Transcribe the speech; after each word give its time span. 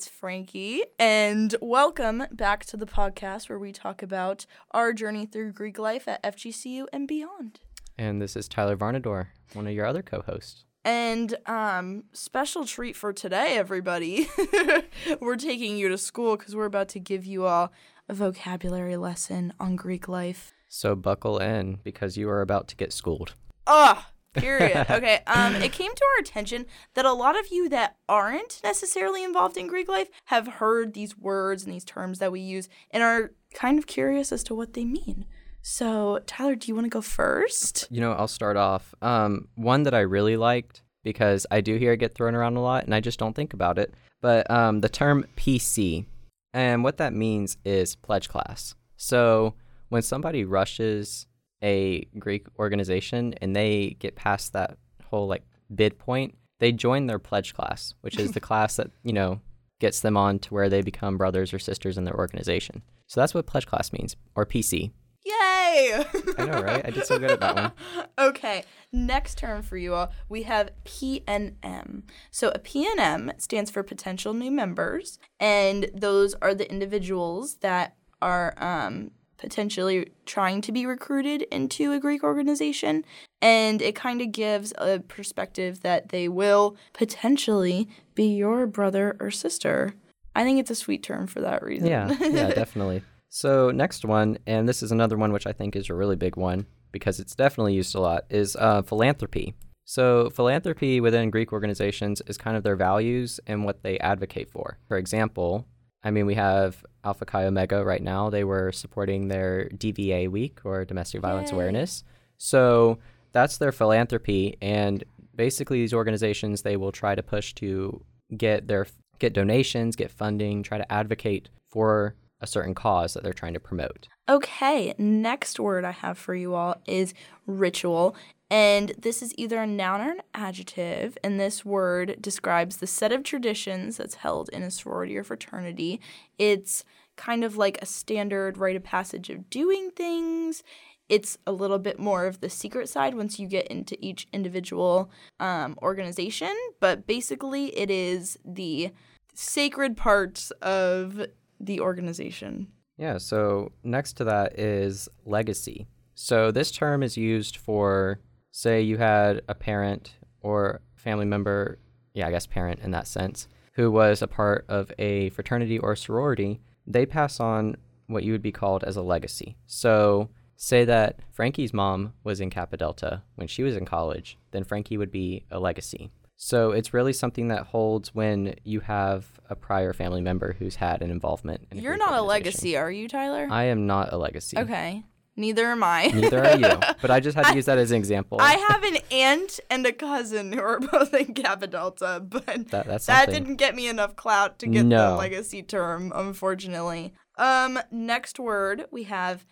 It's 0.00 0.08
Frankie, 0.08 0.82
and 0.98 1.54
welcome 1.60 2.24
back 2.32 2.64
to 2.64 2.78
the 2.78 2.86
podcast 2.86 3.50
where 3.50 3.58
we 3.58 3.70
talk 3.70 4.02
about 4.02 4.46
our 4.70 4.94
journey 4.94 5.26
through 5.26 5.52
Greek 5.52 5.78
life 5.78 6.08
at 6.08 6.22
FGCU 6.22 6.86
and 6.90 7.06
beyond. 7.06 7.60
And 7.98 8.22
this 8.22 8.34
is 8.34 8.48
Tyler 8.48 8.78
Varnador, 8.78 9.26
one 9.52 9.66
of 9.66 9.74
your 9.74 9.84
other 9.84 10.00
co 10.00 10.22
hosts. 10.22 10.64
And 10.86 11.36
um, 11.44 12.04
special 12.14 12.64
treat 12.64 12.96
for 12.96 13.12
today, 13.12 13.58
everybody. 13.58 14.26
we're 15.20 15.36
taking 15.36 15.76
you 15.76 15.90
to 15.90 15.98
school 15.98 16.38
because 16.38 16.56
we're 16.56 16.64
about 16.64 16.88
to 16.88 16.98
give 16.98 17.26
you 17.26 17.44
all 17.44 17.70
a 18.08 18.14
vocabulary 18.14 18.96
lesson 18.96 19.52
on 19.60 19.76
Greek 19.76 20.08
life. 20.08 20.54
So 20.66 20.94
buckle 20.94 21.38
in 21.38 21.78
because 21.84 22.16
you 22.16 22.30
are 22.30 22.40
about 22.40 22.68
to 22.68 22.76
get 22.76 22.94
schooled. 22.94 23.34
Ah, 23.66 24.08
period. 24.34 24.86
okay. 24.90 25.20
Um, 25.26 25.56
it 25.56 25.72
came 25.72 25.94
to 25.94 26.04
our 26.14 26.20
attention 26.20 26.66
that 26.94 27.04
a 27.04 27.12
lot 27.12 27.38
of 27.38 27.48
you 27.50 27.68
that 27.68 27.96
aren't 28.08 28.60
necessarily 28.62 29.24
involved 29.24 29.56
in 29.56 29.66
Greek 29.66 29.88
life 29.88 30.08
have 30.26 30.46
heard 30.46 30.94
these 30.94 31.16
words 31.16 31.64
and 31.64 31.72
these 31.72 31.84
terms 31.84 32.18
that 32.18 32.32
we 32.32 32.40
use 32.40 32.68
and 32.90 33.02
are 33.02 33.32
kind 33.54 33.78
of 33.78 33.86
curious 33.86 34.32
as 34.32 34.42
to 34.44 34.54
what 34.54 34.74
they 34.74 34.84
mean. 34.84 35.26
So, 35.62 36.20
Tyler, 36.26 36.54
do 36.54 36.68
you 36.68 36.74
want 36.74 36.86
to 36.86 36.90
go 36.90 37.02
first? 37.02 37.86
You 37.90 38.00
know, 38.00 38.12
I'll 38.12 38.28
start 38.28 38.56
off. 38.56 38.94
Um, 39.02 39.48
one 39.56 39.82
that 39.82 39.94
I 39.94 40.00
really 40.00 40.36
liked 40.36 40.82
because 41.02 41.46
I 41.50 41.60
do 41.60 41.76
hear 41.76 41.92
it 41.92 41.98
get 41.98 42.14
thrown 42.14 42.34
around 42.34 42.56
a 42.56 42.62
lot 42.62 42.84
and 42.84 42.94
I 42.94 43.00
just 43.00 43.18
don't 43.18 43.34
think 43.34 43.52
about 43.52 43.78
it. 43.78 43.94
But 44.20 44.50
um, 44.50 44.80
the 44.80 44.88
term 44.88 45.26
PC, 45.36 46.06
and 46.52 46.82
what 46.84 46.98
that 46.98 47.12
means 47.12 47.56
is 47.64 47.96
pledge 47.96 48.28
class. 48.28 48.74
So 48.96 49.54
when 49.88 50.02
somebody 50.02 50.44
rushes 50.44 51.26
a 51.62 52.04
Greek 52.18 52.46
organization 52.58 53.34
and 53.40 53.54
they 53.54 53.96
get 53.98 54.16
past 54.16 54.52
that 54.52 54.78
whole 55.04 55.26
like 55.26 55.44
bid 55.74 55.98
point, 55.98 56.36
they 56.58 56.72
join 56.72 57.06
their 57.06 57.18
pledge 57.18 57.54
class, 57.54 57.94
which 58.00 58.18
is 58.18 58.32
the 58.32 58.40
class 58.48 58.76
that, 58.76 58.90
you 59.02 59.12
know, 59.12 59.40
gets 59.80 60.00
them 60.00 60.16
on 60.16 60.38
to 60.38 60.54
where 60.54 60.68
they 60.68 60.82
become 60.82 61.16
brothers 61.16 61.52
or 61.52 61.58
sisters 61.58 61.98
in 61.98 62.04
their 62.04 62.16
organization. 62.16 62.82
So 63.06 63.20
that's 63.20 63.34
what 63.34 63.46
pledge 63.46 63.66
class 63.66 63.92
means, 63.92 64.14
or 64.34 64.46
PC. 64.46 64.92
Yay! 65.24 66.04
I 66.38 66.44
know, 66.46 66.62
right? 66.62 66.86
I 66.86 66.90
did 66.90 67.06
so 67.06 67.18
good 67.18 67.32
at 67.32 67.40
that 67.40 67.56
one. 67.56 67.72
Okay, 68.18 68.64
next 68.92 69.38
term 69.38 69.62
for 69.62 69.76
you 69.76 69.94
all, 69.94 70.12
we 70.28 70.42
have 70.42 70.70
PNM. 70.84 72.02
So 72.30 72.50
a 72.50 72.58
PNM 72.58 73.40
stands 73.40 73.70
for 73.70 73.82
potential 73.82 74.34
new 74.34 74.50
members, 74.50 75.18
and 75.38 75.90
those 75.94 76.34
are 76.34 76.54
the 76.54 76.70
individuals 76.70 77.56
that 77.56 77.96
are 78.20 78.54
um, 78.58 79.10
potentially 79.40 80.12
trying 80.26 80.60
to 80.60 80.70
be 80.70 80.84
recruited 80.84 81.42
into 81.50 81.92
a 81.92 81.98
Greek 81.98 82.22
organization. 82.22 83.04
And 83.40 83.80
it 83.80 83.94
kind 83.94 84.20
of 84.20 84.32
gives 84.32 84.72
a 84.76 85.00
perspective 85.00 85.80
that 85.80 86.10
they 86.10 86.28
will 86.28 86.76
potentially 86.92 87.88
be 88.14 88.36
your 88.36 88.66
brother 88.66 89.16
or 89.18 89.30
sister. 89.30 89.94
I 90.36 90.44
think 90.44 90.60
it's 90.60 90.70
a 90.70 90.74
sweet 90.74 91.02
term 91.02 91.26
for 91.26 91.40
that 91.40 91.62
reason. 91.62 91.88
Yeah, 91.88 92.14
yeah, 92.20 92.50
definitely. 92.54 93.02
So 93.30 93.70
next 93.70 94.04
one, 94.04 94.38
and 94.46 94.68
this 94.68 94.82
is 94.82 94.92
another 94.92 95.16
one 95.16 95.32
which 95.32 95.46
I 95.46 95.52
think 95.52 95.74
is 95.74 95.88
a 95.88 95.94
really 95.94 96.16
big 96.16 96.36
one 96.36 96.66
because 96.92 97.18
it's 97.18 97.34
definitely 97.34 97.74
used 97.74 97.94
a 97.94 98.00
lot, 98.00 98.24
is 98.28 98.56
uh, 98.56 98.82
philanthropy. 98.82 99.54
So 99.84 100.30
philanthropy 100.30 101.00
within 101.00 101.30
Greek 101.30 101.52
organizations 101.52 102.20
is 102.26 102.36
kind 102.36 102.56
of 102.56 102.62
their 102.62 102.76
values 102.76 103.40
and 103.46 103.64
what 103.64 103.82
they 103.82 103.98
advocate 104.00 104.50
for. 104.50 104.78
For 104.86 104.98
example, 104.98 105.66
I 106.02 106.10
mean, 106.10 106.26
we 106.26 106.34
have 106.34 106.84
Alpha 107.04 107.24
Chi 107.24 107.44
Omega 107.44 107.84
right 107.84 108.02
now. 108.02 108.30
They 108.30 108.44
were 108.44 108.72
supporting 108.72 109.28
their 109.28 109.68
DVA 109.74 110.28
week 110.30 110.60
or 110.64 110.84
domestic 110.84 111.20
violence 111.20 111.50
Yay. 111.50 111.56
awareness. 111.56 112.04
So 112.38 112.98
that's 113.32 113.58
their 113.58 113.72
philanthropy, 113.72 114.56
and 114.60 115.04
basically 115.34 115.78
these 115.78 115.94
organizations 115.94 116.62
they 116.62 116.76
will 116.76 116.92
try 116.92 117.14
to 117.14 117.22
push 117.22 117.54
to 117.54 118.02
get 118.36 118.66
their 118.66 118.86
get 119.18 119.32
donations, 119.34 119.96
get 119.96 120.10
funding, 120.10 120.62
try 120.62 120.78
to 120.78 120.92
advocate 120.92 121.50
for 121.68 122.14
a 122.40 122.46
certain 122.46 122.74
cause 122.74 123.14
that 123.14 123.22
they're 123.22 123.32
trying 123.34 123.54
to 123.54 123.60
promote. 123.60 124.08
Okay, 124.28 124.94
next 124.96 125.60
word 125.60 125.84
I 125.84 125.90
have 125.90 126.16
for 126.16 126.34
you 126.34 126.54
all 126.54 126.76
is 126.86 127.12
ritual. 127.46 128.16
And 128.50 128.92
this 128.98 129.22
is 129.22 129.32
either 129.38 129.62
a 129.62 129.66
noun 129.66 130.00
or 130.00 130.10
an 130.10 130.22
adjective. 130.34 131.16
And 131.22 131.38
this 131.38 131.64
word 131.64 132.16
describes 132.20 132.78
the 132.78 132.86
set 132.86 133.12
of 133.12 133.22
traditions 133.22 133.96
that's 133.96 134.16
held 134.16 134.48
in 134.50 134.62
a 134.62 134.70
sorority 134.70 135.16
or 135.16 135.24
fraternity. 135.24 136.00
It's 136.38 136.84
kind 137.16 137.44
of 137.44 137.56
like 137.56 137.78
a 137.80 137.86
standard 137.86 138.58
rite 138.58 138.76
of 138.76 138.82
passage 138.82 139.30
of 139.30 139.48
doing 139.50 139.90
things. 139.90 140.62
It's 141.08 141.38
a 141.46 141.52
little 141.52 141.78
bit 141.78 141.98
more 141.98 142.26
of 142.26 142.40
the 142.40 142.48
secret 142.48 142.88
side 142.88 143.14
once 143.14 143.38
you 143.38 143.46
get 143.46 143.66
into 143.68 143.96
each 144.04 144.26
individual 144.32 145.10
um, 145.38 145.76
organization. 145.82 146.54
But 146.80 147.06
basically, 147.06 147.76
it 147.76 147.90
is 147.90 148.38
the 148.44 148.90
sacred 149.34 149.96
parts 149.96 150.50
of 150.62 151.26
the 151.58 151.80
organization. 151.80 152.68
Yeah, 152.96 153.18
so 153.18 153.72
next 153.82 154.14
to 154.14 154.24
that 154.24 154.58
is 154.58 155.08
legacy. 155.24 155.86
So 156.14 156.50
this 156.50 156.70
term 156.70 157.02
is 157.02 157.16
used 157.16 157.56
for, 157.56 158.20
say, 158.50 158.80
you 158.80 158.96
had 158.98 159.42
a 159.48 159.54
parent 159.54 160.16
or 160.40 160.80
family 160.94 161.26
member, 161.26 161.78
yeah, 162.14 162.26
I 162.26 162.30
guess 162.30 162.46
parent 162.46 162.80
in 162.80 162.90
that 162.90 163.06
sense, 163.06 163.48
who 163.74 163.90
was 163.90 164.22
a 164.22 164.26
part 164.26 164.64
of 164.68 164.92
a 164.98 165.30
fraternity 165.30 165.78
or 165.78 165.96
sorority. 165.96 166.60
They 166.86 167.06
pass 167.06 167.40
on 167.40 167.76
what 168.06 168.24
you 168.24 168.32
would 168.32 168.42
be 168.42 168.52
called 168.52 168.84
as 168.84 168.96
a 168.96 169.02
legacy. 169.02 169.56
So 169.66 170.30
say 170.56 170.84
that 170.84 171.20
Frankie's 171.30 171.72
mom 171.72 172.12
was 172.24 172.40
in 172.40 172.50
Kappa 172.50 172.76
Delta 172.76 173.22
when 173.36 173.46
she 173.46 173.62
was 173.62 173.76
in 173.76 173.86
college, 173.86 174.36
then 174.50 174.64
Frankie 174.64 174.98
would 174.98 175.10
be 175.10 175.44
a 175.50 175.60
legacy. 175.60 176.10
So 176.42 176.70
it's 176.72 176.94
really 176.94 177.12
something 177.12 177.48
that 177.48 177.66
holds 177.66 178.14
when 178.14 178.54
you 178.64 178.80
have 178.80 179.26
a 179.50 179.54
prior 179.54 179.92
family 179.92 180.22
member 180.22 180.54
who's 180.58 180.76
had 180.76 181.02
an 181.02 181.10
involvement. 181.10 181.66
In 181.70 181.78
You're 181.78 181.98
not 181.98 182.14
a 182.14 182.22
legacy, 182.22 182.78
are 182.78 182.90
you, 182.90 183.08
Tyler? 183.08 183.46
I 183.50 183.64
am 183.64 183.86
not 183.86 184.12
a 184.12 184.16
legacy. 184.16 184.56
Okay. 184.56 185.04
Neither 185.36 185.66
am 185.66 185.82
I. 185.82 186.06
Neither 186.08 186.44
are 186.44 186.56
you. 186.58 186.78
But 187.00 187.10
I 187.10 187.20
just 187.20 187.34
had 187.36 187.46
to 187.46 187.54
use 187.54 187.66
that 187.66 187.78
as 187.78 187.90
an 187.92 187.96
example. 187.96 188.38
I 188.40 188.54
have 188.68 188.82
an 188.84 188.98
aunt 189.10 189.60
and 189.70 189.86
a 189.86 189.92
cousin 189.92 190.52
who 190.52 190.60
are 190.60 190.80
both 190.92 191.14
in 191.14 191.32
Kappa 191.34 191.66
Delta, 191.66 192.22
but 192.26 192.68
That- 192.70 193.02
that 193.06 193.30
didn't 193.30 193.56
get 193.56 193.74
me 193.74 193.88
enough 193.88 194.16
clout 194.16 194.58
to 194.58 194.66
get 194.66 194.82
the 194.82 194.88
No. 194.88 195.16
legacy 195.16 195.62
term, 195.62 196.12
unfortunately. 196.14 197.14
Um, 197.38 197.78
next 197.90 198.38
word 198.38 198.86
we 198.90 199.04
have 199.04 199.46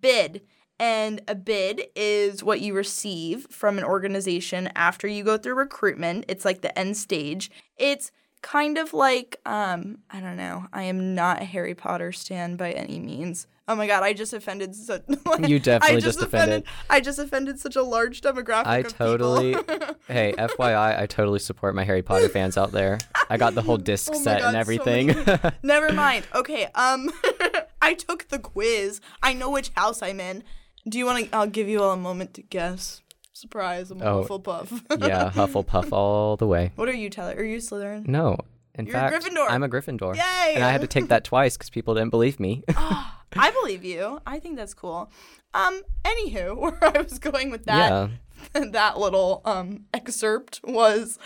bid. 0.00 0.42
And 0.78 1.22
a 1.28 1.34
bid 1.34 1.82
is 1.94 2.42
what 2.42 2.60
you 2.60 2.74
receive 2.74 3.46
from 3.50 3.78
an 3.78 3.84
organization 3.84 4.68
after 4.74 5.06
you 5.06 5.22
go 5.22 5.36
through 5.38 5.54
recruitment. 5.54 6.24
It's 6.28 6.44
like 6.44 6.60
the 6.62 6.76
end 6.76 6.96
stage. 6.96 7.50
It's 7.76 8.10
kind 8.42 8.76
of 8.78 8.92
like 8.92 9.40
um 9.46 9.98
I 10.10 10.20
don't 10.20 10.36
know. 10.36 10.66
I 10.72 10.82
am 10.84 11.14
not 11.14 11.40
a 11.40 11.44
Harry 11.44 11.74
Potter 11.74 12.12
stan 12.12 12.56
by 12.56 12.72
any 12.72 12.98
means. 12.98 13.46
Oh 13.68 13.76
my 13.76 13.86
god, 13.86 14.02
I 14.02 14.12
just 14.12 14.32
offended 14.32 14.74
such 14.74 15.02
like, 15.24 15.46
You 15.48 15.58
definitely 15.60 15.98
I 15.98 16.00
just 16.00 16.20
offended- 16.20 16.64
I 16.90 17.00
just 17.00 17.18
offended 17.20 17.60
such 17.60 17.76
a 17.76 17.82
large 17.82 18.20
demographic 18.20 18.66
I 18.66 18.82
totally. 18.82 19.52
hey, 20.08 20.34
FYI, 20.36 20.98
I 21.00 21.06
totally 21.06 21.38
support 21.38 21.74
my 21.76 21.84
Harry 21.84 22.02
Potter 22.02 22.28
fans 22.28 22.58
out 22.58 22.72
there. 22.72 22.98
I 23.30 23.36
got 23.36 23.54
the 23.54 23.62
whole 23.62 23.76
disc 23.92 24.10
Oh 24.12 24.18
set 24.18 24.40
God, 24.40 24.48
and 24.48 24.56
everything. 24.56 25.06
many- 25.06 25.50
Never 25.62 25.92
mind. 25.92 26.26
Okay, 26.34 26.66
um 26.74 27.10
I 27.80 27.94
took 27.94 28.28
the 28.28 28.38
quiz. 28.40 29.00
I 29.22 29.32
know 29.32 29.50
which 29.50 29.70
house 29.76 30.02
I'm 30.02 30.18
in. 30.20 30.42
Do 30.88 30.98
you 30.98 31.06
want 31.06 31.30
to 31.30 31.36
I'll 31.36 31.46
give 31.46 31.68
you 31.68 31.80
all 31.82 31.92
a 31.92 31.96
moment 31.96 32.34
to 32.34 32.42
guess. 32.42 33.01
Surprise, 33.34 33.90
I'm 33.90 34.02
a 34.02 34.04
Oh, 34.04 34.24
Hufflepuff. 34.24 34.70
yeah, 35.08 35.30
Hufflepuff 35.30 35.90
all 35.92 36.36
the 36.36 36.46
way. 36.46 36.72
what 36.76 36.88
are 36.88 36.92
you, 36.94 37.08
Tyler? 37.08 37.34
Are 37.36 37.44
you 37.44 37.58
Slytherin? 37.58 38.06
No, 38.06 38.36
in 38.74 38.86
You're 38.86 38.96
a 38.96 39.10
fact, 39.10 39.24
Gryffindor. 39.24 39.46
I'm 39.48 39.62
a 39.62 39.68
Gryffindor. 39.68 40.14
Yay! 40.16 40.54
And 40.54 40.62
I 40.64 40.70
had 40.70 40.82
to 40.82 40.86
take 40.86 41.08
that 41.08 41.24
twice 41.24 41.56
because 41.56 41.70
people 41.70 41.94
didn't 41.94 42.10
believe 42.10 42.38
me. 42.38 42.62
I 43.34 43.50
believe 43.62 43.84
you. 43.84 44.20
I 44.26 44.38
think 44.38 44.56
that's 44.56 44.74
cool. 44.74 45.10
Um, 45.54 45.82
anywho, 46.04 46.56
where 46.60 46.78
I 46.82 47.00
was 47.00 47.18
going 47.18 47.50
with 47.50 47.64
that 47.64 47.90
yeah. 47.90 48.08
that 48.52 48.98
little 48.98 49.42
um 49.44 49.84
excerpt 49.92 50.60
was 50.64 51.18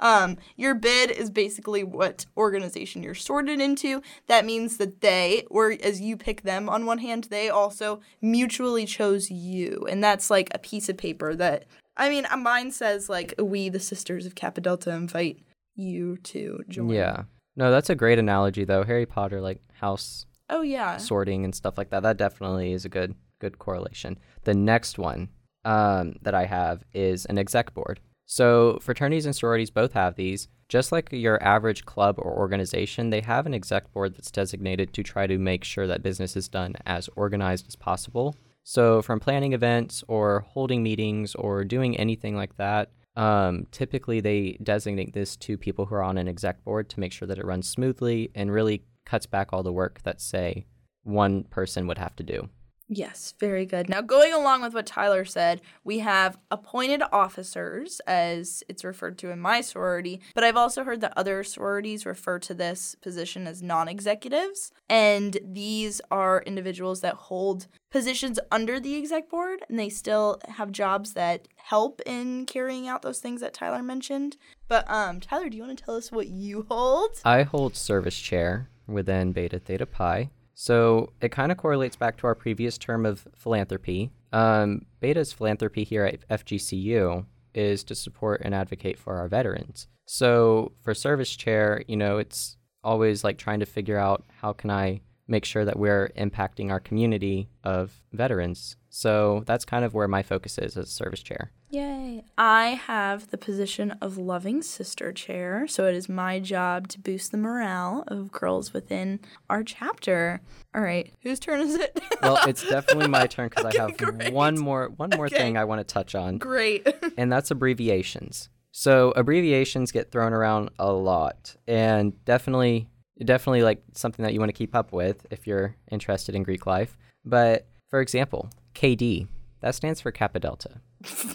um 0.00 0.36
your 0.56 0.74
bid 0.74 1.10
is 1.10 1.30
basically 1.30 1.82
what 1.84 2.26
organization 2.36 3.02
you're 3.02 3.14
sorted 3.14 3.60
into. 3.60 4.02
That 4.26 4.44
means 4.44 4.76
that 4.78 5.00
they, 5.00 5.46
or 5.50 5.74
as 5.82 6.00
you 6.00 6.16
pick 6.16 6.42
them 6.42 6.68
on 6.68 6.86
one 6.86 6.98
hand, 6.98 7.24
they 7.24 7.48
also 7.48 8.00
mutually 8.20 8.86
chose 8.86 9.30
you. 9.30 9.86
And 9.88 10.02
that's 10.02 10.30
like 10.30 10.48
a 10.54 10.58
piece 10.58 10.88
of 10.88 10.96
paper 10.96 11.34
that 11.34 11.66
I 11.96 12.08
mean, 12.08 12.26
mine 12.38 12.70
says 12.70 13.08
like 13.08 13.34
we 13.38 13.68
the 13.68 13.80
sisters 13.80 14.26
of 14.26 14.34
Kappa 14.34 14.60
Delta 14.60 14.90
invite 14.90 15.42
you 15.74 16.16
to 16.18 16.62
join. 16.68 16.88
Yeah. 16.90 17.24
No, 17.54 17.70
that's 17.70 17.90
a 17.90 17.94
great 17.94 18.18
analogy 18.18 18.64
though. 18.64 18.84
Harry 18.84 19.06
Potter, 19.06 19.40
like 19.40 19.60
house 19.74 20.26
Oh 20.48 20.62
yeah. 20.62 20.96
sorting 20.96 21.44
and 21.44 21.54
stuff 21.54 21.78
like 21.78 21.90
that. 21.90 22.02
That 22.02 22.16
definitely 22.16 22.72
is 22.72 22.84
a 22.84 22.88
good 22.88 23.14
good 23.40 23.58
correlation. 23.58 24.18
The 24.44 24.54
next 24.54 24.98
one 24.98 25.28
um, 25.64 26.14
that 26.22 26.34
I 26.34 26.46
have 26.46 26.84
is 26.92 27.24
an 27.26 27.38
exec 27.38 27.74
board. 27.74 28.00
So 28.26 28.78
fraternities 28.80 29.26
and 29.26 29.34
sororities 29.36 29.70
both 29.70 29.92
have 29.92 30.16
these. 30.16 30.48
Just 30.68 30.92
like 30.92 31.12
your 31.12 31.42
average 31.42 31.84
club 31.84 32.16
or 32.18 32.38
organization, 32.38 33.10
they 33.10 33.20
have 33.20 33.46
an 33.46 33.54
exec 33.54 33.92
board 33.92 34.14
that's 34.14 34.30
designated 34.30 34.92
to 34.94 35.02
try 35.02 35.26
to 35.26 35.38
make 35.38 35.64
sure 35.64 35.86
that 35.86 36.02
business 36.02 36.36
is 36.36 36.48
done 36.48 36.74
as 36.86 37.10
organized 37.16 37.68
as 37.68 37.76
possible. 37.76 38.36
So 38.64 39.02
from 39.02 39.20
planning 39.20 39.52
events 39.52 40.02
or 40.08 40.46
holding 40.48 40.82
meetings 40.82 41.34
or 41.34 41.64
doing 41.64 41.96
anything 41.96 42.36
like 42.36 42.56
that, 42.56 42.90
Um, 43.14 43.66
typically, 43.70 44.22
they 44.22 44.56
designate 44.62 45.12
this 45.12 45.36
to 45.36 45.58
people 45.58 45.84
who 45.84 45.94
are 45.96 46.02
on 46.02 46.16
an 46.16 46.28
exec 46.28 46.64
board 46.64 46.88
to 46.88 47.00
make 47.00 47.12
sure 47.12 47.28
that 47.28 47.38
it 47.38 47.44
runs 47.44 47.68
smoothly 47.68 48.30
and 48.34 48.50
really 48.50 48.84
cuts 49.04 49.26
back 49.26 49.52
all 49.52 49.62
the 49.62 49.78
work 49.82 50.00
that, 50.04 50.18
say, 50.18 50.64
one 51.02 51.44
person 51.44 51.86
would 51.86 51.98
have 51.98 52.16
to 52.16 52.22
do. 52.22 52.48
Yes, 52.94 53.32
very 53.40 53.64
good. 53.64 53.88
Now, 53.88 54.02
going 54.02 54.34
along 54.34 54.60
with 54.60 54.74
what 54.74 54.84
Tyler 54.84 55.24
said, 55.24 55.62
we 55.82 56.00
have 56.00 56.36
appointed 56.50 57.02
officers, 57.10 58.00
as 58.06 58.62
it's 58.68 58.84
referred 58.84 59.16
to 59.18 59.30
in 59.30 59.40
my 59.40 59.62
sorority, 59.62 60.20
but 60.34 60.44
I've 60.44 60.58
also 60.58 60.84
heard 60.84 61.00
that 61.00 61.14
other 61.16 61.42
sororities 61.42 62.04
refer 62.04 62.38
to 62.40 62.52
this 62.52 62.94
position 63.00 63.46
as 63.46 63.62
non 63.62 63.88
executives. 63.88 64.72
And 64.90 65.38
these 65.42 66.02
are 66.10 66.42
individuals 66.42 67.00
that 67.00 67.14
hold 67.14 67.66
positions 67.90 68.38
under 68.50 68.78
the 68.78 68.98
exec 68.98 69.30
board, 69.30 69.60
and 69.70 69.78
they 69.78 69.88
still 69.88 70.38
have 70.48 70.70
jobs 70.70 71.14
that 71.14 71.48
help 71.56 72.02
in 72.04 72.44
carrying 72.44 72.88
out 72.88 73.00
those 73.00 73.20
things 73.20 73.40
that 73.40 73.54
Tyler 73.54 73.82
mentioned. 73.82 74.36
But, 74.68 74.90
um, 74.90 75.18
Tyler, 75.18 75.48
do 75.48 75.56
you 75.56 75.62
want 75.62 75.78
to 75.78 75.84
tell 75.84 75.96
us 75.96 76.12
what 76.12 76.28
you 76.28 76.66
hold? 76.68 77.20
I 77.24 77.44
hold 77.44 77.74
service 77.74 78.18
chair 78.18 78.68
within 78.86 79.32
Beta 79.32 79.58
Theta 79.58 79.86
Pi. 79.86 80.28
So 80.62 81.12
it 81.20 81.32
kind 81.32 81.50
of 81.50 81.58
correlates 81.58 81.96
back 81.96 82.16
to 82.18 82.28
our 82.28 82.36
previous 82.36 82.78
term 82.78 83.04
of 83.04 83.26
philanthropy. 83.34 84.12
Um, 84.32 84.86
Beta's 85.00 85.32
philanthropy 85.32 85.82
here 85.82 86.04
at 86.04 86.28
FGCU 86.28 87.26
is 87.52 87.82
to 87.82 87.96
support 87.96 88.42
and 88.44 88.54
advocate 88.54 88.96
for 88.96 89.16
our 89.16 89.26
veterans. 89.26 89.88
So 90.06 90.70
for 90.80 90.94
service 90.94 91.34
chair, 91.34 91.82
you 91.88 91.96
know, 91.96 92.18
it's 92.18 92.58
always 92.84 93.24
like 93.24 93.38
trying 93.38 93.58
to 93.58 93.66
figure 93.66 93.98
out 93.98 94.22
how 94.40 94.52
can 94.52 94.70
I 94.70 95.00
make 95.28 95.44
sure 95.44 95.64
that 95.64 95.78
we're 95.78 96.10
impacting 96.18 96.70
our 96.70 96.80
community 96.80 97.48
of 97.64 98.02
veterans. 98.12 98.76
So 98.90 99.42
that's 99.46 99.64
kind 99.64 99.84
of 99.84 99.94
where 99.94 100.08
my 100.08 100.22
focus 100.22 100.58
is 100.58 100.76
as 100.76 100.90
service 100.90 101.22
chair. 101.22 101.52
Yay. 101.70 102.24
I 102.36 102.70
have 102.86 103.30
the 103.30 103.38
position 103.38 103.92
of 104.02 104.18
loving 104.18 104.60
sister 104.60 105.10
chair, 105.12 105.66
so 105.66 105.86
it 105.86 105.94
is 105.94 106.06
my 106.08 106.38
job 106.38 106.88
to 106.88 107.00
boost 107.00 107.32
the 107.32 107.38
morale 107.38 108.04
of 108.08 108.30
girls 108.30 108.74
within 108.74 109.20
our 109.48 109.62
chapter. 109.62 110.42
All 110.74 110.82
right, 110.82 111.10
whose 111.22 111.40
turn 111.40 111.60
is 111.60 111.76
it? 111.76 111.98
well, 112.20 112.38
it's 112.46 112.62
definitely 112.68 113.08
my 113.08 113.26
turn 113.26 113.48
because 113.48 113.64
Okay, 113.64 113.78
I 113.78 113.82
have 113.88 113.96
great. 113.96 114.32
one 114.34 114.58
more 114.58 114.90
one 114.96 115.08
more 115.16 115.26
Okay. 115.26 115.36
thing 115.38 115.56
I 115.56 115.64
want 115.64 115.78
to 115.80 115.84
touch 115.84 116.14
on. 116.14 116.36
Great. 116.36 116.86
and 117.16 117.32
that's 117.32 117.50
abbreviations. 117.50 118.50
So 118.70 119.12
abbreviations 119.16 119.92
get 119.92 120.10
thrown 120.10 120.34
around 120.34 120.70
a 120.78 120.92
lot, 120.92 121.56
and 121.66 122.22
definitely, 122.26 122.88
definitely 123.24 123.62
like 123.62 123.82
something 123.94 124.22
that 124.24 124.32
you 124.32 124.40
want 124.40 124.48
to 124.50 124.54
keep 124.54 124.74
up 124.74 124.92
with 124.92 125.26
if 125.30 125.46
you're 125.46 125.76
interested 125.90 126.34
in 126.34 126.42
Greek 126.42 126.66
life. 126.66 126.96
But 127.24 127.66
for 127.88 128.00
example, 128.00 128.50
KD 128.74 129.28
that 129.60 129.74
stands 129.76 130.00
for 130.00 130.10
Kappa 130.10 130.40
Delta. 130.40 130.80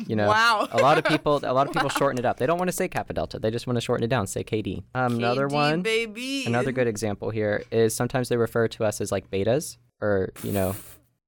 You 0.06 0.15
know, 0.18 0.27
Wow. 0.27 0.68
a 0.71 0.77
lot 0.79 0.97
of 0.97 1.06
people, 1.06 1.39
a 1.44 1.53
lot 1.53 1.65
of 1.68 1.71
people 1.74 1.88
shorten 1.97 2.19
it 2.19 2.25
up. 2.25 2.38
They 2.39 2.45
don't 2.45 2.57
want 2.57 2.68
to 2.68 2.75
say 2.75 2.88
Kappa 2.89 3.13
Delta. 3.13 3.39
They 3.39 3.51
just 3.51 3.68
want 3.68 3.77
to 3.77 3.81
shorten 3.81 4.03
it 4.03 4.07
down, 4.09 4.27
say 4.27 4.44
KD. 4.44 4.83
Um, 4.94 5.15
another 5.15 5.47
one, 5.47 5.81
baby. 5.81 6.44
another 6.45 6.74
good 6.74 6.88
example 6.88 7.29
here 7.29 7.63
is 7.71 7.95
sometimes 7.95 8.27
they 8.27 8.35
refer 8.38 8.68
to 8.69 8.83
us 8.83 9.00
as 9.00 9.12
like 9.13 9.30
betas 9.31 9.77
or 10.01 10.33
you 10.44 10.51
know, 10.51 10.75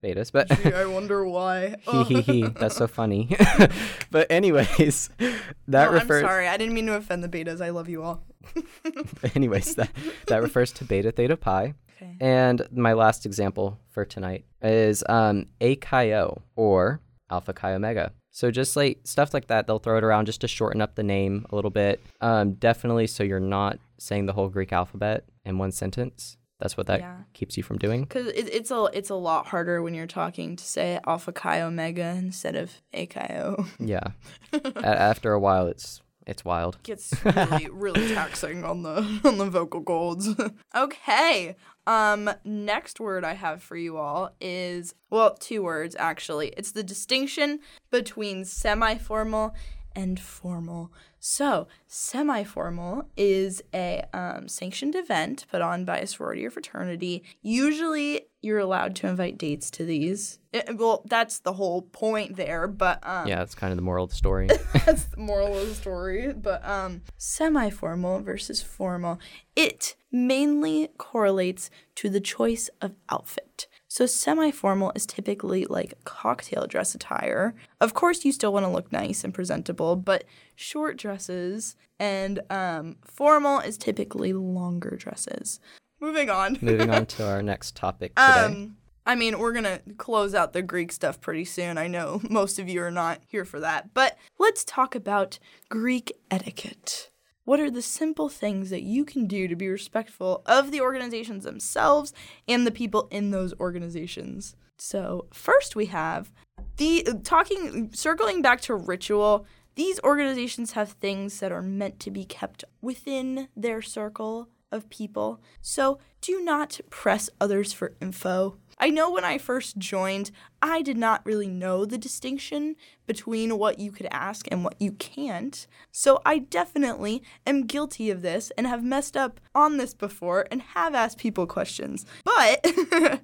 betas, 0.03 0.29
but. 0.31 0.49
Gee, 0.49 0.73
I 0.73 0.85
wonder 0.85 1.25
why. 1.25 1.75
he 1.89 2.03
he 2.03 2.21
he. 2.21 2.41
That's 2.47 2.75
so 2.75 2.87
funny. 2.87 3.33
but 4.11 4.27
anyways, 4.29 5.09
that 5.69 5.87
Oh, 5.89 5.93
refers. 5.93 6.23
I'm 6.23 6.29
sorry. 6.29 6.47
I 6.49 6.57
didn't 6.57 6.73
mean 6.73 6.87
to 6.87 6.95
offend 6.95 7.23
the 7.23 7.29
betas. 7.29 7.61
I 7.63 7.69
love 7.69 7.87
you 7.87 8.03
all. 8.03 8.23
anyways, 9.35 9.75
that 9.75 9.89
that 10.27 10.41
refers 10.41 10.71
to 10.73 10.85
beta 10.85 11.11
theta 11.11 11.37
pi. 11.37 11.73
Okay. 12.01 12.15
And 12.21 12.65
my 12.71 12.93
last 12.93 13.25
example 13.25 13.77
for 13.89 14.05
tonight 14.05 14.45
is 14.61 15.03
um, 15.09 15.47
a 15.59 15.75
chi 15.75 16.13
O 16.13 16.41
or 16.55 17.01
alpha 17.29 17.53
chi 17.53 17.73
omega. 17.73 18.11
So 18.31 18.51
just 18.51 18.75
like 18.77 18.99
stuff 19.03 19.33
like 19.33 19.47
that, 19.47 19.67
they'll 19.67 19.79
throw 19.79 19.97
it 19.97 20.03
around 20.03 20.25
just 20.27 20.41
to 20.41 20.47
shorten 20.47 20.81
up 20.81 20.95
the 20.95 21.03
name 21.03 21.45
a 21.49 21.55
little 21.55 21.71
bit. 21.71 21.99
Um, 22.21 22.53
definitely, 22.53 23.07
so 23.07 23.23
you're 23.23 23.39
not 23.39 23.79
saying 23.97 24.27
the 24.27 24.33
whole 24.33 24.47
Greek 24.49 24.71
alphabet 24.71 25.25
in 25.43 25.57
one 25.57 25.71
sentence. 25.71 26.37
That's 26.59 26.75
what 26.77 26.87
that 26.87 26.99
Yeah. 26.99 27.17
keeps 27.33 27.55
you 27.57 27.63
from 27.63 27.77
doing. 27.77 28.01
Because 28.03 28.27
it, 28.27 28.47
it's 28.53 28.69
a 28.71 28.89
it's 28.93 29.09
a 29.09 29.15
lot 29.15 29.47
harder 29.47 29.81
when 29.81 29.93
you're 29.93 30.07
talking 30.07 30.55
to 30.55 30.63
say 30.63 30.99
alpha 31.07 31.31
chi 31.33 31.61
omega 31.61 32.15
instead 32.17 32.55
of 32.55 32.71
a 32.93 33.05
chi 33.07 33.41
o. 33.43 33.65
Yeah. 33.79 34.07
A- 34.53 34.85
after 34.85 35.33
a 35.33 35.39
while, 35.39 35.67
it's 35.67 36.01
it's 36.29 36.45
wild. 36.45 36.81
gets 36.83 37.13
really 37.25 37.67
really 37.71 38.13
taxing 38.13 38.63
on 38.63 38.83
the 38.83 39.19
on 39.25 39.37
the 39.39 39.49
vocal 39.49 39.83
cords. 39.83 40.29
okay. 40.75 41.55
Um 41.87 42.29
next 42.45 42.99
word 42.99 43.25
I 43.25 43.33
have 43.33 43.63
for 43.63 43.75
you 43.75 43.97
all 43.97 44.35
is 44.39 44.93
well, 45.09 45.35
two 45.35 45.63
words 45.63 45.95
actually. 45.97 46.49
It's 46.49 46.71
the 46.71 46.83
distinction 46.83 47.59
between 47.89 48.45
semi-formal 48.45 49.55
and 49.95 50.19
formal. 50.19 50.93
So, 51.19 51.67
semi-formal 51.87 53.05
is 53.17 53.61
a 53.73 54.03
um, 54.13 54.47
sanctioned 54.47 54.95
event 54.95 55.45
put 55.51 55.61
on 55.61 55.83
by 55.85 55.97
a 55.99 56.07
sorority 56.07 56.45
or 56.45 56.49
fraternity. 56.49 57.23
Usually, 57.41 58.21
you're 58.41 58.59
allowed 58.59 58.95
to 58.97 59.07
invite 59.07 59.37
dates 59.37 59.69
to 59.71 59.83
these. 59.85 60.39
It- 60.53 60.77
well, 60.77 61.03
that's 61.05 61.39
the 61.39 61.53
whole 61.53 61.81
point 61.81 62.35
there. 62.37 62.67
But 62.67 62.99
um, 63.03 63.27
Yeah, 63.27 63.37
that's 63.37 63.55
kind 63.55 63.71
of 63.71 63.77
the 63.77 63.81
moral 63.83 64.05
of 64.05 64.11
the 64.11 64.15
story. 64.15 64.47
that's 64.85 65.05
the 65.05 65.17
moral 65.19 65.57
of 65.57 65.67
the 65.67 65.75
story. 65.75 66.31
But 66.33 66.65
um, 66.67 67.01
semi-formal 67.17 68.21
versus 68.21 68.61
formal, 68.61 69.19
it 69.55 69.95
mainly 70.11 70.89
correlates 70.97 71.69
to 71.95 72.09
the 72.09 72.21
choice 72.21 72.69
of 72.81 72.93
outfit. 73.09 73.67
So 73.89 74.05
semi-formal 74.05 74.91
is 74.95 75.07
typically 75.07 75.65
like 75.65 75.95
cocktail 76.05 76.67
dress 76.67 76.93
attire. 76.93 77.55
Of 77.81 77.95
course, 77.95 78.23
you 78.23 78.31
still 78.31 78.53
want 78.53 78.65
to 78.65 78.71
look 78.71 78.91
nice 78.91 79.23
and 79.23 79.33
presentable, 79.33 79.95
but 79.95 80.25
short 80.55 80.95
dresses 80.95 81.75
and 81.99 82.39
um, 82.51 82.97
formal 83.03 83.59
is 83.59 83.79
typically 83.79 84.31
longer 84.31 84.95
dresses. 84.95 85.59
Moving 85.99 86.29
on. 86.29 86.59
Moving 86.61 86.91
on 86.91 87.07
to 87.07 87.27
our 87.27 87.41
next 87.41 87.75
topic 87.75 88.13
today. 88.15 88.27
Um, 88.27 88.77
I 89.07 89.15
mean, 89.15 89.39
we're 89.39 89.53
gonna 89.53 89.81
close 89.97 90.35
out 90.35 90.53
the 90.53 90.61
Greek 90.61 90.91
stuff 90.91 91.19
pretty 91.19 91.45
soon. 91.45 91.79
I 91.79 91.87
know 91.87 92.21
most 92.29 92.59
of 92.59 92.69
you 92.69 92.83
are 92.83 92.91
not 92.91 93.21
here 93.25 93.43
for 93.43 93.59
that, 93.59 93.93
but 93.95 94.17
let's 94.37 94.63
talk 94.63 94.93
about 94.93 95.39
Greek 95.67 96.13
etiquette. 96.29 97.09
What 97.49 97.59
are 97.59 97.71
the 97.71 97.81
simple 97.81 98.29
things 98.29 98.69
that 98.69 98.83
you 98.83 99.03
can 99.03 99.25
do 99.25 99.47
to 99.47 99.55
be 99.55 99.69
respectful 99.69 100.43
of 100.45 100.69
the 100.69 100.81
organizations 100.81 101.45
themselves 101.45 102.13
and 102.47 102.63
the 102.63 102.69
people 102.69 103.07
in 103.09 103.31
those 103.31 103.55
organizations? 103.59 104.55
So, 104.77 105.25
first 105.33 105.75
we 105.75 105.87
have 105.87 106.31
the 106.77 107.07
talking 107.23 107.89
circling 107.91 108.43
back 108.43 108.61
to 108.61 108.75
ritual. 108.75 109.47
These 109.73 109.99
organizations 110.03 110.73
have 110.73 110.91
things 110.91 111.39
that 111.39 111.51
are 111.51 111.63
meant 111.63 111.99
to 112.01 112.11
be 112.11 112.23
kept 112.23 112.65
within 112.83 113.47
their 113.57 113.81
circle 113.81 114.49
of 114.71 114.89
people. 114.89 115.41
So 115.61 115.99
do 116.21 116.41
not 116.43 116.79
press 116.89 117.29
others 117.39 117.73
for 117.73 117.95
info. 118.01 118.57
I 118.77 118.89
know 118.89 119.11
when 119.11 119.25
I 119.25 119.37
first 119.37 119.77
joined, 119.77 120.31
I 120.61 120.81
did 120.81 120.97
not 120.97 121.25
really 121.25 121.47
know 121.47 121.83
the 121.85 121.97
distinction 121.97 122.75
between 123.07 123.57
what 123.57 123.79
you 123.79 123.91
could 123.91 124.07
ask 124.11 124.47
and 124.49 124.63
what 124.63 124.75
you 124.79 124.93
can't. 124.93 125.67
So 125.91 126.21
I 126.25 126.39
definitely 126.39 127.21
am 127.45 127.65
guilty 127.65 128.09
of 128.09 128.21
this 128.21 128.51
and 128.57 128.65
have 128.67 128.83
messed 128.83 129.17
up 129.17 129.41
on 129.53 129.77
this 129.77 129.93
before 129.93 130.47
and 130.49 130.61
have 130.61 130.95
asked 130.95 131.17
people 131.17 131.45
questions. 131.45 132.05
But 132.23 132.65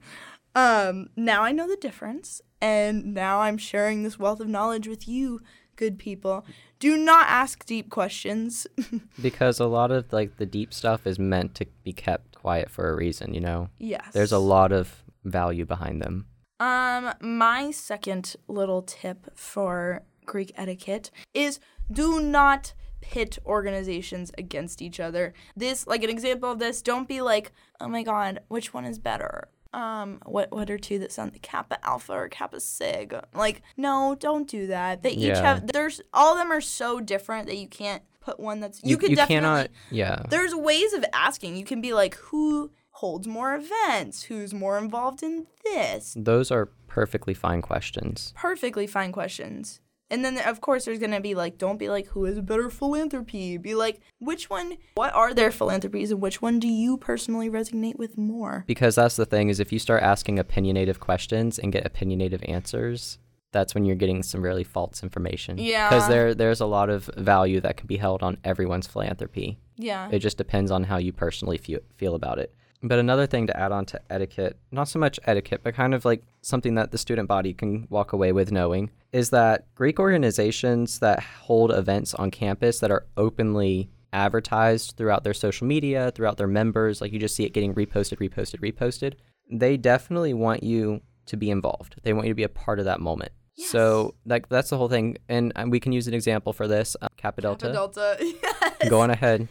um, 0.55 1.07
now 1.15 1.43
I 1.43 1.53
know 1.53 1.67
the 1.69 1.77
difference, 1.77 2.41
and 2.59 3.13
now 3.13 3.39
I'm 3.39 3.57
sharing 3.57 4.03
this 4.03 4.19
wealth 4.19 4.41
of 4.41 4.49
knowledge 4.49 4.87
with 4.87 5.07
you, 5.07 5.39
good 5.75 5.97
people. 5.97 6.45
Do 6.79 6.97
not 6.97 7.27
ask 7.27 7.65
deep 7.65 7.89
questions. 7.89 8.67
because 9.21 9.59
a 9.59 9.65
lot 9.65 9.91
of 9.91 10.11
like 10.11 10.37
the 10.37 10.45
deep 10.45 10.73
stuff 10.73 11.05
is 11.07 11.19
meant 11.19 11.55
to 11.55 11.65
be 11.83 11.93
kept 11.93 12.35
quiet 12.35 12.69
for 12.69 12.89
a 12.89 12.95
reason, 12.95 13.33
you 13.33 13.41
know. 13.41 13.69
yes. 13.77 14.13
There's 14.13 14.31
a 14.31 14.39
lot 14.39 14.71
of 14.71 15.03
value 15.23 15.65
behind 15.65 16.01
them. 16.01 16.27
Um, 16.59 17.13
my 17.19 17.71
second 17.71 18.35
little 18.47 18.81
tip 18.81 19.37
for 19.37 20.03
Greek 20.25 20.53
etiquette 20.55 21.11
is 21.33 21.59
do 21.91 22.21
not 22.21 22.73
pit 23.01 23.37
organizations 23.45 24.31
against 24.37 24.81
each 24.81 24.99
other. 24.99 25.33
This, 25.55 25.85
like 25.85 26.03
an 26.03 26.09
example 26.09 26.51
of 26.51 26.59
this, 26.59 26.81
don't 26.81 27.07
be 27.07 27.21
like, 27.21 27.51
oh 27.79 27.87
my 27.87 28.03
god, 28.03 28.41
which 28.47 28.73
one 28.73 28.85
is 28.85 28.99
better? 28.99 29.49
Um, 29.75 30.19
what 30.25 30.51
what 30.51 30.69
are 30.69 30.77
two 30.77 30.99
that 30.99 31.11
sound 31.11 31.33
like 31.33 31.41
Kappa 31.41 31.83
Alpha 31.85 32.13
or 32.13 32.29
Kappa 32.29 32.59
Sig? 32.59 33.13
Like, 33.33 33.61
no, 33.75 34.15
don't 34.19 34.47
do 34.47 34.67
that. 34.67 35.03
They 35.03 35.11
each 35.11 35.19
Yeah. 35.37 35.41
have 35.41 35.67
there's 35.67 36.01
all 36.13 36.31
of 36.33 36.37
them 36.39 36.51
are 36.51 36.61
so 36.61 36.99
different 37.01 37.47
that 37.47 37.57
you 37.57 37.67
can't 37.67 38.01
put 38.21 38.39
one 38.39 38.59
that's 38.61 38.81
you, 38.83 38.97
could 38.97 39.09
you 39.11 39.15
definitely 39.17 39.35
cannot 39.41 39.67
yeah. 39.91 40.23
there's 40.29 40.55
ways 40.55 40.93
of 40.93 41.03
asking. 41.13 41.57
You 41.57 41.65
can 41.65 41.81
be 41.81 41.93
like, 41.93 42.15
who 42.15 42.71
holds 42.91 43.27
more 43.27 43.53
events? 43.55 44.23
Who's 44.23 44.53
more 44.53 44.77
involved 44.77 45.21
in 45.21 45.45
this? 45.65 46.15
Those 46.17 46.49
are 46.51 46.67
perfectly 46.87 47.33
fine 47.33 47.61
questions. 47.61 48.33
perfectly 48.35 48.87
fine 48.87 49.11
questions. 49.11 49.81
And 50.09 50.23
then, 50.23 50.37
of 50.37 50.61
course, 50.61 50.85
there's 50.85 50.99
going 50.99 51.11
to 51.11 51.21
be 51.21 51.33
like, 51.33 51.57
don't 51.57 51.79
be 51.79 51.89
like, 51.89 52.07
who 52.07 52.25
has 52.25 52.37
a 52.37 52.41
better 52.41 52.69
philanthropy? 52.69 53.57
Be 53.57 53.73
like, 53.73 54.01
which 54.19 54.49
one, 54.49 54.77
what 54.93 55.13
are 55.15 55.33
their 55.33 55.51
philanthropies 55.51 56.11
and 56.11 56.21
which 56.21 56.41
one 56.41 56.59
do 56.59 56.67
you 56.67 56.97
personally 56.97 57.49
resonate 57.49 57.97
with 57.97 58.17
more? 58.17 58.65
Because 58.67 58.95
that's 58.95 59.15
the 59.15 59.25
thing 59.25 59.49
is 59.49 59.59
if 59.59 59.73
you 59.73 59.79
start 59.79 60.03
asking 60.03 60.37
opinionative 60.37 60.99
questions 60.99 61.57
and 61.57 61.73
get 61.73 61.91
opinionative 61.91 62.47
answers, 62.47 63.17
that's 63.51 63.73
when 63.73 63.85
you're 63.85 63.95
getting 63.95 64.21
some 64.21 64.41
really 64.41 64.63
false 64.63 65.01
information. 65.01 65.57
Yeah. 65.57 65.89
Because 65.89 66.07
there 66.09 66.35
there's 66.35 66.59
a 66.59 66.65
lot 66.65 66.89
of 66.89 67.09
value 67.17 67.61
that 67.61 67.77
can 67.77 67.87
be 67.87 67.97
held 67.97 68.21
on 68.21 68.37
everyone's 68.43 68.85
philanthropy. 68.85 69.59
Yeah. 69.77 70.09
It 70.11 70.19
just 70.19 70.37
depends 70.37 70.71
on 70.71 70.83
how 70.83 70.97
you 70.97 71.13
personally 71.13 71.57
feel, 71.57 71.79
feel 71.95 72.15
about 72.15 72.37
it. 72.37 72.53
But 72.83 72.99
another 72.99 73.25
thing 73.25 73.47
to 73.47 73.57
add 73.59 73.71
on 73.71 73.85
to 73.87 74.01
etiquette, 74.09 74.57
not 74.71 74.87
so 74.87 74.99
much 74.99 75.19
etiquette, 75.25 75.61
but 75.63 75.73
kind 75.73 75.93
of 75.95 76.05
like 76.05 76.23
something 76.41 76.75
that 76.75 76.91
the 76.91 76.97
student 76.97 77.27
body 77.27 77.53
can 77.53 77.87
walk 77.89 78.13
away 78.13 78.31
with 78.31 78.51
knowing, 78.51 78.91
is 79.11 79.31
that 79.31 79.65
Greek 79.75 79.99
organizations 79.99 80.99
that 80.99 81.21
hold 81.21 81.71
events 81.71 82.13
on 82.13 82.29
campus 82.31 82.79
that 82.79 82.91
are 82.91 83.05
openly 83.17 83.89
advertised 84.13 84.95
throughout 84.97 85.23
their 85.23 85.33
social 85.33 85.65
media, 85.65 86.11
throughout 86.13 86.37
their 86.37 86.47
members, 86.47 87.01
like 87.01 87.11
you 87.11 87.19
just 87.19 87.35
see 87.35 87.43
it 87.43 87.53
getting 87.53 87.73
reposted, 87.73 88.17
reposted, 88.17 88.59
reposted, 88.59 89.13
they 89.51 89.77
definitely 89.77 90.33
want 90.33 90.63
you 90.63 91.01
to 91.27 91.37
be 91.37 91.49
involved. 91.49 91.95
They 92.03 92.13
want 92.13 92.27
you 92.27 92.31
to 92.31 92.35
be 92.35 92.43
a 92.43 92.49
part 92.49 92.79
of 92.79 92.85
that 92.85 92.99
moment. 92.99 93.31
So 93.57 94.15
like 94.25 94.49
that's 94.49 94.69
the 94.69 94.77
whole 94.77 94.89
thing, 94.89 95.17
and 95.29 95.53
we 95.71 95.79
can 95.79 95.93
use 95.93 96.07
an 96.07 96.13
example 96.13 96.51
for 96.51 96.67
this. 96.67 96.97
Uh, 97.01 97.07
Kappa 97.15 97.41
Delta. 97.41 97.67
Kappa 97.67 97.73
Delta. 97.73 98.17
Yes. 98.81 98.89
Go 98.89 98.99
on 98.99 99.09
ahead. 99.09 99.47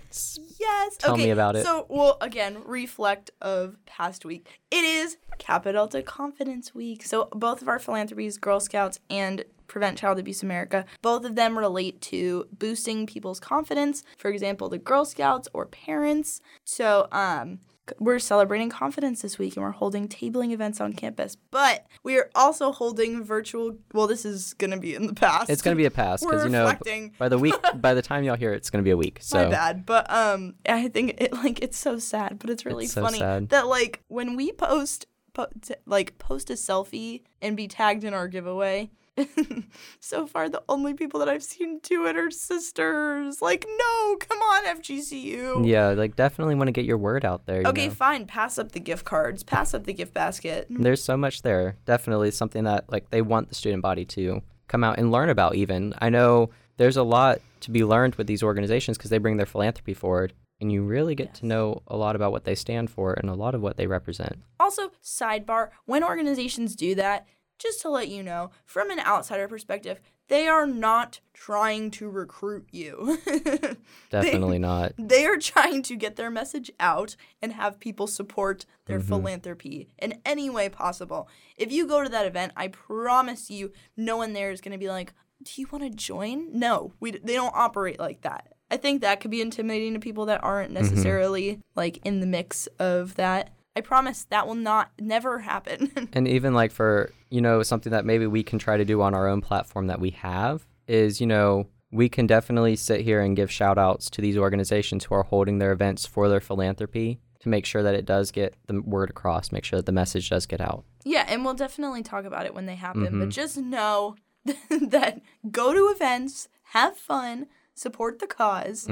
Yes. 0.64 0.96
Tell 0.96 1.16
me 1.16 1.24
okay, 1.24 1.30
about 1.30 1.56
it. 1.56 1.64
So, 1.64 1.86
well, 1.88 2.16
again, 2.20 2.58
reflect 2.64 3.30
of 3.42 3.76
past 3.84 4.24
week. 4.24 4.60
It 4.70 4.84
is 4.84 5.18
Kappa 5.38 5.72
Delta 5.72 6.02
Confidence 6.02 6.74
Week. 6.74 7.04
So, 7.04 7.28
both 7.32 7.60
of 7.60 7.68
our 7.68 7.78
philanthropies, 7.78 8.38
Girl 8.38 8.60
Scouts 8.60 8.98
and 9.10 9.44
Prevent 9.66 9.98
Child 9.98 10.18
Abuse 10.18 10.42
America, 10.42 10.86
both 11.02 11.24
of 11.24 11.34
them 11.34 11.58
relate 11.58 12.00
to 12.02 12.46
boosting 12.58 13.06
people's 13.06 13.40
confidence. 13.40 14.02
For 14.18 14.30
example, 14.30 14.68
the 14.68 14.78
Girl 14.78 15.04
Scouts 15.04 15.48
or 15.52 15.66
parents. 15.66 16.40
So, 16.64 17.08
um, 17.12 17.58
we're 17.98 18.18
celebrating 18.18 18.70
confidence 18.70 19.22
this 19.22 19.38
week 19.38 19.56
and 19.56 19.64
we're 19.64 19.70
holding 19.72 20.08
tabling 20.08 20.52
events 20.52 20.80
on 20.80 20.92
campus. 20.92 21.36
But 21.50 21.86
we 22.02 22.16
are 22.18 22.30
also 22.34 22.72
holding 22.72 23.22
virtual. 23.24 23.76
Well, 23.92 24.06
this 24.06 24.24
is 24.24 24.54
going 24.54 24.70
to 24.70 24.76
be 24.78 24.94
in 24.94 25.06
the 25.06 25.14
past. 25.14 25.50
It's 25.50 25.62
gonna 25.62 25.76
be 25.76 25.84
a 25.84 25.90
past 25.90 26.24
because 26.24 26.44
you 26.44 26.50
know 26.50 26.64
reflecting. 26.64 27.12
by 27.18 27.28
the 27.28 27.38
week, 27.38 27.54
by 27.76 27.94
the 27.94 28.02
time 28.02 28.24
y'all 28.24 28.36
hear 28.36 28.52
it, 28.52 28.56
it's 28.56 28.70
gonna 28.70 28.82
be 28.84 28.90
a 28.90 28.96
week. 28.96 29.18
So 29.20 29.44
My 29.44 29.50
bad, 29.50 29.86
but 29.86 30.10
um, 30.10 30.54
I 30.66 30.88
think 30.88 31.20
it 31.20 31.32
like 31.32 31.60
it's 31.62 31.76
so 31.78 31.98
sad, 31.98 32.38
but 32.38 32.50
it's 32.50 32.64
really 32.64 32.84
It's 32.84 32.94
so 32.94 33.02
funny 33.02 33.18
sad. 33.18 33.48
that 33.50 33.66
like 33.66 34.02
when 34.08 34.36
we 34.36 34.52
post, 34.52 35.06
po- 35.32 35.48
t- 35.60 35.74
like 35.86 36.16
post 36.18 36.50
a 36.50 36.54
selfie 36.54 37.22
and 37.42 37.56
be 37.56 37.68
tagged 37.68 38.04
in 38.04 38.14
our 38.14 38.28
giveaway. 38.28 38.90
so 40.00 40.26
far, 40.26 40.48
the 40.48 40.62
only 40.68 40.94
people 40.94 41.20
that 41.20 41.28
I've 41.28 41.42
seen 41.42 41.78
do 41.82 42.06
it 42.06 42.16
are 42.16 42.30
sisters. 42.30 43.40
Like, 43.40 43.66
no, 43.66 44.16
come 44.16 44.38
on, 44.38 44.64
FGCU. 44.64 45.66
yeah, 45.66 45.88
like 45.90 46.16
definitely 46.16 46.54
want 46.54 46.68
to 46.68 46.72
get 46.72 46.84
your 46.84 46.98
word 46.98 47.24
out 47.24 47.46
there. 47.46 47.62
Okay, 47.64 47.88
know? 47.88 47.94
fine. 47.94 48.26
Pass 48.26 48.58
up 48.58 48.72
the 48.72 48.80
gift 48.80 49.04
cards. 49.04 49.42
Pass 49.42 49.74
up 49.74 49.84
the 49.84 49.92
gift 49.92 50.14
basket. 50.14 50.66
there's 50.70 51.02
so 51.02 51.16
much 51.16 51.42
there. 51.42 51.76
Definitely 51.86 52.30
something 52.30 52.64
that 52.64 52.90
like 52.90 53.10
they 53.10 53.22
want 53.22 53.48
the 53.48 53.54
student 53.54 53.82
body 53.82 54.04
to 54.06 54.42
come 54.68 54.84
out 54.84 54.98
and 54.98 55.12
learn 55.12 55.28
about. 55.28 55.54
Even 55.54 55.94
I 55.98 56.10
know 56.10 56.50
there's 56.76 56.96
a 56.96 57.02
lot 57.02 57.40
to 57.60 57.70
be 57.70 57.84
learned 57.84 58.16
with 58.16 58.26
these 58.26 58.42
organizations 58.42 58.98
because 58.98 59.10
they 59.10 59.18
bring 59.18 59.36
their 59.36 59.46
philanthropy 59.46 59.94
forward, 59.94 60.32
and 60.60 60.72
you 60.72 60.82
really 60.82 61.14
get 61.14 61.34
to 61.34 61.46
know 61.46 61.82
a 61.86 61.96
lot 61.96 62.16
about 62.16 62.32
what 62.32 62.44
they 62.44 62.54
stand 62.54 62.90
for 62.90 63.14
and 63.14 63.30
a 63.30 63.34
lot 63.34 63.54
of 63.54 63.62
what 63.62 63.76
they 63.76 63.86
represent. 63.86 64.38
Also, 64.58 64.90
sidebar, 65.02 65.70
when 65.86 66.02
organizations 66.02 66.74
do 66.74 66.94
that, 66.96 67.26
just 67.64 67.80
to 67.82 67.88
let 67.90 68.06
you 68.08 68.22
know, 68.22 68.50
from 68.64 68.90
an 68.90 69.00
outsider 69.00 69.48
perspective, 69.48 70.00
they 70.28 70.46
are 70.46 70.66
not 70.66 71.18
trying 71.32 71.90
to 71.92 72.08
recruit 72.08 72.66
you. 72.70 73.18
Definitely 74.10 74.58
not. 74.58 74.92
They 74.98 75.26
are 75.26 75.36
trying 75.38 75.82
to 75.82 75.96
get 75.96 76.16
their 76.16 76.30
message 76.30 76.70
out 76.78 77.16
and 77.42 77.52
have 77.52 77.80
people 77.80 78.06
support 78.06 78.64
their 78.86 78.98
Mm-hmm. 79.00 79.08
philanthropy 79.08 79.88
in 79.98 80.20
any 80.24 80.48
way 80.48 80.68
possible. 80.68 81.28
If 81.56 81.72
you 81.72 81.86
go 81.86 82.02
to 82.02 82.08
that 82.10 82.26
event, 82.26 82.52
I 82.56 82.68
promise 82.68 83.50
you, 83.50 83.72
no 83.96 84.16
one 84.16 84.32
there 84.34 84.50
is 84.50 84.60
going 84.60 84.72
to 84.72 84.78
be 84.78 84.88
like, 84.88 85.12
"Do 85.42 85.60
you 85.60 85.66
want 85.72 85.84
to 85.84 85.90
join?" 85.90 86.48
No, 86.58 86.92
we 87.00 87.10
they 87.12 87.34
don't 87.34 87.54
operate 87.54 87.98
like 87.98 88.20
that. 88.22 88.52
I 88.70 88.76
think 88.76 89.00
that 89.02 89.20
could 89.20 89.30
be 89.30 89.40
intimidating 89.42 89.94
to 89.94 90.00
people 90.00 90.26
that 90.26 90.42
aren't 90.44 90.72
Mm-hmm. 90.72 90.82
necessarily 90.82 91.60
like 91.74 91.98
in 92.04 92.20
the 92.20 92.26
mix 92.26 92.66
of 92.78 93.14
that. 93.16 93.50
I 93.76 93.80
promise 93.80 94.24
that 94.30 94.46
will 94.46 94.54
not 94.54 94.90
never 95.00 95.40
happen. 95.40 95.90
And 96.12 96.28
even 96.28 96.54
like 96.54 96.70
for, 96.70 97.12
you 97.30 97.40
know, 97.40 97.62
something 97.62 97.90
that 97.90 98.04
maybe 98.04 98.26
we 98.26 98.42
can 98.42 98.58
try 98.58 98.76
to 98.76 98.84
do 98.84 99.02
on 99.02 99.14
our 99.14 99.26
own 99.26 99.40
platform 99.40 99.88
that 99.88 100.00
we 100.00 100.10
have 100.10 100.64
is, 100.86 101.20
you 101.20 101.26
know, 101.26 101.66
we 101.90 102.08
can 102.08 102.26
definitely 102.26 102.76
sit 102.76 103.00
here 103.00 103.20
and 103.20 103.36
give 103.36 103.50
shout 103.50 103.78
outs 103.78 104.10
to 104.10 104.20
these 104.20 104.36
organizations 104.36 105.04
who 105.04 105.14
are 105.14 105.22
holding 105.22 105.58
their 105.58 105.72
events 105.72 106.06
for 106.06 106.28
their 106.28 106.40
philanthropy 106.40 107.20
to 107.40 107.48
make 107.48 107.66
sure 107.66 107.82
that 107.82 107.94
it 107.94 108.04
does 108.04 108.30
get 108.30 108.54
the 108.66 108.80
word 108.80 109.10
across, 109.10 109.52
make 109.52 109.64
sure 109.64 109.78
that 109.78 109.86
the 109.86 109.92
message 109.92 110.30
does 110.30 110.46
get 110.46 110.60
out. 110.60 110.84
Yeah, 111.04 111.24
and 111.28 111.44
we'll 111.44 111.54
definitely 111.54 112.02
talk 112.02 112.24
about 112.24 112.46
it 112.46 112.54
when 112.54 112.66
they 112.66 112.76
happen. 112.76 113.04
Mm-hmm. 113.04 113.20
But 113.20 113.28
just 113.28 113.56
know 113.56 114.16
that 114.44 115.20
go 115.50 115.72
to 115.72 115.92
events, 115.94 116.48
have 116.68 116.96
fun, 116.96 117.46
support 117.74 118.18
the 118.18 118.26
because 118.26 118.88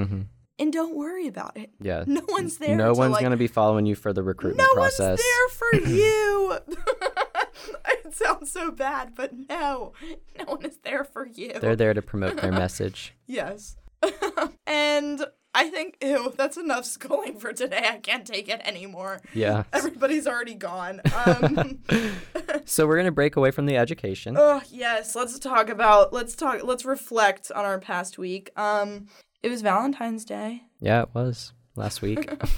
and 0.62 0.72
don't 0.72 0.94
worry 0.94 1.26
about 1.26 1.56
it. 1.56 1.70
Yeah. 1.80 2.04
No 2.12 2.22
one's 2.28 2.58
there. 2.58 2.76
no 2.76 2.92
one's 2.94 3.12
like, 3.12 3.20
going 3.20 3.32
to 3.32 3.36
be 3.36 3.46
following 3.48 3.84
you 3.86 3.94
for 3.94 4.12
the 4.12 4.22
recruitment 4.22 4.66
No 4.66 4.74
process. 4.74 5.18
one's 5.18 5.22
there 5.22 5.48
for 5.48 5.90
you. 5.90 6.56
it 8.06 8.14
sounds 8.14 8.50
so 8.52 8.70
bad, 8.70 9.14
but 9.14 9.32
no, 9.48 9.92
no 10.38 10.44
one 10.46 10.64
is 10.64 10.78
there 10.78 11.04
for 11.04 11.26
you. 11.26 11.52
They're 11.60 11.76
there 11.76 11.94
to 11.94 12.02
promote 12.02 12.36
their 12.40 12.52
message. 12.52 13.14
Yes. 13.26 13.76
and 14.66 15.24
I 15.54 15.68
think, 15.70 15.96
ew, 16.02 16.32
that's 16.36 16.56
enough 16.58 16.84
schooling 16.84 17.38
for 17.38 17.52
today. 17.54 17.86
I 17.90 17.96
can't 17.98 18.26
take 18.26 18.48
it 18.48 18.60
anymore. 18.64 19.20
Yeah. 19.32 19.62
Everybody's 19.72 20.26
already 20.26 20.54
gone. 20.54 21.00
Um, 21.26 21.78
So 22.64 22.86
we're 22.86 22.96
going 22.96 23.06
to 23.06 23.12
break 23.12 23.36
away 23.36 23.50
from 23.52 23.66
the 23.66 23.76
education. 23.76 24.36
Oh 24.38 24.60
yes, 24.70 25.14
let's 25.16 25.38
talk 25.38 25.68
about 25.68 26.12
let's 26.12 26.34
talk 26.36 26.62
let's 26.62 26.84
reflect 26.84 27.50
on 27.52 27.64
our 27.64 27.78
past 27.78 28.18
week. 28.18 28.50
Um 28.56 29.06
it 29.42 29.48
was 29.50 29.62
Valentine's 29.62 30.24
Day. 30.24 30.62
Yeah, 30.80 31.02
it 31.02 31.08
was 31.14 31.52
last 31.76 32.02
week. 32.02 32.30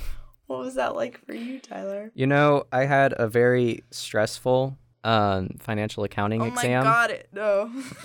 What 0.47 0.59
was 0.59 0.75
that 0.75 0.95
like 0.95 1.25
for 1.25 1.33
you, 1.35 1.59
Tyler? 1.59 2.13
you 2.15 2.27
know, 2.27 2.65
I 2.71 2.85
had 2.85 3.15
a 3.17 3.27
very 3.27 3.83
stressful 3.91 4.77
um, 5.03 5.57
financial 5.59 6.05
accounting 6.05 6.43
Oh 6.43 6.45
exam. 6.45 6.85
my 6.85 6.91
god, 6.91 7.11
it 7.13 7.29
no. 7.33 7.71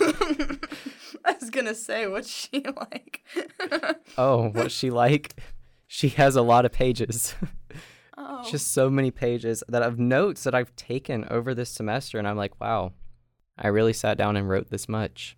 I 1.24 1.36
was 1.38 1.50
gonna 1.50 1.74
say 1.74 2.06
what's 2.06 2.30
she 2.30 2.64
like? 2.76 3.22
Oh, 4.16 4.48
what's 4.48 4.74
she 4.74 4.90
like? 4.90 5.38
She 5.86 6.08
has 6.10 6.34
a 6.34 6.40
lot 6.42 6.64
of 6.64 6.72
pages. 6.72 7.34
oh. 8.16 8.42
Just 8.50 8.72
so 8.72 8.88
many 8.88 9.10
pages 9.10 9.62
that 9.68 9.82
of 9.82 9.98
notes 9.98 10.44
that 10.44 10.54
I've 10.54 10.74
taken 10.76 11.26
over 11.30 11.54
this 11.54 11.68
semester 11.68 12.18
and 12.18 12.26
I'm 12.26 12.38
like, 12.38 12.58
wow. 12.58 12.92
I 13.58 13.68
really 13.68 13.92
sat 13.92 14.16
down 14.16 14.36
and 14.36 14.48
wrote 14.48 14.70
this 14.70 14.88
much. 14.88 15.36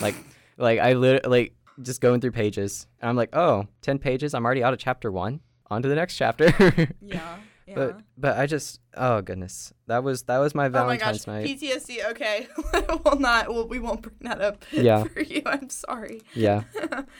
Like 0.00 0.14
like 0.56 0.78
I 0.78 0.94
lit 0.94 1.28
like 1.28 1.54
just 1.80 2.00
going 2.00 2.20
through 2.20 2.32
pages. 2.32 2.86
And 3.00 3.08
I'm 3.08 3.16
like, 3.16 3.34
"Oh, 3.34 3.66
10 3.82 3.98
pages. 3.98 4.34
I'm 4.34 4.44
already 4.44 4.62
out 4.62 4.72
of 4.72 4.78
chapter 4.78 5.10
1. 5.10 5.40
On 5.70 5.82
to 5.82 5.88
the 5.88 5.94
next 5.94 6.16
chapter." 6.16 6.52
yeah. 7.00 7.36
Yeah. 7.64 7.74
but 7.76 8.00
but 8.18 8.38
I 8.38 8.46
just 8.46 8.80
oh 8.96 9.22
goodness. 9.22 9.72
That 9.86 10.02
was 10.02 10.24
that 10.24 10.38
was 10.38 10.52
my 10.52 10.68
Valentine's 10.68 11.26
oh 11.28 11.30
my 11.30 11.42
gosh, 11.44 11.48
night. 11.48 11.60
PTSD. 11.60 12.10
Okay, 12.10 12.48
we'll 13.04 13.20
not. 13.20 13.48
Well, 13.48 13.68
we 13.68 13.78
won't 13.78 14.02
bring 14.02 14.16
that 14.22 14.40
up 14.40 14.64
Yeah. 14.72 15.04
for 15.04 15.20
you. 15.22 15.42
I'm 15.46 15.70
sorry. 15.70 16.22
yeah. 16.34 16.64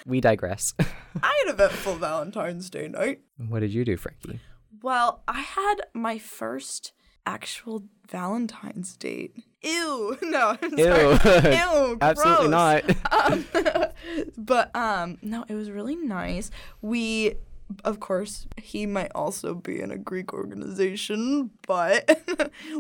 We 0.05 0.21
digress. 0.21 0.75
I 0.81 1.45
had 1.45 1.51
a 1.51 1.53
eventful 1.55 1.95
Valentine's 1.95 2.69
Day 2.71 2.89
night. 2.89 3.21
what 3.39 3.61
did 3.61 3.73
you 3.73 3.85
do, 3.85 3.97
Frankie? 3.97 4.41
Well, 4.83 5.23
I 5.29 5.43
had 5.43 5.77
my 5.95 6.19
first 6.19 6.93
actual 7.25 7.85
Valentine's 8.11 8.97
date 8.97 9.37
ew. 9.63 10.17
No 10.23 10.57
I'm 10.61 10.79
ew. 10.79 11.17
sorry. 11.19 11.55
ew 11.57 11.99
absolutely 12.01 12.49
not. 12.49 12.85
Um, 13.13 13.45
but 14.37 14.75
um 14.75 15.19
no 15.23 15.45
it 15.49 15.55
was 15.55 15.71
really 15.71 15.97
nice. 15.97 16.51
We 16.81 17.35
of 17.85 18.01
course 18.01 18.47
he 18.57 18.85
might 18.87 19.11
also 19.15 19.55
be 19.55 19.81
in 19.81 19.91
a 19.91 19.97
greek 19.97 20.33
organization 20.35 21.51
but 21.67 22.21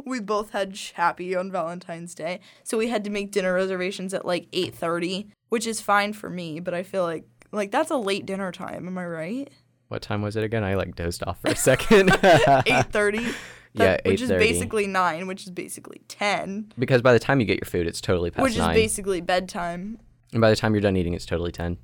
we 0.05 0.21
both 0.21 0.51
had 0.51 0.75
chappy 0.75 1.35
on 1.37 1.51
valentine's 1.51 2.15
day. 2.15 2.41
So 2.65 2.77
we 2.77 2.89
had 2.89 3.05
to 3.05 3.11
make 3.11 3.31
dinner 3.31 3.55
reservations 3.55 4.13
at 4.15 4.25
like 4.27 4.51
8.30 4.51 5.29
which 5.49 5.67
is 5.67 5.81
fine 5.81 6.13
for 6.13 6.29
me 6.31 6.61
but 6.61 6.75
i 6.75 6.83
feel 6.83 7.05
like 7.05 7.25
like 7.53 7.71
that's 7.71 7.91
a 7.91 7.97
late 7.97 8.25
dinner 8.27 8.51
time. 8.51 8.87
Am 8.87 8.97
i 8.99 9.05
right? 9.05 9.51
What 9.89 10.01
time 10.01 10.23
was 10.23 10.37
it 10.37 10.43
again? 10.45 10.65
I 10.65 10.75
like 10.75 10.97
dozed 10.97 11.23
off 11.27 11.41
for 11.43 11.51
a 11.51 11.57
second. 11.57 12.09
8.30 12.11 13.35
yeah, 13.75 13.99
which 14.05 14.21
is 14.21 14.31
basically 14.31 14.87
nine, 14.87 15.27
which 15.27 15.45
is 15.45 15.51
basically 15.51 16.03
ten. 16.09 16.73
Because 16.79 17.01
by 17.01 17.13
the 17.13 17.19
time 17.19 17.41
you 17.41 17.47
get 17.47 17.59
your 17.59 17.67
food, 17.69 17.87
it's 17.87 18.01
totally 18.01 18.31
past 18.31 18.43
which 18.43 18.59
nine. 18.59 18.69
Which 18.69 18.77
is 18.77 18.83
basically 18.83 19.21
bedtime. 19.21 19.99
And 20.33 20.41
by 20.41 20.51
the 20.51 20.57
time 20.57 20.75
you're 20.75 20.83
done 20.83 20.97
eating, 20.97 21.15
it's 21.15 21.27
totally 21.27 21.53
ten. 21.53 21.79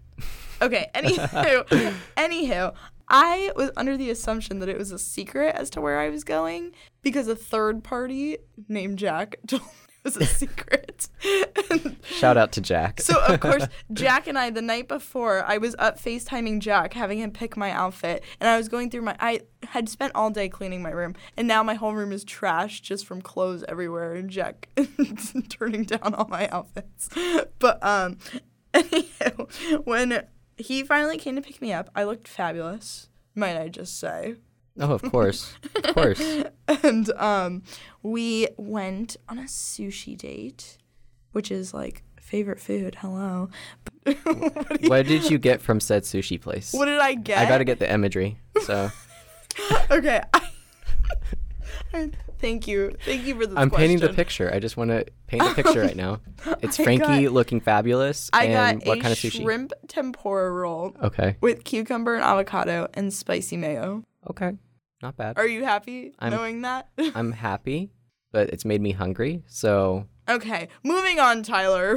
okay. 0.61 0.91
Anywho, 0.95 1.95
anywho, 2.17 2.75
I 3.09 3.53
was 3.57 3.71
under 3.77 3.97
the 3.97 4.11
assumption 4.11 4.59
that 4.59 4.69
it 4.69 4.77
was 4.77 4.93
a 4.93 4.99
secret 4.99 5.55
as 5.55 5.71
to 5.71 5.81
where 5.81 5.99
I 5.99 6.11
was 6.11 6.25
going 6.25 6.73
because 7.03 7.27
a 7.27 7.37
third 7.37 7.83
party 7.83 8.39
named 8.69 8.99
Jack 8.99 9.37
told 9.47 9.63
was 10.17 10.17
a 10.17 10.27
secret. 10.39 11.09
Shout 12.05 12.37
out 12.37 12.53
to 12.53 12.61
Jack. 12.61 13.01
so 13.01 13.21
of 13.25 13.41
course, 13.41 13.67
Jack 13.93 14.27
and 14.27 14.39
I 14.39 14.51
the 14.51 14.63
night 14.63 14.89
before, 14.89 15.45
I 15.45 15.59
was 15.59 15.75
up 15.79 15.99
FaceTiming 15.99 16.61
Jack, 16.61 16.95
having 16.95 17.19
him 17.19 17.31
pick 17.31 17.57
my 17.57 17.71
outfit, 17.71 18.25
and 18.41 18.49
I 18.49 18.57
was 18.57 18.69
going 18.69 18.91
through 18.91 19.03
my. 19.03 19.17
I 19.21 19.41
had 19.65 19.89
spent 19.89 20.13
all 20.15 20.31
day 20.31 20.49
cleaning 20.49 20.83
my 20.83 20.91
room, 20.91 21.15
and 21.37 21.47
now 21.47 21.63
my 21.63 21.75
whole 21.75 21.95
room 21.95 22.13
is 22.13 22.25
trashed 22.25 22.83
just 22.83 23.07
from 23.07 23.21
clothes 23.21 23.65
everywhere, 23.69 24.15
and 24.15 24.31
Jack 24.31 24.69
turning 25.49 25.85
down 25.85 26.15
all 26.15 26.29
my 26.29 26.49
outfits. 26.49 27.09
But 27.59 27.85
um, 27.85 28.19
anyhow, 28.73 29.47
when 29.85 30.27
he 30.57 30.83
finally 30.83 31.19
came 31.19 31.37
to 31.37 31.43
pick 31.43 31.61
me 31.61 31.73
up, 31.73 31.91
I 31.95 32.05
looked 32.05 32.29
fabulous. 32.29 33.09
Might 33.35 33.57
I 33.57 33.69
just 33.69 33.99
say? 33.99 34.37
Oh, 34.81 34.93
of 34.93 35.03
course. 35.03 35.55
Of 35.77 35.83
course. 35.95 36.45
and 36.83 37.11
um, 37.13 37.63
we 38.03 38.49
went 38.57 39.17
on 39.29 39.39
a 39.39 39.43
sushi 39.45 40.17
date, 40.17 40.79
which 41.33 41.51
is 41.51 41.73
like 41.75 42.03
favorite 42.21 42.61
food. 42.61 42.97
Hello. 43.01 43.49
what, 44.03 44.83
you- 44.83 44.89
What 44.91 45.07
did 45.07 45.31
you 45.31 45.39
get 45.39 45.61
from 45.61 45.81
said 45.81 46.03
sushi 46.05 46.41
place? 46.41 46.73
what 46.73 46.87
did 46.87 46.99
I 47.01 47.15
get? 47.15 47.39
I 47.39 47.47
got 47.47 47.59
to 47.59 47.65
get 47.65 47.79
the 47.79 47.91
imagery. 47.93 48.39
So 48.65 48.91
Okay. 49.91 50.21
I, 51.93 52.11
thank 52.39 52.69
you. 52.69 52.95
Thank 53.05 53.27
you 53.27 53.35
for 53.35 53.47
this 53.47 53.57
I'm 53.57 53.71
painting 53.71 53.99
the 53.99 54.11
picture. 54.13 54.53
I 54.53 54.59
just 54.59 54.77
want 54.77 54.91
to 54.91 55.05
paint 55.27 55.43
a 55.43 55.55
picture 55.55 55.81
right 55.81 55.97
now. 55.97 56.21
It's 56.61 56.79
I 56.79 56.85
Frankie 56.85 57.25
got- 57.25 57.33
looking 57.33 57.61
fabulous. 57.61 58.31
I 58.33 58.45
and 58.45 58.81
got 58.83 58.89
what 58.89 58.99
a 58.99 59.01
kind 59.01 59.13
of 59.13 59.19
sushi? 59.19 59.43
shrimp 59.43 59.73
tempura 59.89 60.51
roll 60.51 60.95
Okay. 61.03 61.37
with 61.41 61.65
cucumber 61.65 62.15
and 62.15 62.23
avocado 62.25 62.89
and 62.95 63.13
spicy 63.13 63.57
mayo. 63.57 64.05
Okay. 64.31 64.53
Not 65.03 65.17
bad. 65.17 65.39
Are 65.39 65.47
you 65.47 65.65
happy 65.65 66.13
I'm- 66.19 66.33
knowing 66.33 66.63
that? 66.63 66.89
I'm 67.15 67.33
happy, 67.33 67.91
but 68.33 68.51
it's 68.51 68.65
made 68.65 68.81
me 68.81 68.93
hungry. 68.93 69.43
So 69.47 70.07
Okay, 70.29 70.69
moving 70.85 71.19
on, 71.19 71.43
Tyler. 71.43 71.97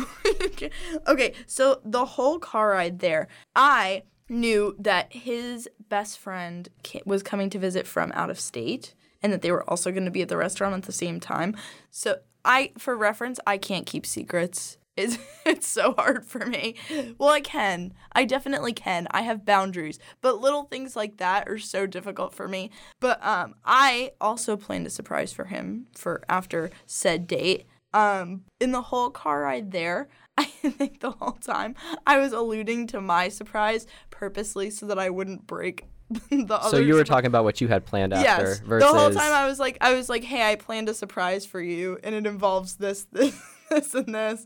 okay, 1.08 1.34
so 1.48 1.82
the 1.84 2.06
whole 2.06 2.40
car 2.40 2.70
ride 2.70 3.00
there, 3.00 3.28
I 3.56 4.04
knew 4.30 4.74
that 4.80 5.12
his 5.12 5.68
best 5.90 6.18
friend 6.18 6.70
was 7.06 7.22
coming 7.24 7.50
to 7.50 7.60
visit 7.60 7.86
from 7.86 8.14
out 8.14 8.30
of 8.30 8.40
state 8.40 8.96
and 9.22 9.34
that 9.34 9.42
they 9.42 9.52
were 9.52 9.70
also 9.70 9.92
going 9.92 10.06
to 10.06 10.12
be 10.12 10.22
at 10.22 10.30
the 10.30 10.38
restaurant 10.38 10.74
at 10.76 10.84
the 10.84 10.94
same 10.94 11.20
time. 11.20 11.56
So, 11.90 12.20
I 12.46 12.72
for 12.78 12.96
reference, 12.96 13.40
I 13.46 13.58
can't 13.58 13.86
keep 13.86 14.06
secrets. 14.06 14.78
It's, 15.02 15.18
it's 15.46 15.68
so 15.68 15.94
hard 15.94 16.26
for 16.26 16.46
me. 16.46 16.76
Well, 17.18 17.30
I 17.30 17.42
can. 17.42 17.94
I 18.14 18.26
definitely 18.26 18.74
can. 18.74 19.08
I 19.12 19.22
have 19.24 19.46
boundaries. 19.46 20.00
But 20.22 20.42
little 20.42 20.64
things 20.64 20.96
like 20.96 21.18
that 21.18 21.48
are 21.50 21.58
so 21.58 21.86
difficult 21.86 22.34
for 22.34 22.48
me. 22.48 22.72
But 23.00 23.26
um 23.26 23.56
I 23.66 24.12
also 24.20 24.58
planned 24.58 24.88
a 24.88 24.90
surprise 24.90 25.34
for 25.34 25.46
him 25.46 25.88
for 25.96 26.24
after 26.30 26.72
said 26.86 27.28
date. 27.28 27.66
Um, 27.94 28.44
in 28.62 28.72
the 28.72 28.84
whole 28.84 29.10
car 29.10 29.42
ride 29.42 29.72
there, 29.72 30.08
I 30.38 30.46
think 30.46 31.02
the 31.02 31.12
whole 31.12 31.34
time 31.34 31.76
I 32.08 32.18
was 32.20 32.32
alluding 32.32 32.88
to 32.88 33.02
my 33.02 33.28
surprise 33.28 33.86
purposely 34.10 34.70
so 34.70 34.86
that 34.86 34.98
I 34.98 35.10
wouldn't 35.10 35.46
break 35.46 35.86
the 36.30 36.56
other. 36.56 36.70
so 36.70 36.78
you 36.78 36.96
were 36.96 37.04
talking 37.04 37.28
about 37.28 37.44
what 37.44 37.62
you 37.62 37.68
had 37.68 37.86
planned 37.86 38.14
after 38.14 38.44
Yes, 38.50 38.60
versus 38.60 38.92
the 38.92 38.98
whole 38.98 39.10
time 39.12 39.32
I 39.34 39.46
was 39.46 39.60
like, 39.60 39.78
I 39.82 39.94
was 39.94 40.10
like, 40.10 40.24
hey, 40.24 40.50
I 40.50 40.56
planned 40.56 40.90
a 40.90 40.94
surprise 40.94 41.46
for 41.46 41.62
you, 41.62 42.00
and 42.04 42.16
it 42.16 42.26
involves 42.26 42.76
this, 42.76 43.06
this, 43.12 43.38
this, 43.72 43.94
and 43.96 44.14
this. 44.14 44.46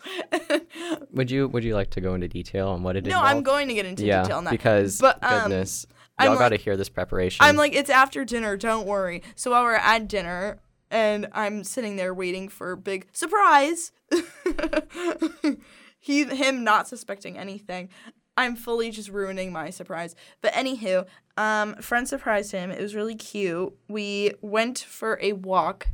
Would 1.11 1.29
you 1.29 1.47
would 1.47 1.63
you 1.63 1.75
like 1.75 1.89
to 1.91 2.01
go 2.01 2.13
into 2.13 2.27
detail 2.27 2.69
on 2.69 2.83
what 2.83 2.95
it 2.95 3.05
is? 3.05 3.11
no, 3.11 3.17
involved? 3.17 3.37
I'm 3.37 3.43
going 3.43 3.67
to 3.67 3.73
get 3.73 3.85
into 3.85 4.05
yeah, 4.05 4.23
detail 4.23 4.37
on 4.37 4.43
that 4.45 4.51
because 4.51 4.99
But, 4.99 5.21
um, 5.23 5.49
goodness, 5.49 5.85
I'm 6.17 6.29
y'all 6.29 6.37
got 6.37 6.49
to 6.49 6.55
like- 6.55 6.61
hear 6.61 6.77
this 6.77 6.89
preparation. 6.89 7.43
I'm 7.43 7.55
like, 7.55 7.73
it's 7.73 7.89
after 7.89 8.23
dinner, 8.23 8.55
don't 8.57 8.85
worry. 8.87 9.21
So 9.35 9.51
while 9.51 9.63
we're 9.63 9.75
at 9.75 10.07
dinner, 10.07 10.59
and 10.91 11.27
I'm 11.33 11.63
sitting 11.63 11.95
there 11.95 12.13
waiting 12.13 12.47
for 12.47 12.75
big 12.75 13.07
surprise. 13.11 13.91
he 15.99 16.23
him 16.23 16.63
not 16.63 16.87
suspecting 16.87 17.37
anything. 17.37 17.89
I'm 18.37 18.55
fully 18.55 18.91
just 18.91 19.09
ruining 19.09 19.51
my 19.51 19.69
surprise. 19.69 20.15
But 20.41 20.53
anywho, 20.53 21.05
um, 21.37 21.75
friend 21.75 22.07
surprised 22.07 22.51
him. 22.51 22.69
It 22.69 22.81
was 22.81 22.95
really 22.95 23.15
cute. 23.15 23.73
We 23.87 24.33
went 24.41 24.79
for 24.79 25.17
a 25.21 25.33
walk, 25.33 25.87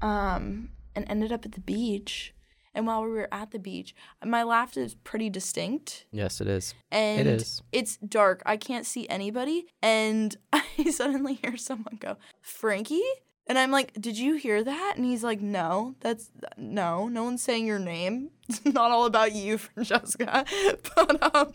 um, 0.00 0.70
and 0.94 1.04
ended 1.08 1.32
up 1.32 1.44
at 1.44 1.52
the 1.52 1.60
beach. 1.60 2.34
And 2.74 2.86
while 2.86 3.02
we 3.02 3.10
were 3.10 3.28
at 3.32 3.50
the 3.50 3.58
beach, 3.58 3.94
my 4.24 4.42
laugh 4.42 4.76
is 4.76 4.94
pretty 4.94 5.28
distinct 5.28 6.06
yes, 6.12 6.40
it 6.40 6.46
is. 6.46 6.74
and 6.90 7.26
is. 7.26 7.62
it's 7.72 7.96
dark. 7.96 8.42
I 8.46 8.56
can't 8.56 8.86
see 8.86 9.08
anybody, 9.08 9.66
and 9.82 10.36
I 10.52 10.62
suddenly 10.90 11.34
hear 11.34 11.56
someone 11.56 11.98
go, 11.98 12.16
"Frankie," 12.40 13.02
and 13.46 13.58
I'm 13.58 13.70
like, 13.70 13.92
"Did 14.00 14.18
you 14.18 14.34
hear 14.34 14.62
that?" 14.62 14.94
And 14.96 15.04
he's 15.04 15.24
like, 15.24 15.40
"No, 15.40 15.94
that's 16.00 16.30
no, 16.56 17.08
no 17.08 17.24
one's 17.24 17.42
saying 17.42 17.66
your 17.66 17.78
name. 17.78 18.30
It's 18.50 18.64
not 18.64 18.90
all 18.90 19.06
about 19.06 19.32
you, 19.32 19.58
Francesca." 19.64 20.44
But 20.96 21.36
um, 21.36 21.52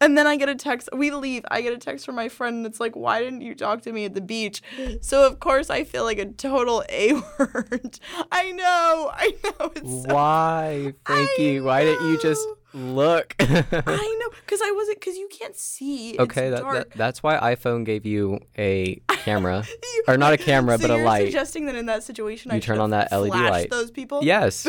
and 0.00 0.16
then 0.16 0.26
I 0.26 0.36
get 0.36 0.48
a 0.48 0.54
text. 0.54 0.88
We 0.92 1.10
leave. 1.10 1.44
I 1.50 1.62
get 1.62 1.72
a 1.72 1.78
text 1.78 2.06
from 2.06 2.14
my 2.14 2.28
friend, 2.28 2.58
and 2.58 2.66
it's 2.66 2.80
like, 2.80 2.94
"Why 2.94 3.20
didn't 3.22 3.40
you 3.40 3.54
talk 3.54 3.82
to 3.82 3.92
me 3.92 4.04
at 4.04 4.14
the 4.14 4.20
beach?" 4.20 4.62
So 5.00 5.26
of 5.26 5.40
course 5.40 5.68
I 5.70 5.84
feel 5.84 6.04
like 6.04 6.18
a 6.18 6.26
total 6.26 6.84
a 6.88 7.14
word. 7.14 7.98
I 8.30 8.52
know, 8.52 9.10
I 9.12 9.34
know. 9.44 9.72
It's 9.74 10.06
Why, 10.12 10.94
Frankie? 11.04 11.60
Why 11.60 11.84
didn't 11.84 12.08
you 12.08 12.20
just 12.20 12.46
look? 12.74 13.34
I 13.40 14.16
know, 14.20 14.30
because 14.40 14.60
I 14.62 14.70
wasn't, 14.72 15.00
because 15.00 15.16
you 15.16 15.28
can't 15.30 15.56
see. 15.56 16.10
It's 16.10 16.20
okay, 16.20 16.50
that, 16.50 16.62
that 16.72 16.90
that's 16.92 17.22
why 17.22 17.36
iPhone 17.54 17.84
gave 17.84 18.04
you 18.06 18.38
a 18.56 19.00
camera, 19.08 19.64
You- 19.82 20.04
or 20.08 20.16
not 20.16 20.32
a 20.32 20.38
camera, 20.38 20.78
so 20.78 20.88
but 20.88 20.90
a 21.00 21.02
light. 21.02 21.24
suggesting 21.26 21.66
that 21.66 21.74
in 21.74 21.86
that 21.86 22.02
situation, 22.02 22.50
I 22.50 22.56
You 22.56 22.60
turn 22.60 22.78
on 22.78 22.90
that 22.90 23.10
LED 23.12 23.30
light. 23.30 23.70
Those 23.70 23.90
people. 23.90 24.22
Yes. 24.24 24.66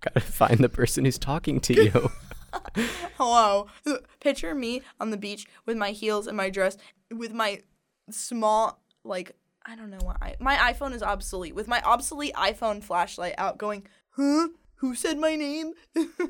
Gotta 0.00 0.20
find 0.20 0.58
the 0.60 0.68
person 0.68 1.04
who's 1.04 1.18
talking 1.18 1.58
to 1.60 1.74
you. 1.74 2.10
Hello. 3.16 3.66
Picture 4.20 4.54
me 4.54 4.82
on 5.00 5.10
the 5.10 5.16
beach 5.16 5.46
with 5.66 5.76
my 5.76 5.90
heels 5.90 6.26
and 6.26 6.36
my 6.36 6.50
dress, 6.50 6.76
with 7.10 7.32
my 7.32 7.60
small 8.10 8.80
like 9.04 9.32
I 9.66 9.76
don't 9.76 9.90
know 9.90 9.98
why 10.02 10.36
my 10.40 10.54
iPhone 10.56 10.94
is 10.94 11.02
obsolete 11.02 11.54
with 11.54 11.68
my 11.68 11.80
obsolete 11.82 12.32
iPhone 12.34 12.82
flashlight 12.82 13.34
out, 13.38 13.58
going, 13.58 13.86
huh? 14.10 14.48
Who 14.78 14.94
said 14.94 15.18
my 15.18 15.34
name? 15.34 15.72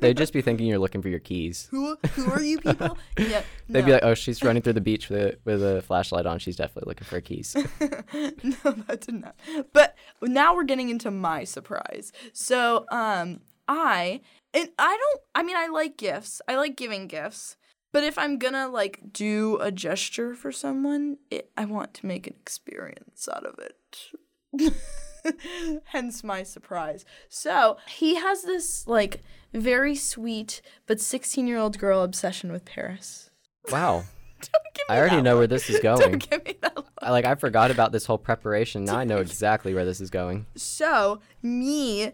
They'd 0.01 0.17
just 0.17 0.33
be 0.33 0.41
thinking 0.41 0.67
you're 0.67 0.79
looking 0.79 1.03
for 1.03 1.11
your 1.11 1.19
keys. 1.19 1.69
who 1.71 1.97
who 2.13 2.31
are 2.31 2.43
you 2.43 2.59
people? 2.59 2.97
yeah. 3.19 3.43
They'd 3.69 3.81
no. 3.81 3.87
be 3.87 3.93
like, 3.93 4.05
"Oh, 4.05 4.15
she's 4.15 4.43
running 4.43 4.63
through 4.63 4.73
the 4.73 4.81
beach 4.81 5.11
with 5.11 5.21
a, 5.21 5.39
with 5.45 5.63
a 5.63 5.83
flashlight 5.83 6.25
on. 6.25 6.39
She's 6.39 6.57
definitely 6.57 6.89
looking 6.89 7.05
for 7.05 7.17
her 7.17 7.21
keys." 7.21 7.55
no, 7.83 8.73
that 8.87 9.03
did 9.03 9.17
not. 9.17 9.37
But 9.75 9.95
now 10.23 10.55
we're 10.55 10.65
getting 10.65 10.89
into 10.89 11.11
my 11.11 11.45
surprise. 11.45 12.11
So, 12.33 12.87
um, 12.91 13.41
I 13.69 14.23
and 14.55 14.71
I 14.79 14.97
don't. 14.97 15.21
I 15.35 15.43
mean, 15.43 15.57
I 15.57 15.67
like 15.67 15.99
gifts. 15.99 16.41
I 16.49 16.57
like 16.57 16.75
giving 16.75 17.07
gifts. 17.07 17.57
But 17.93 18.05
if 18.05 18.19
I'm 18.19 18.39
gonna 18.39 18.69
like 18.69 19.13
do 19.13 19.59
a 19.61 19.71
gesture 19.71 20.35
for 20.35 20.53
someone, 20.53 21.19
it, 21.31 21.51
I 21.57 21.67
want 21.67 21.93
to 21.95 22.07
make 22.07 22.27
an 22.27 22.35
experience 22.41 23.29
out 23.31 23.45
of 23.45 23.59
it. 23.59 24.73
Hence 25.85 26.23
my 26.25 26.43
surprise. 26.43 27.05
So 27.29 27.77
he 27.89 28.17
has 28.17 28.43
this 28.43 28.87
like 28.87 29.23
very 29.53 29.95
sweet 29.95 30.61
but 30.87 31.01
16 31.01 31.47
year 31.47 31.59
old 31.59 31.79
girl 31.79 32.03
obsession 32.03 32.53
with 32.53 32.65
Paris. 32.65 33.31
Wow, 33.71 34.05
Don't 34.41 34.65
give 34.75 34.89
me 34.89 34.95
I 34.95 34.99
already 34.99 35.21
know 35.21 35.37
where 35.37 35.47
this 35.47 35.69
is 35.69 35.79
Don't 35.83 35.99
going. 36.01 36.19
give 36.19 36.45
me 36.47 36.55
that. 36.63 36.75
look. 36.75 36.87
I, 37.03 37.11
like 37.11 37.27
I 37.27 37.35
forgot 37.35 37.71
about 37.71 37.93
this 37.93 38.07
whole 38.07 38.17
preparation. 38.17 38.85
Now 38.85 38.97
I 38.97 39.05
know 39.05 39.19
exactly 39.19 39.75
where 39.75 39.85
this 39.85 40.01
is 40.01 40.09
going. 40.09 40.47
So, 40.57 41.21
me 41.43 42.13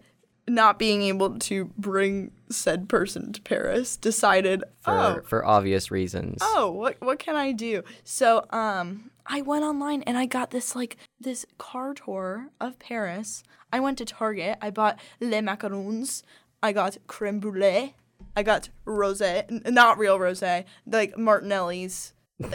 not 0.48 0.78
being 0.80 1.02
able 1.02 1.38
to 1.38 1.66
bring 1.78 2.32
said 2.50 2.88
person 2.88 3.32
to 3.34 3.40
Paris 3.42 3.96
decided, 3.96 4.64
For 4.80 4.90
oh, 4.92 5.20
for 5.24 5.44
obvious 5.44 5.90
reasons. 5.92 6.38
oh, 6.42 6.72
what 6.72 7.00
what 7.00 7.18
can 7.20 7.36
I 7.36 7.52
do? 7.52 7.82
So, 8.02 8.44
um, 8.50 9.10
I 9.26 9.40
went 9.42 9.64
online 9.64 10.02
and 10.02 10.16
I 10.16 10.26
got 10.26 10.50
this 10.50 10.74
like 10.74 10.96
this 11.20 11.44
car 11.58 11.94
tour 11.94 12.50
of 12.60 12.78
Paris. 12.78 13.42
I 13.72 13.80
went 13.80 13.98
to 13.98 14.04
Target. 14.04 14.58
I 14.60 14.70
bought 14.70 14.98
les 15.20 15.40
macarons. 15.40 16.22
I 16.62 16.72
got 16.72 16.96
creme 17.06 17.40
brulee. 17.40 17.94
I 18.36 18.42
got 18.42 18.70
rosé, 18.86 19.70
not 19.70 19.98
real 19.98 20.18
rosé, 20.18 20.64
like 20.86 21.16
Martinelli's. 21.16 22.13
The, 22.40 22.48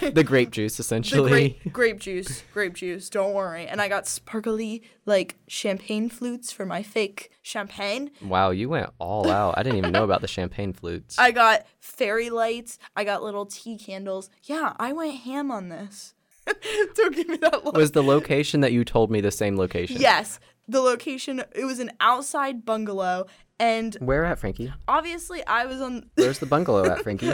the, 0.00 0.10
the 0.10 0.24
grape 0.24 0.50
juice 0.50 0.76
The 0.76 0.80
essentially. 0.80 1.30
grape, 1.30 1.72
grape 1.72 2.00
juice, 2.00 2.42
grape 2.52 2.74
juice. 2.74 3.08
Don't 3.08 3.32
worry. 3.32 3.66
And 3.66 3.80
I 3.80 3.88
got 3.88 4.06
sparkly 4.06 4.82
like 5.04 5.36
champagne 5.46 6.08
flutes 6.08 6.50
for 6.52 6.66
my 6.66 6.82
fake 6.82 7.30
champagne. 7.42 8.10
Wow, 8.22 8.50
you 8.50 8.68
went 8.68 8.90
all 8.98 9.30
out. 9.30 9.54
I 9.56 9.62
didn't 9.62 9.78
even 9.78 9.92
know 9.92 10.04
about 10.04 10.20
the 10.20 10.28
champagne 10.28 10.72
flutes. 10.72 11.18
I 11.18 11.30
got 11.30 11.64
fairy 11.78 12.30
lights. 12.30 12.78
I 12.96 13.04
got 13.04 13.22
little 13.22 13.46
tea 13.46 13.78
candles. 13.78 14.30
Yeah, 14.42 14.72
I 14.78 14.92
went 14.92 15.14
ham 15.20 15.50
on 15.50 15.68
this. 15.68 16.14
Don't 16.94 17.14
give 17.14 17.28
me 17.28 17.36
that 17.38 17.64
look. 17.64 17.76
Was 17.76 17.92
the 17.92 18.02
location 18.02 18.60
that 18.60 18.72
you 18.72 18.84
told 18.84 19.10
me 19.10 19.20
the 19.20 19.30
same 19.32 19.56
location? 19.56 19.96
yes, 20.00 20.38
the 20.68 20.80
location. 20.80 21.42
It 21.54 21.64
was 21.64 21.78
an 21.80 21.92
outside 22.00 22.64
bungalow, 22.64 23.26
and 23.58 23.94
Where 24.00 24.24
at, 24.24 24.38
Frankie? 24.38 24.72
obviously 24.88 25.44
I 25.46 25.66
was 25.66 25.80
on 25.80 26.10
Where's 26.16 26.38
the 26.38 26.46
bungalow 26.46 26.84
at, 26.90 27.02
Frankie? 27.02 27.32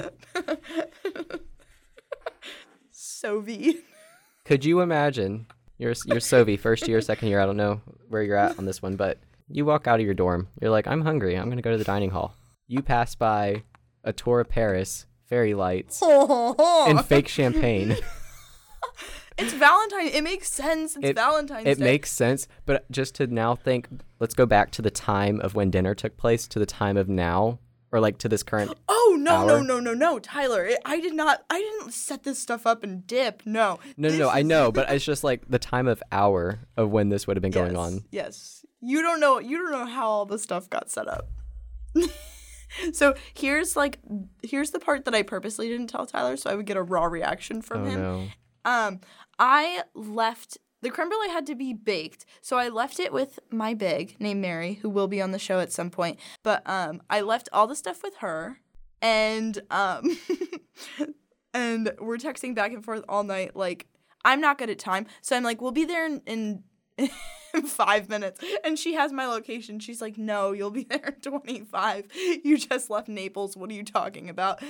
Soviet. 2.90 3.76
Could 4.44 4.64
you 4.64 4.80
imagine 4.80 5.46
You're 5.78 5.94
you're 6.06 6.18
Sovi, 6.18 6.58
first 6.58 6.86
year, 6.88 7.00
second 7.00 7.28
year. 7.28 7.40
I 7.40 7.46
don't 7.46 7.56
know 7.56 7.80
where 8.08 8.22
you're 8.22 8.36
at 8.36 8.58
on 8.58 8.64
this 8.66 8.82
one, 8.82 8.96
but 8.96 9.18
you 9.48 9.64
walk 9.64 9.86
out 9.86 10.00
of 10.00 10.04
your 10.04 10.14
dorm. 10.14 10.48
You're 10.60 10.70
like, 10.70 10.86
I'm 10.86 11.02
hungry. 11.02 11.36
I'm 11.36 11.48
gonna 11.48 11.62
go 11.62 11.70
to 11.72 11.78
the 11.78 11.84
dining 11.84 12.10
hall. 12.10 12.34
You 12.66 12.82
pass 12.82 13.14
by 13.14 13.62
a 14.04 14.12
tour 14.12 14.40
of 14.40 14.48
Paris, 14.48 15.06
fairy 15.26 15.54
lights, 15.54 16.02
and 16.02 17.04
fake 17.04 17.28
champagne. 17.28 17.96
It's 19.38 19.52
Valentine. 19.54 20.08
It 20.08 20.22
makes 20.24 20.50
sense. 20.52 20.96
It's 20.96 21.08
It- 21.10 21.16
Valentine's 21.16 21.66
It 21.66 21.78
Day. 21.78 21.84
makes 21.84 22.10
sense, 22.12 22.46
but 22.66 22.90
just 22.90 23.14
to 23.16 23.26
now 23.26 23.54
think, 23.54 23.88
let's 24.20 24.34
go 24.34 24.46
back 24.46 24.70
to 24.72 24.82
the 24.82 24.90
time 24.90 25.40
of 25.40 25.54
when 25.54 25.70
dinner 25.70 25.94
took 25.94 26.16
place 26.16 26.46
to 26.48 26.58
the 26.58 26.66
time 26.66 26.96
of 26.96 27.08
now, 27.08 27.58
or 27.90 28.00
like 28.00 28.18
to 28.18 28.28
this 28.28 28.42
current. 28.42 28.72
Oh 29.04 29.16
no 29.18 29.46
no 29.46 29.54
hour. 29.56 29.62
no 29.62 29.78
no 29.80 29.92
no, 29.94 30.18
Tyler! 30.18 30.64
It, 30.64 30.78
I 30.86 30.98
did 31.00 31.12
not. 31.12 31.44
I 31.50 31.58
didn't 31.60 31.92
set 31.92 32.22
this 32.22 32.38
stuff 32.38 32.66
up 32.66 32.82
and 32.82 33.06
dip. 33.06 33.42
No. 33.44 33.78
No, 33.98 34.08
no, 34.08 34.16
no, 34.16 34.28
I 34.30 34.40
know, 34.42 34.72
but 34.72 34.90
it's 34.92 35.04
just 35.04 35.22
like 35.22 35.42
the 35.50 35.58
time 35.58 35.86
of 35.86 36.02
hour 36.10 36.60
of 36.78 36.90
when 36.90 37.10
this 37.10 37.26
would 37.26 37.36
have 37.36 37.42
been 37.42 37.50
going 37.52 37.72
yes, 37.72 37.78
on. 37.80 38.04
Yes. 38.10 38.64
You 38.80 39.02
don't 39.02 39.20
know. 39.20 39.38
You 39.38 39.58
don't 39.58 39.70
know 39.72 39.84
how 39.86 40.06
all 40.08 40.24
the 40.26 40.38
stuff 40.38 40.70
got 40.70 40.90
set 40.90 41.08
up. 41.08 41.28
so 42.92 43.14
here's 43.34 43.76
like 43.76 43.98
here's 44.42 44.70
the 44.70 44.78
part 44.80 45.04
that 45.04 45.14
I 45.14 45.22
purposely 45.22 45.68
didn't 45.68 45.88
tell 45.88 46.06
Tyler, 46.06 46.36
so 46.36 46.50
I 46.50 46.54
would 46.54 46.66
get 46.66 46.76
a 46.76 46.82
raw 46.82 47.04
reaction 47.04 47.60
from 47.62 47.82
Oh 47.82 47.84
him. 47.86 48.00
no. 48.00 48.24
Um, 48.64 49.00
I 49.38 49.82
left 49.94 50.58
the 50.82 50.90
creme 50.90 51.08
brulee 51.08 51.28
had 51.28 51.46
to 51.46 51.54
be 51.54 51.72
baked, 51.72 52.26
so 52.40 52.58
I 52.58 52.68
left 52.68 52.98
it 52.98 53.12
with 53.12 53.38
my 53.50 53.72
big 53.72 54.16
named 54.20 54.42
Mary, 54.42 54.74
who 54.82 54.90
will 54.90 55.06
be 55.06 55.22
on 55.22 55.30
the 55.30 55.38
show 55.38 55.60
at 55.60 55.72
some 55.72 55.90
point. 55.90 56.18
But 56.42 56.68
um, 56.68 57.02
I 57.08 57.20
left 57.20 57.48
all 57.52 57.68
the 57.68 57.76
stuff 57.76 58.02
with 58.02 58.16
her, 58.16 58.58
and 59.00 59.60
um, 59.70 60.18
and 61.54 61.92
we're 62.00 62.16
texting 62.18 62.54
back 62.54 62.72
and 62.72 62.84
forth 62.84 63.04
all 63.08 63.22
night. 63.22 63.54
Like 63.54 63.86
I'm 64.24 64.40
not 64.40 64.58
good 64.58 64.70
at 64.70 64.80
time, 64.80 65.06
so 65.20 65.36
I'm 65.36 65.44
like, 65.44 65.62
we'll 65.62 65.72
be 65.72 65.84
there 65.84 66.04
in. 66.04 66.20
in 66.26 66.64
five 67.66 68.08
minutes 68.08 68.40
and 68.64 68.78
she 68.78 68.94
has 68.94 69.12
my 69.12 69.26
location 69.26 69.78
she's 69.78 70.00
like 70.00 70.16
no 70.16 70.52
you'll 70.52 70.70
be 70.70 70.84
there 70.88 71.14
in 71.14 71.20
25 71.20 72.06
you 72.44 72.56
just 72.56 72.88
left 72.88 73.08
naples 73.08 73.56
what 73.56 73.68
are 73.68 73.74
you 73.74 73.84
talking 73.84 74.30
about 74.30 74.62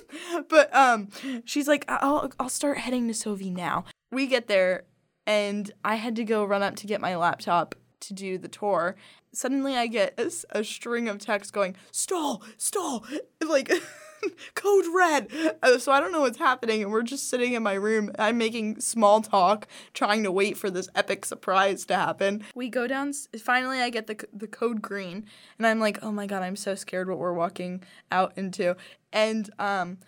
but 0.48 0.74
um 0.74 1.08
she's 1.44 1.68
like 1.68 1.84
I'll 1.88 2.32
I'll 2.38 2.48
start 2.48 2.78
heading 2.78 3.06
to 3.08 3.14
Sovi 3.14 3.52
now. 3.52 3.84
We 4.10 4.26
get 4.26 4.46
there 4.48 4.84
and 5.26 5.70
I 5.84 5.96
had 5.96 6.16
to 6.16 6.24
go 6.24 6.44
run 6.44 6.62
up 6.62 6.76
to 6.76 6.86
get 6.86 7.00
my 7.00 7.16
laptop 7.16 7.74
to 8.00 8.14
do 8.14 8.38
the 8.38 8.48
tour. 8.48 8.96
Suddenly 9.32 9.76
I 9.76 9.86
get 9.86 10.18
a 10.50 10.62
string 10.64 11.08
of 11.08 11.18
texts 11.18 11.50
going, 11.50 11.76
"Stall, 11.90 12.42
stall." 12.56 13.04
Like 13.44 13.70
code 14.54 14.84
red. 14.94 15.28
Uh, 15.62 15.78
so 15.78 15.92
I 15.92 16.00
don't 16.00 16.12
know 16.12 16.20
what's 16.20 16.38
happening 16.38 16.82
and 16.82 16.92
we're 16.92 17.02
just 17.02 17.28
sitting 17.28 17.54
in 17.54 17.62
my 17.62 17.74
room. 17.74 18.10
I'm 18.18 18.38
making 18.38 18.80
small 18.80 19.20
talk 19.20 19.66
trying 19.94 20.22
to 20.24 20.32
wait 20.32 20.56
for 20.56 20.70
this 20.70 20.88
epic 20.94 21.24
surprise 21.24 21.84
to 21.86 21.96
happen. 21.96 22.44
We 22.54 22.68
go 22.68 22.86
down 22.86 23.12
finally 23.42 23.80
I 23.80 23.90
get 23.90 24.06
the 24.06 24.24
the 24.32 24.46
code 24.46 24.80
green 24.80 25.26
and 25.58 25.66
I'm 25.66 25.80
like, 25.80 25.98
"Oh 26.02 26.12
my 26.12 26.26
god, 26.26 26.42
I'm 26.42 26.56
so 26.56 26.74
scared 26.74 27.08
what 27.08 27.18
we're 27.18 27.32
walking 27.32 27.82
out 28.10 28.32
into." 28.36 28.76
And 29.12 29.50
um 29.58 29.98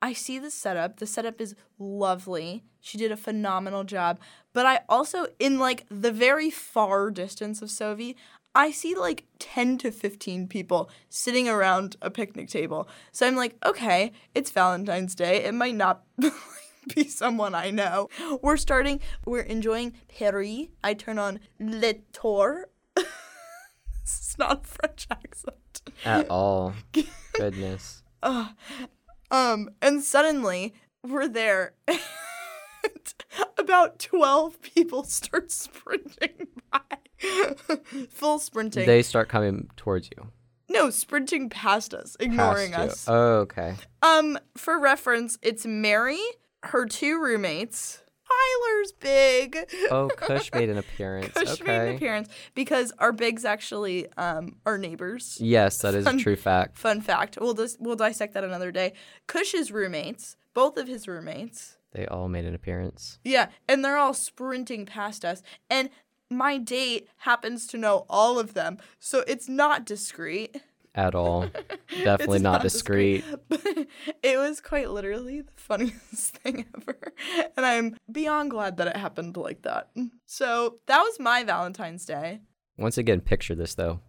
I 0.00 0.12
see 0.12 0.38
the 0.38 0.50
setup. 0.50 0.98
The 0.98 1.06
setup 1.06 1.40
is 1.40 1.56
lovely. 1.78 2.64
She 2.80 2.98
did 2.98 3.10
a 3.10 3.16
phenomenal 3.16 3.82
job. 3.82 4.20
But 4.52 4.64
I 4.64 4.80
also, 4.88 5.26
in 5.38 5.58
like 5.58 5.86
the 5.90 6.12
very 6.12 6.50
far 6.50 7.10
distance 7.10 7.62
of 7.62 7.68
Sovi, 7.68 8.14
I 8.54 8.70
see 8.70 8.94
like 8.94 9.24
10 9.38 9.78
to 9.78 9.90
15 9.90 10.48
people 10.48 10.90
sitting 11.08 11.48
around 11.48 11.96
a 12.02 12.10
picnic 12.10 12.48
table. 12.48 12.88
So 13.12 13.26
I'm 13.26 13.36
like, 13.36 13.56
okay, 13.64 14.12
it's 14.34 14.50
Valentine's 14.50 15.14
Day. 15.14 15.44
It 15.44 15.54
might 15.54 15.74
not 15.74 16.02
be 16.94 17.04
someone 17.04 17.54
I 17.54 17.70
know. 17.70 18.08
We're 18.42 18.56
starting, 18.56 19.00
we're 19.24 19.42
enjoying 19.42 19.94
Paris. 20.08 20.66
I 20.82 20.94
turn 20.94 21.18
on 21.18 21.40
Le 21.60 21.94
Tour. 22.12 22.68
it's 24.02 24.36
not 24.38 24.64
a 24.64 24.66
French 24.66 25.06
accent. 25.10 25.82
At 26.04 26.26
all. 26.30 26.74
Goodness. 27.34 28.02
Um, 29.30 29.70
and 29.80 30.02
suddenly 30.02 30.74
we're 31.06 31.28
there. 31.28 31.74
about 33.58 33.98
12 33.98 34.60
people 34.62 35.04
start 35.04 35.50
sprinting 35.52 36.48
by. 36.70 36.80
Full 38.10 38.38
sprinting. 38.38 38.86
They 38.86 39.02
start 39.02 39.28
coming 39.28 39.68
towards 39.76 40.08
you. 40.16 40.28
no, 40.68 40.90
sprinting 40.90 41.48
past 41.50 41.94
us, 41.94 42.16
ignoring 42.20 42.72
past 42.72 42.92
us. 42.92 43.04
Oh, 43.08 43.34
okay. 43.40 43.74
Um, 44.02 44.38
for 44.56 44.78
reference, 44.78 45.38
it's 45.42 45.66
Mary, 45.66 46.20
her 46.64 46.86
two 46.86 47.20
roommates. 47.20 48.02
Tyler's 48.28 48.92
big. 48.92 49.56
Oh, 49.90 50.10
Kush 50.16 50.50
made 50.52 50.68
an 50.68 50.76
appearance. 50.76 51.32
Kush 51.32 51.62
made 51.62 51.88
an 51.88 51.96
appearance 51.96 52.28
because 52.54 52.92
our 52.98 53.10
bigs 53.10 53.46
actually 53.46 54.06
um 54.18 54.56
are 54.66 54.76
neighbors. 54.76 55.38
Yes, 55.40 55.78
that 55.78 55.94
is 55.94 56.06
a 56.06 56.14
true 56.18 56.36
fact. 56.36 56.76
Fun 56.76 57.00
fact. 57.00 57.38
We'll 57.40 57.54
dis- 57.54 57.78
we'll 57.80 57.96
dissect 57.96 58.34
that 58.34 58.44
another 58.44 58.70
day. 58.70 58.92
Kush's 59.28 59.72
roommates, 59.72 60.36
both 60.52 60.76
of 60.76 60.86
his 60.86 61.08
roommates, 61.08 61.77
They 61.92 62.06
all 62.06 62.28
made 62.28 62.44
an 62.44 62.54
appearance. 62.54 63.18
Yeah, 63.24 63.48
and 63.68 63.84
they're 63.84 63.96
all 63.96 64.14
sprinting 64.14 64.86
past 64.86 65.24
us. 65.24 65.42
And 65.70 65.90
my 66.30 66.58
date 66.58 67.08
happens 67.18 67.66
to 67.68 67.78
know 67.78 68.04
all 68.08 68.38
of 68.38 68.54
them. 68.54 68.78
So 68.98 69.24
it's 69.26 69.48
not 69.48 69.86
discreet. 69.86 70.62
At 70.94 71.14
all. 71.14 71.46
Definitely 72.04 72.36
It's 72.36 72.42
not 72.42 72.62
discreet. 72.62 73.24
But 73.48 73.62
it 74.22 74.36
was 74.36 74.60
quite 74.60 74.90
literally 74.90 75.42
the 75.42 75.52
funniest 75.56 76.36
thing 76.38 76.66
ever. 76.76 77.12
And 77.56 77.64
I'm 77.64 77.96
beyond 78.10 78.50
glad 78.50 78.76
that 78.78 78.88
it 78.88 78.96
happened 78.96 79.36
like 79.36 79.62
that. 79.62 79.90
So 80.26 80.78
that 80.86 81.00
was 81.00 81.18
my 81.20 81.44
Valentine's 81.44 82.04
Day. 82.04 82.40
Once 82.76 82.98
again, 82.98 83.20
picture 83.20 83.54
this 83.54 83.74
though. 83.74 84.00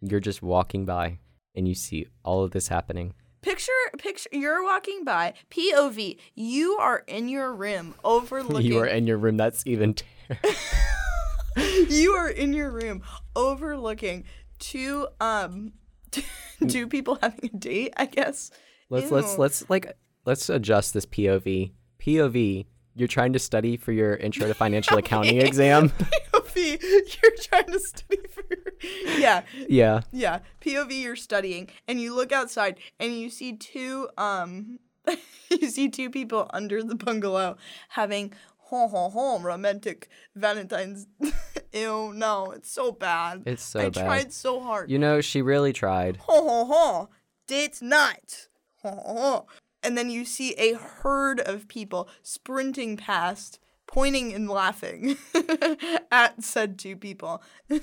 You're 0.00 0.20
just 0.20 0.42
walking 0.42 0.84
by 0.84 1.18
and 1.54 1.66
you 1.66 1.74
see 1.74 2.06
all 2.24 2.44
of 2.44 2.50
this 2.50 2.68
happening. 2.68 3.14
Picture 3.44 3.72
picture 3.98 4.30
you're 4.32 4.64
walking 4.64 5.04
by, 5.04 5.34
POV, 5.50 6.16
you 6.34 6.78
are 6.78 7.04
in 7.06 7.28
your 7.28 7.54
room 7.54 7.94
overlooking 8.02 8.64
You 8.72 8.78
are 8.78 8.86
in 8.86 9.06
your 9.06 9.18
room. 9.18 9.36
That's 9.36 9.66
even 9.66 9.92
ter- 9.92 10.06
you 11.90 12.12
are 12.12 12.30
in 12.30 12.54
your 12.54 12.70
room 12.70 13.02
overlooking 13.36 14.24
two 14.58 15.08
um 15.20 15.74
two 16.68 16.86
people 16.86 17.18
having 17.20 17.50
a 17.52 17.56
date, 17.58 17.92
I 17.98 18.06
guess. 18.06 18.50
Let's 18.88 19.10
let's 19.10 19.36
let's 19.36 19.68
like 19.68 19.94
let's 20.24 20.48
adjust 20.48 20.94
this 20.94 21.04
POV. 21.04 21.72
POV, 22.00 22.64
you're 22.94 23.08
trying 23.08 23.34
to 23.34 23.38
study 23.38 23.76
for 23.76 23.92
your 23.92 24.16
intro 24.16 24.46
to 24.46 24.54
financial 24.54 24.96
accounting 24.96 25.38
exam. 25.42 25.90
POV, 25.90 26.82
you're 26.82 27.36
trying 27.42 27.66
to 27.66 27.78
study 27.78 28.20
for 28.32 28.42
your 28.48 28.63
Yeah, 29.18 29.42
yeah. 29.68 30.00
yeah. 30.12 30.40
POV 30.60 31.00
you're 31.00 31.16
studying 31.16 31.68
and 31.88 32.00
you 32.00 32.14
look 32.14 32.32
outside 32.32 32.78
and 32.98 33.12
you 33.18 33.30
see 33.30 33.56
two 33.56 34.08
um 34.18 34.78
you 35.50 35.68
see 35.70 35.88
two 35.88 36.10
people 36.10 36.50
under 36.52 36.82
the 36.82 36.94
bungalow 36.94 37.56
having 37.90 38.32
ho 38.58 38.88
ho 38.88 39.08
ho 39.10 39.38
romantic 39.40 40.08
Valentine's 40.34 41.06
Ew, 41.72 42.12
no, 42.14 42.52
it's 42.52 42.70
so 42.70 42.92
bad. 42.92 43.42
It's 43.46 43.64
so 43.64 43.80
I 43.80 43.88
bad. 43.90 44.04
tried 44.04 44.32
so 44.32 44.60
hard. 44.60 44.90
You 44.92 44.98
know, 44.98 45.20
she 45.20 45.42
really 45.42 45.72
tried. 45.72 46.18
ho 46.18 46.46
ho 46.48 46.64
ho, 46.66 47.08
date 47.48 47.82
night. 47.82 48.48
Ho 48.82 48.90
ho 48.90 49.14
ho. 49.16 49.46
And 49.82 49.98
then 49.98 50.08
you 50.08 50.24
see 50.24 50.52
a 50.54 50.74
herd 50.74 51.40
of 51.40 51.66
people 51.66 52.08
sprinting 52.22 52.96
past, 52.96 53.58
pointing 53.94 54.34
and 54.34 54.48
laughing 54.50 55.16
at 56.12 56.42
said 56.42 56.78
two 56.78 56.96
people. 56.96 57.42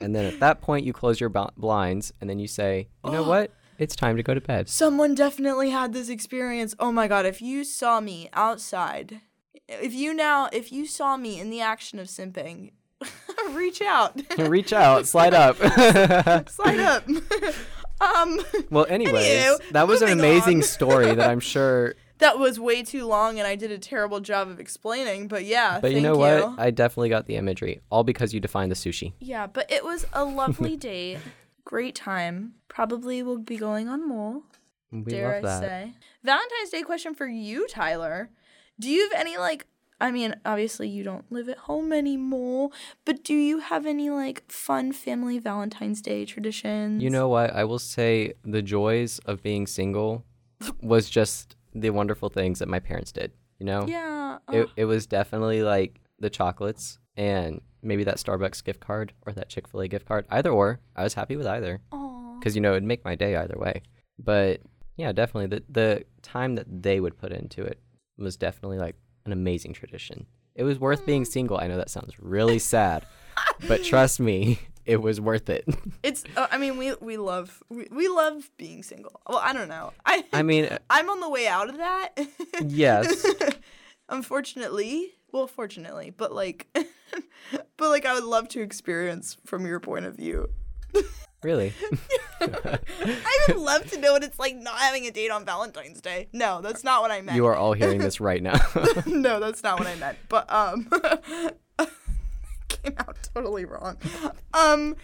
And 0.00 0.16
then 0.16 0.24
at 0.24 0.40
that 0.40 0.60
point, 0.60 0.84
you 0.84 0.92
close 0.92 1.20
your 1.20 1.28
bl- 1.28 1.54
blinds 1.56 2.12
and 2.20 2.28
then 2.28 2.40
you 2.40 2.48
say, 2.48 2.88
you 3.04 3.12
know 3.12 3.22
what? 3.22 3.52
It's 3.78 3.94
time 3.94 4.16
to 4.16 4.22
go 4.24 4.34
to 4.34 4.40
bed. 4.40 4.68
Someone 4.68 5.14
definitely 5.14 5.70
had 5.70 5.92
this 5.92 6.08
experience. 6.08 6.74
Oh 6.80 6.90
my 6.90 7.06
god, 7.06 7.24
if 7.24 7.40
you 7.40 7.62
saw 7.62 8.00
me 8.00 8.28
outside, 8.32 9.20
if 9.68 9.94
you 9.94 10.12
now, 10.12 10.48
if 10.52 10.72
you 10.72 10.86
saw 10.86 11.16
me 11.16 11.38
in 11.38 11.50
the 11.50 11.60
action 11.60 12.00
of 12.00 12.08
simping, 12.08 12.72
reach 13.50 13.80
out. 13.80 14.20
Reach 14.38 14.72
out, 14.72 15.06
slide 15.06 15.34
up. 15.34 15.56
Slide 16.48 16.80
up. 16.80 17.06
um, 18.00 18.40
well, 18.70 18.86
anyways, 18.88 19.24
Anywho, 19.24 19.70
that 19.70 19.86
was 19.86 20.02
an 20.02 20.08
moving 20.08 20.18
amazing 20.24 20.56
on. 20.58 20.62
story 20.64 21.14
that 21.14 21.30
I'm 21.30 21.40
sure. 21.40 21.94
That 22.22 22.38
was 22.38 22.58
way 22.58 22.82
too 22.82 23.06
long 23.06 23.38
and 23.38 23.46
I 23.46 23.56
did 23.56 23.70
a 23.70 23.78
terrible 23.78 24.20
job 24.20 24.48
of 24.48 24.58
explaining, 24.60 25.28
but 25.28 25.44
yeah. 25.44 25.78
But 25.80 25.90
you 25.90 25.96
thank 26.00 26.04
know 26.04 26.16
what? 26.16 26.58
I 26.58 26.70
definitely 26.70 27.08
got 27.10 27.26
the 27.26 27.36
imagery, 27.36 27.80
all 27.90 28.04
because 28.04 28.32
you 28.32 28.40
defined 28.40 28.70
the 28.70 28.76
sushi. 28.76 29.12
Yeah, 29.18 29.46
but 29.46 29.70
it 29.70 29.84
was 29.84 30.06
a 30.12 30.24
lovely 30.24 30.76
date. 30.88 31.18
Great 31.64 31.94
time. 31.94 32.54
Probably 32.68 33.22
will 33.22 33.38
be 33.38 33.56
going 33.56 33.88
on 33.88 34.08
more, 34.08 34.42
We 34.90 35.02
dare 35.02 35.34
love 35.42 35.44
I 35.44 35.46
that. 35.46 35.60
say. 35.60 35.92
Valentine's 36.22 36.70
Day 36.70 36.82
question 36.82 37.14
for 37.14 37.26
you, 37.26 37.66
Tyler. 37.68 38.30
Do 38.80 38.88
you 38.88 39.02
have 39.02 39.20
any 39.20 39.36
like 39.36 39.66
I 40.00 40.10
mean, 40.10 40.34
obviously 40.44 40.88
you 40.88 41.04
don't 41.04 41.30
live 41.30 41.48
at 41.48 41.58
home 41.58 41.92
anymore, 41.92 42.70
but 43.04 43.22
do 43.22 43.34
you 43.34 43.60
have 43.60 43.86
any 43.86 44.10
like 44.10 44.42
fun 44.50 44.90
family 44.92 45.38
Valentine's 45.38 46.02
Day 46.02 46.24
traditions? 46.24 47.02
You 47.02 47.10
know 47.10 47.28
what? 47.28 47.54
I 47.54 47.62
will 47.64 47.78
say 47.78 48.32
the 48.44 48.62
joys 48.62 49.20
of 49.26 49.42
being 49.44 49.66
single 49.68 50.24
was 50.80 51.08
just 51.08 51.54
the 51.74 51.90
wonderful 51.90 52.28
things 52.28 52.58
that 52.58 52.68
my 52.68 52.78
parents 52.78 53.12
did. 53.12 53.32
You 53.58 53.66
know, 53.66 53.86
Yeah. 53.86 54.38
it 54.52 54.66
oh, 54.68 54.72
it 54.76 54.84
was 54.86 55.06
definitely 55.06 55.62
like 55.62 56.00
the 56.18 56.30
chocolates 56.30 56.98
and 57.16 57.60
maybe 57.82 58.04
that 58.04 58.16
Starbucks 58.16 58.64
gift 58.64 58.80
card 58.80 59.12
or 59.26 59.32
that 59.32 59.48
Chick 59.48 59.68
fil 59.68 59.80
A 59.80 59.88
gift 59.88 60.06
card. 60.06 60.26
Either 60.30 60.50
or. 60.50 60.80
I 60.96 61.02
was 61.02 61.14
happy 61.14 61.36
with 61.36 61.46
either. 61.46 61.80
Because, 62.38 62.54
you 62.56 62.60
know, 62.60 62.72
it'd 62.72 62.82
make 62.82 63.04
my 63.04 63.14
day 63.14 63.36
either 63.36 63.56
way. 63.56 63.82
But 64.18 64.60
yeah, 64.96 65.12
definitely. 65.12 65.58
The, 65.58 65.64
the 65.68 66.04
time 66.22 66.56
that 66.56 66.82
they 66.82 67.00
would 67.00 67.18
put 67.18 67.32
into 67.32 67.62
it 67.62 67.80
was 68.18 68.36
definitely 68.36 68.78
like 68.78 68.96
an 69.24 69.32
amazing 69.32 69.72
tradition. 69.74 70.26
It 70.54 70.64
was 70.64 70.78
worth 70.78 71.06
being 71.06 71.22
mm. 71.22 71.26
single. 71.26 71.58
I 71.58 71.66
know 71.66 71.76
that 71.76 71.90
sounds 71.90 72.14
really 72.18 72.58
sad, 72.58 73.06
but 73.68 73.84
trust 73.84 74.20
me, 74.20 74.58
it 74.84 75.00
was 75.00 75.20
worth 75.20 75.48
it. 75.48 75.64
It's. 76.02 76.24
Uh, 76.36 76.48
I 76.50 76.58
mean, 76.58 76.78
we 76.78 76.94
we 76.94 77.16
love 77.16 77.62
we, 77.68 77.86
we 77.90 78.08
love 78.08 78.50
being 78.56 78.82
single. 78.82 79.20
Well, 79.28 79.38
I 79.38 79.52
don't 79.52 79.68
know. 79.68 79.92
I 80.04 80.24
I 80.32 80.42
mean, 80.42 80.64
uh, 80.64 80.78
I'm 80.90 81.08
on 81.08 81.20
the 81.20 81.30
way 81.30 81.46
out 81.46 81.68
of 81.68 81.76
that. 81.76 82.10
yes. 82.64 83.24
Unfortunately, 84.08 85.12
well, 85.30 85.46
fortunately, 85.46 86.10
but 86.10 86.32
like, 86.32 86.66
but 87.76 87.88
like, 87.88 88.04
I 88.04 88.14
would 88.14 88.24
love 88.24 88.48
to 88.48 88.60
experience 88.60 89.36
from 89.46 89.64
your 89.64 89.78
point 89.78 90.06
of 90.06 90.16
view. 90.16 90.48
Really? 91.42 91.72
I 92.40 93.38
would 93.48 93.56
love 93.56 93.90
to 93.90 93.98
know 94.00 94.12
what 94.12 94.22
it's 94.22 94.38
like 94.38 94.54
not 94.54 94.78
having 94.78 95.06
a 95.06 95.10
date 95.10 95.30
on 95.30 95.44
Valentine's 95.44 96.00
Day. 96.00 96.28
No, 96.32 96.60
that's 96.60 96.84
not 96.84 97.02
what 97.02 97.10
I 97.10 97.20
meant. 97.20 97.36
You 97.36 97.46
are 97.46 97.56
all 97.56 97.72
hearing 97.72 97.98
this 97.98 98.20
right 98.20 98.42
now. 98.42 98.60
no, 99.06 99.40
that's 99.40 99.62
not 99.64 99.78
what 99.78 99.88
I 99.88 99.96
meant. 99.96 100.18
But 100.28 100.52
um, 100.52 100.88
came 102.82 102.94
out 102.98 103.18
totally 103.34 103.64
wrong. 103.64 103.96
Um, 104.54 104.96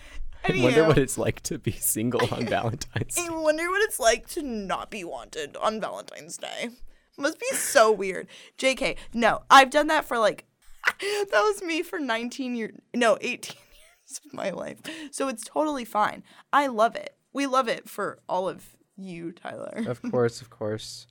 I 0.47 0.63
wonder 0.63 0.85
what 0.87 0.99
it's 0.99 1.19
like 1.19 1.43
to 1.45 1.59
be 1.59 1.73
single 1.73 2.23
on 2.33 2.47
Valentine's 2.49 3.15
Day. 3.15 3.27
I 3.29 3.31
wonder 3.31 3.69
what 3.71 3.83
it's 3.83 3.99
like 3.99 4.29
to 4.31 4.43
not 4.43 4.91
be 4.91 5.05
wanted 5.05 5.57
on 5.57 5.81
Valentine's 5.81 6.37
Day. 6.37 6.71
Must 7.17 7.39
be 7.39 7.49
so 7.53 7.91
weird. 7.91 8.29
JK, 8.59 8.97
no, 9.13 9.43
I've 9.51 9.71
done 9.71 9.89
that 9.89 10.05
for 10.05 10.19
like, 10.19 10.45
that 11.01 11.29
was 11.33 11.63
me 11.63 11.83
for 11.83 11.99
19 11.99 12.55
years, 12.55 12.75
no, 12.95 13.19
18 13.21 13.57
years 13.57 14.21
of 14.25 14.33
my 14.33 14.51
life. 14.51 14.79
So 15.11 15.29
it's 15.29 15.45
totally 15.45 15.85
fine. 15.85 16.23
I 16.53 16.69
love 16.69 16.95
it. 16.95 17.17
We 17.33 17.47
love 17.47 17.69
it 17.69 17.89
for 17.89 18.21
all 18.29 18.49
of 18.49 18.77
you, 18.97 19.33
Tyler. 19.33 19.85
Of 19.87 20.01
course, 20.03 20.41
of 20.41 20.51
course. 20.51 21.07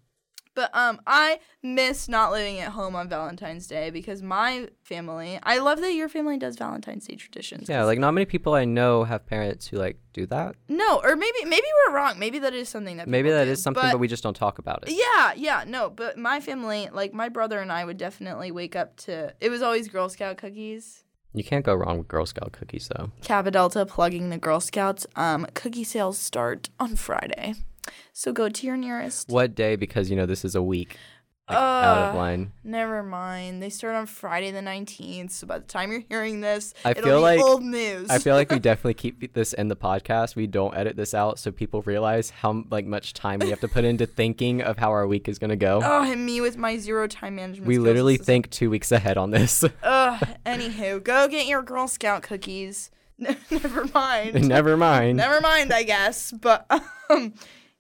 But 0.57 0.71
um, 0.73 0.99
I 1.05 1.39
miss 1.61 2.09
not 2.09 2.31
living 2.31 2.57
at 2.57 2.71
home 2.71 2.95
on 2.95 3.07
Valentine's 3.07 3.67
Day 3.67 3.91
because 3.91 4.23
my 4.23 4.67
family. 4.81 5.37
I 5.43 5.59
love 5.59 5.81
that 5.81 5.93
your 5.93 6.09
family 6.09 6.39
does 6.39 6.55
Valentine's 6.55 7.05
Day 7.05 7.13
traditions. 7.13 7.69
Yeah, 7.69 7.83
like 7.83 7.99
not 7.99 8.15
many 8.15 8.25
people 8.25 8.55
I 8.55 8.65
know 8.65 9.03
have 9.03 9.27
parents 9.27 9.67
who 9.67 9.77
like 9.77 9.99
do 10.13 10.25
that. 10.25 10.55
no, 10.67 10.99
or 11.03 11.15
maybe 11.15 11.45
maybe 11.45 11.67
we're 11.85 11.93
wrong. 11.93 12.17
Maybe 12.17 12.39
that 12.39 12.55
is 12.55 12.69
something 12.69 12.97
that 12.97 13.07
Maybe 13.07 13.29
that 13.29 13.45
do, 13.45 13.51
is 13.51 13.61
something, 13.61 13.83
but, 13.83 13.99
we 13.99 14.07
just 14.07 14.23
don't 14.23 14.35
talk 14.35 14.57
about 14.57 14.83
it. 14.87 14.95
Yeah, 14.97 15.33
yeah, 15.35 15.63
no, 15.67 15.91
but 15.91 16.17
my 16.17 16.39
family, 16.39 16.89
like 16.91 17.13
my 17.13 17.29
brother 17.29 17.59
and 17.59 17.71
I, 17.71 17.85
would 17.85 17.97
definitely 17.97 18.49
wake 18.49 18.75
up 18.75 18.97
to. 19.01 19.35
It 19.39 19.49
was 19.49 19.61
always 19.61 19.87
Girl 19.87 20.09
Scout 20.09 20.37
cookies. 20.37 21.03
You 21.35 21.43
can't 21.43 21.63
go 21.63 21.75
wrong 21.75 21.99
with 21.99 22.07
Girl 22.07 22.25
Scout 22.25 22.51
cookies, 22.51 22.89
though. 22.97 23.11
Kappa 23.21 23.51
Delta 23.51 23.85
plugging 23.85 24.31
the 24.31 24.39
Girl 24.39 24.59
Scouts. 24.59 25.05
Um, 25.15 25.45
cookie 25.53 25.83
sales 25.83 26.17
start 26.17 26.69
on 26.79 26.95
Friday, 26.95 27.53
so 28.13 28.31
go 28.33 28.49
to 28.49 28.67
your 28.67 28.77
nearest. 28.77 29.29
What 29.29 29.55
day? 29.55 29.75
Because 29.75 30.09
you 30.09 30.15
know 30.15 30.25
this 30.25 30.43
is 30.45 30.55
a 30.55 30.61
week 30.63 30.97
like, 31.49 31.57
out 31.57 31.97
of 32.09 32.15
Uh, 32.15 32.17
line. 32.17 32.51
Never 32.63 33.01
mind. 33.03 33.63
They 33.63 33.69
start 33.69 33.95
on 33.95 34.05
Friday 34.05 34.51
the 34.51 34.61
nineteenth. 34.61 35.31
So 35.31 35.47
by 35.47 35.59
the 35.59 35.65
time 35.65 35.91
you're 35.91 36.03
hearing 36.09 36.41
this, 36.41 36.73
I 36.83 36.91
it'll 36.91 37.03
feel 37.03 37.17
be 37.19 37.21
like- 37.21 37.39
old 37.39 37.63
news. 37.63 38.09
I 38.09 38.19
feel 38.19 38.35
like 38.35 38.51
we 38.51 38.59
definitely 38.69 38.95
keep 38.95 39.33
this 39.33 39.53
in 39.53 39.69
the 39.69 39.75
podcast. 39.77 40.35
We 40.35 40.45
don't 40.47 40.75
edit 40.75 40.97
this 40.97 41.13
out, 41.13 41.39
so 41.39 41.51
people 41.51 41.81
realize 41.83 42.31
how 42.31 42.65
like 42.69 42.85
much 42.85 43.13
time 43.13 43.39
we 43.39 43.49
have 43.49 43.61
to 43.61 43.67
put 43.69 43.85
into 43.85 44.05
thinking 44.19 44.61
of 44.61 44.77
how 44.77 44.91
our 44.91 45.07
week 45.07 45.29
is 45.29 45.39
gonna 45.39 45.55
go. 45.55 45.79
oh, 45.83 46.03
and 46.11 46.25
me 46.25 46.41
with 46.41 46.57
my 46.57 46.77
zero 46.77 47.07
time 47.07 47.35
management. 47.35 47.65
we 47.67 47.77
literally 47.77 48.17
think 48.17 48.49
two 48.49 48.69
weeks 48.69 48.91
ahead 48.91 49.17
on 49.17 49.31
this. 49.31 49.63
Ugh. 49.83 50.27
Anywho, 50.45 51.01
go 51.01 51.27
get 51.29 51.47
your 51.47 51.61
Girl 51.61 51.87
Scout 51.87 52.23
cookies. 52.23 52.91
Never 53.19 53.85
mind. 53.95 54.47
Never 54.47 54.77
mind. 54.77 55.17
Never 55.17 55.41
mind, 55.41 55.73
I 55.73 55.81
guess. 55.83 56.31
But 56.31 56.69
um, 57.09 57.33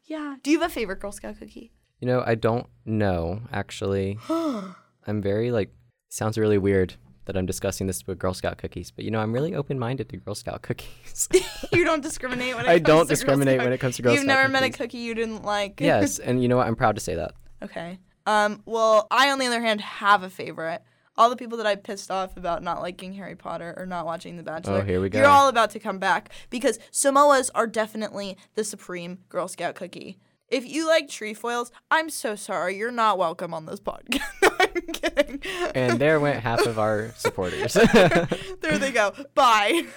yeah. 0.07 0.35
Do 0.43 0.51
you 0.51 0.59
have 0.59 0.69
a 0.71 0.73
favorite 0.73 0.99
Girl 0.99 1.11
Scout 1.11 1.37
cookie? 1.39 1.71
You 1.99 2.07
know, 2.07 2.23
I 2.25 2.35
don't 2.35 2.67
know 2.85 3.41
actually. 3.51 4.17
I'm 4.29 5.21
very 5.21 5.51
like 5.51 5.71
sounds 6.09 6.37
really 6.37 6.57
weird 6.57 6.95
that 7.25 7.35
I'm 7.35 7.45
discussing 7.45 7.87
this 7.87 8.07
with 8.07 8.17
Girl 8.19 8.33
Scout 8.33 8.57
cookies, 8.57 8.89
but 8.91 9.03
you 9.03 9.11
know, 9.11 9.19
I'm 9.19 9.33
really 9.33 9.53
open-minded 9.53 10.07
to 10.09 10.17
Girl 10.17 10.33
Scout 10.35 10.61
cookies. 10.61 11.27
you 11.73 11.83
don't 11.83 12.01
discriminate 12.01 12.55
when 12.55 12.65
it 12.65 12.69
I 12.69 12.79
comes 12.79 12.87
don't 12.87 12.97
to 12.99 13.05
Girl 13.05 13.05
discriminate 13.07 13.55
Scout- 13.55 13.65
when 13.65 13.73
it 13.73 13.77
comes 13.79 13.95
to 13.97 14.01
Girl 14.01 14.11
Scout. 14.13 14.15
You've 14.23 14.29
Scout 14.31 14.39
never 14.41 14.51
met 14.51 14.63
a 14.63 14.69
cookie 14.69 14.99
you 14.99 15.13
didn't 15.13 15.43
like. 15.43 15.81
yes, 15.81 16.19
and 16.27 16.41
you 16.41 16.47
know 16.47 16.57
what? 16.57 16.67
I'm 16.67 16.75
proud 16.75 16.95
to 16.95 17.01
say 17.01 17.15
that. 17.15 17.33
okay. 17.63 17.99
Um. 18.25 18.61
Well, 18.65 19.07
I 19.09 19.29
on 19.31 19.39
the 19.39 19.45
other 19.47 19.61
hand 19.61 19.79
have 19.81 20.23
a 20.23 20.29
favorite. 20.29 20.81
All 21.17 21.31
the 21.31 21.35
people 21.35 21.57
that 21.57 21.65
I 21.65 21.75
pissed 21.75 22.11
off 22.11 22.37
about 22.37 22.61
not 22.61 22.81
liking 22.81 23.13
Harry 23.13 23.35
Potter 23.35 23.73
or 23.75 23.87
not 23.87 24.05
watching 24.05 24.35
The 24.35 24.43
oh, 24.43 24.45
Bachelor. 24.45 24.81
Oh, 24.81 24.81
here 24.83 25.01
we 25.01 25.09
go. 25.09 25.17
You're 25.17 25.27
all 25.27 25.49
about 25.49 25.71
to 25.71 25.79
come 25.79 25.97
back 25.97 26.31
because 26.51 26.77
Samoas 26.91 27.49
are 27.55 27.65
definitely 27.65 28.37
the 28.53 28.63
supreme 28.63 29.19
Girl 29.29 29.47
Scout 29.47 29.73
cookie. 29.73 30.19
If 30.49 30.65
you 30.65 30.87
like 30.87 31.09
trefoils, 31.09 31.71
I'm 31.89 32.09
so 32.09 32.35
sorry. 32.35 32.77
You're 32.77 32.91
not 32.91 33.17
welcome 33.17 33.53
on 33.53 33.65
this 33.65 33.79
podcast. 33.81 34.21
No, 34.43 34.49
I'm 34.59 34.81
kidding. 34.93 35.41
And 35.73 35.99
there 35.99 36.19
went 36.19 36.41
half 36.41 36.65
of 36.67 36.77
our 36.77 37.11
supporters. 37.17 37.73
there 37.93 38.77
they 38.77 38.91
go. 38.91 39.13
Bye. 39.33 39.87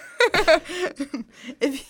if 1.60 1.86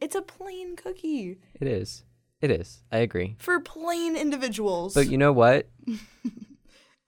it's 0.00 0.16
a 0.16 0.22
plain 0.22 0.74
cookie 0.76 1.38
it 1.60 1.68
is. 1.68 2.04
It 2.40 2.50
is. 2.50 2.82
I 2.92 2.98
agree. 2.98 3.36
for 3.38 3.58
plain 3.60 4.16
individuals. 4.16 4.94
But 4.94 5.08
you 5.08 5.18
know 5.18 5.32
what? 5.32 5.68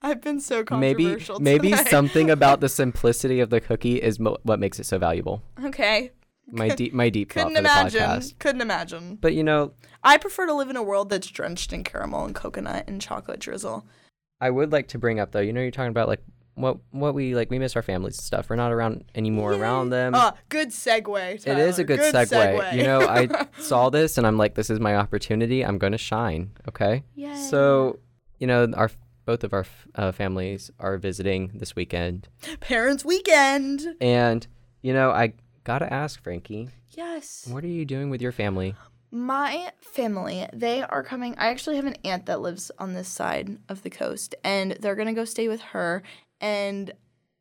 I've 0.01 0.21
been 0.21 0.39
so 0.39 0.63
Maybe 0.71 1.03
controversial. 1.03 1.39
maybe 1.39 1.69
tonight. 1.71 1.87
something 1.87 2.29
about 2.37 2.59
the 2.59 2.69
simplicity 2.69 3.39
of 3.39 3.49
the 3.49 3.61
cookie 3.61 4.01
is 4.01 4.19
mo- 4.19 4.37
what 4.43 4.59
makes 4.59 4.79
it 4.79 4.85
so 4.85 4.97
valuable. 4.97 5.43
Okay. 5.63 6.11
My 6.53 6.69
deep 6.69 6.93
my 6.93 7.09
deep 7.09 7.31
thought 7.31 7.43
Couldn't 7.47 7.55
for 7.57 7.61
the 7.61 7.69
imagine. 7.69 8.01
podcast. 8.01 8.39
Couldn't 8.39 8.61
imagine. 8.61 9.15
But 9.21 9.33
you 9.35 9.43
know, 9.43 9.73
I 10.03 10.17
prefer 10.17 10.47
to 10.47 10.53
live 10.53 10.69
in 10.69 10.75
a 10.75 10.83
world 10.83 11.09
that's 11.09 11.27
drenched 11.27 11.71
in 11.71 11.83
caramel 11.83 12.25
and 12.25 12.35
coconut 12.35 12.85
and 12.87 12.99
chocolate 13.01 13.39
drizzle. 13.39 13.85
I 14.41 14.49
would 14.49 14.71
like 14.71 14.87
to 14.89 14.97
bring 14.97 15.19
up 15.19 15.31
though. 15.31 15.39
You 15.39 15.53
know, 15.53 15.61
you're 15.61 15.71
talking 15.71 15.91
about 15.91 16.07
like 16.09 16.21
what 16.55 16.77
what 16.89 17.13
we 17.13 17.35
like. 17.35 17.49
We 17.51 17.59
miss 17.59 17.75
our 17.77 17.81
families 17.81 18.17
and 18.17 18.23
stuff. 18.25 18.49
We're 18.49 18.57
not 18.57 18.73
around 18.73 19.05
anymore 19.15 19.53
around 19.53 19.91
them. 19.91 20.13
Ah, 20.15 20.33
good 20.49 20.69
segue. 20.69 21.35
it 21.35 21.57
is 21.57 21.79
a 21.79 21.85
Tyler. 21.85 21.97
good, 21.97 22.13
segue. 22.13 22.73
You 22.75 22.83
know, 22.83 23.01
I 23.07 23.29
saw 23.59 23.89
this 23.89 24.17
and 24.17 24.27
I'm 24.27 24.37
like, 24.37 24.55
this 24.55 24.69
is 24.69 24.79
my 24.79 24.95
opportunity. 24.97 25.63
I'm 25.63 25.77
going 25.77 25.93
to 25.93 25.97
shine. 25.97 26.51
Okay. 26.67 27.03
Yay. 27.15 27.35
So, 27.35 27.99
you 28.39 28.47
know, 28.47 28.67
our 28.75 28.89
both 29.31 29.45
of 29.45 29.53
our 29.53 29.61
f- 29.61 29.87
uh, 29.95 30.11
families 30.11 30.69
are 30.77 30.97
visiting 30.97 31.51
this 31.53 31.73
weekend, 31.73 32.27
Parents' 32.59 33.05
weekend. 33.05 33.95
and 34.01 34.45
you 34.81 34.91
know, 34.93 35.09
I 35.11 35.33
gotta 35.63 35.91
ask 35.91 36.21
Frankie, 36.21 36.67
Yes. 36.89 37.47
what 37.49 37.63
are 37.63 37.67
you 37.79 37.85
doing 37.85 38.09
with 38.09 38.21
your 38.21 38.33
family? 38.33 38.75
My 39.09 39.71
family, 39.79 40.47
they 40.51 40.81
are 40.81 41.01
coming. 41.03 41.35
I 41.37 41.47
actually 41.47 41.77
have 41.77 41.85
an 41.85 41.95
aunt 42.03 42.25
that 42.25 42.41
lives 42.41 42.71
on 42.77 42.93
this 42.93 43.07
side 43.07 43.57
of 43.69 43.83
the 43.83 43.89
coast, 43.89 44.35
and 44.43 44.71
they're 44.81 44.95
gonna 44.95 45.13
go 45.13 45.23
stay 45.25 45.47
with 45.47 45.61
her. 45.61 46.03
And 46.41 46.91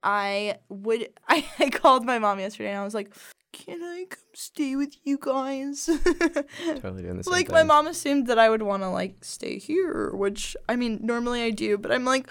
I 0.05 0.59
would, 0.69 1.09
I, 1.29 1.45
I 1.59 1.71
called 1.71 2.05
my 2.05 2.19
mom 2.21 2.39
yesterday, 2.39 2.71
and 2.71 2.79
I 2.81 2.85
was 2.85 2.95
like, 2.95 3.13
"Can 3.53 3.83
I 3.83 4.07
come 4.09 4.19
stay 4.35 4.77
with 4.77 4.95
you 5.05 5.19
guys?" 5.21 5.87
Totally 6.05 7.03
doing 7.03 7.17
the 7.19 7.25
same 7.25 7.33
like 7.33 7.47
thing. 7.47 7.55
my 7.55 7.63
mom 7.63 7.87
assumed 7.87 8.27
that 8.29 8.39
I 8.39 8.49
would 8.51 8.63
want 8.63 8.83
to 8.83 8.89
like 8.89 9.25
stay 9.25 9.59
here, 9.59 10.11
which 10.15 10.57
I 10.69 10.77
mean 10.77 11.01
normally 11.03 11.43
I 11.43 11.51
do, 11.51 11.77
but 11.79 11.93
I'm 11.93 12.05
like, 12.05 12.29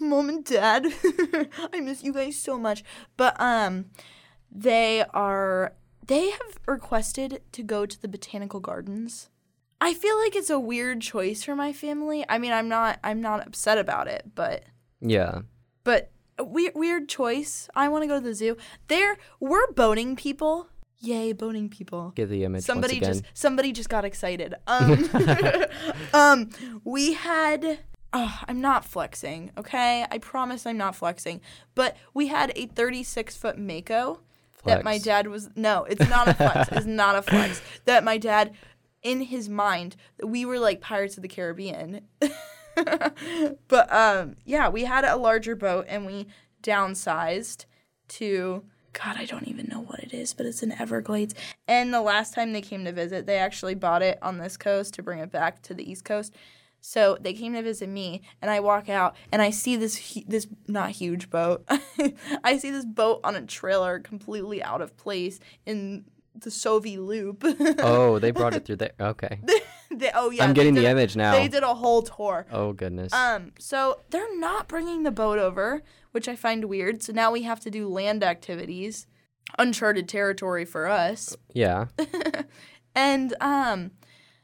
mom 0.00 0.28
and 0.28 0.44
dad, 0.44 0.86
I 1.72 1.80
miss 1.80 2.02
you 2.02 2.12
guys 2.12 2.36
so 2.36 2.58
much. 2.58 2.84
But 3.16 3.40
um, 3.40 3.86
they 4.50 5.04
are 5.14 5.74
they 6.06 6.30
have 6.30 6.58
requested 6.66 7.42
to 7.52 7.62
go 7.62 7.84
to 7.86 8.00
the 8.00 8.08
botanical 8.08 8.60
gardens. 8.60 9.28
I 9.80 9.94
feel 9.94 10.18
like 10.18 10.34
it's 10.34 10.50
a 10.50 10.58
weird 10.58 11.00
choice 11.02 11.44
for 11.44 11.54
my 11.54 11.72
family. 11.72 12.24
I 12.28 12.38
mean, 12.38 12.52
I'm 12.52 12.68
not 12.68 12.98
I'm 13.04 13.20
not 13.20 13.46
upset 13.46 13.78
about 13.78 14.08
it, 14.08 14.32
but 14.34 14.64
Yeah. 15.00 15.42
but 15.84 16.10
weird 16.44 16.74
weird 16.74 17.08
choice. 17.08 17.68
I 17.74 17.88
want 17.88 18.02
to 18.02 18.08
go 18.08 18.14
to 18.14 18.24
the 18.24 18.34
zoo. 18.34 18.56
There, 18.88 19.16
we're 19.40 19.70
boating 19.72 20.16
people. 20.16 20.68
Yay, 21.00 21.32
boning 21.32 21.68
people. 21.68 22.12
Get 22.16 22.28
the 22.28 22.44
image 22.44 22.64
somebody 22.64 22.98
just 22.98 23.22
somebody 23.32 23.72
just 23.72 23.88
got 23.88 24.04
excited. 24.04 24.54
Um 24.66 25.10
um 26.12 26.50
we 26.84 27.12
had 27.12 27.78
oh, 28.12 28.40
i'm 28.48 28.60
not 28.60 28.84
flexing 28.84 29.52
okay? 29.56 30.04
I 30.10 30.18
promise 30.18 30.66
i'm 30.66 30.76
not 30.76 30.96
flexing. 30.96 31.40
But 31.74 31.96
we 32.14 32.26
had 32.26 32.52
a 32.56 32.66
36 32.66 33.36
foot 33.36 33.58
mako 33.58 34.20
that 34.64 34.82
my 34.84 34.98
dad 34.98 35.28
was 35.28 35.50
no 35.54 35.84
it's 35.84 36.08
not 36.08 36.26
a 36.28 36.34
flex. 36.34 36.68
It's 36.72 36.86
not 36.86 37.14
a 37.14 37.22
flex. 37.22 37.62
That 37.84 38.02
my 38.02 38.18
dad 38.18 38.52
in 39.02 39.20
his 39.20 39.48
mind 39.48 39.94
we 40.22 40.44
were 40.44 40.58
like 40.58 40.80
pirates 40.80 41.16
of 41.16 41.22
the 41.22 41.28
caribbean 41.28 42.00
but 43.68 43.92
um 43.92 44.36
yeah 44.44 44.68
we 44.68 44.84
had 44.84 45.04
a 45.04 45.16
larger 45.16 45.56
boat 45.56 45.86
and 45.88 46.06
we 46.06 46.26
downsized 46.62 47.64
to 48.08 48.64
god 48.92 49.16
i 49.18 49.24
don't 49.24 49.48
even 49.48 49.66
know 49.70 49.80
what 49.80 50.00
it 50.00 50.12
is 50.12 50.34
but 50.34 50.46
it's 50.46 50.62
in 50.62 50.72
everglades 50.72 51.34
and 51.66 51.92
the 51.92 52.00
last 52.02 52.34
time 52.34 52.52
they 52.52 52.60
came 52.62 52.84
to 52.84 52.92
visit 52.92 53.26
they 53.26 53.38
actually 53.38 53.74
bought 53.74 54.02
it 54.02 54.18
on 54.22 54.38
this 54.38 54.56
coast 54.56 54.94
to 54.94 55.02
bring 55.02 55.18
it 55.18 55.30
back 55.30 55.62
to 55.62 55.74
the 55.74 55.88
east 55.90 56.04
coast 56.04 56.34
So 56.80 57.18
they 57.20 57.32
came 57.34 57.54
to 57.54 57.62
visit 57.62 57.88
me, 57.88 58.22
and 58.40 58.50
I 58.50 58.60
walk 58.60 58.88
out, 58.88 59.16
and 59.32 59.42
I 59.42 59.50
see 59.50 59.74
this 59.76 60.16
this 60.28 60.46
not 60.68 60.90
huge 60.90 61.28
boat. 61.28 61.68
I 62.44 62.56
see 62.58 62.70
this 62.70 62.84
boat 62.84 63.20
on 63.24 63.34
a 63.34 63.42
trailer, 63.42 63.98
completely 63.98 64.62
out 64.62 64.80
of 64.80 64.96
place 64.96 65.40
in 65.66 66.04
the 66.42 66.50
Soviet 66.50 67.00
Loop. 67.00 67.42
Oh, 67.80 68.18
they 68.18 68.30
brought 68.30 68.54
it 68.54 68.64
through 68.66 68.76
there. 68.76 68.92
Okay. 69.00 69.40
They- 69.90 70.10
oh 70.14 70.30
yeah, 70.30 70.44
I'm 70.44 70.52
getting 70.52 70.74
the 70.74 70.84
a- 70.86 70.90
image 70.90 71.16
now. 71.16 71.32
They 71.32 71.48
did 71.48 71.62
a 71.62 71.74
whole 71.74 72.02
tour. 72.02 72.46
Oh 72.52 72.72
goodness. 72.72 73.12
Um, 73.12 73.52
so 73.58 74.00
they're 74.10 74.38
not 74.38 74.68
bringing 74.68 75.02
the 75.02 75.10
boat 75.10 75.38
over, 75.38 75.82
which 76.12 76.28
I 76.28 76.36
find 76.36 76.64
weird. 76.66 77.02
So 77.02 77.12
now 77.12 77.32
we 77.32 77.42
have 77.42 77.60
to 77.60 77.70
do 77.70 77.88
land 77.88 78.22
activities, 78.22 79.06
uncharted 79.58 80.08
territory 80.08 80.64
for 80.64 80.86
us. 80.88 81.36
yeah. 81.52 81.86
And 82.94 83.34
um, 83.40 83.92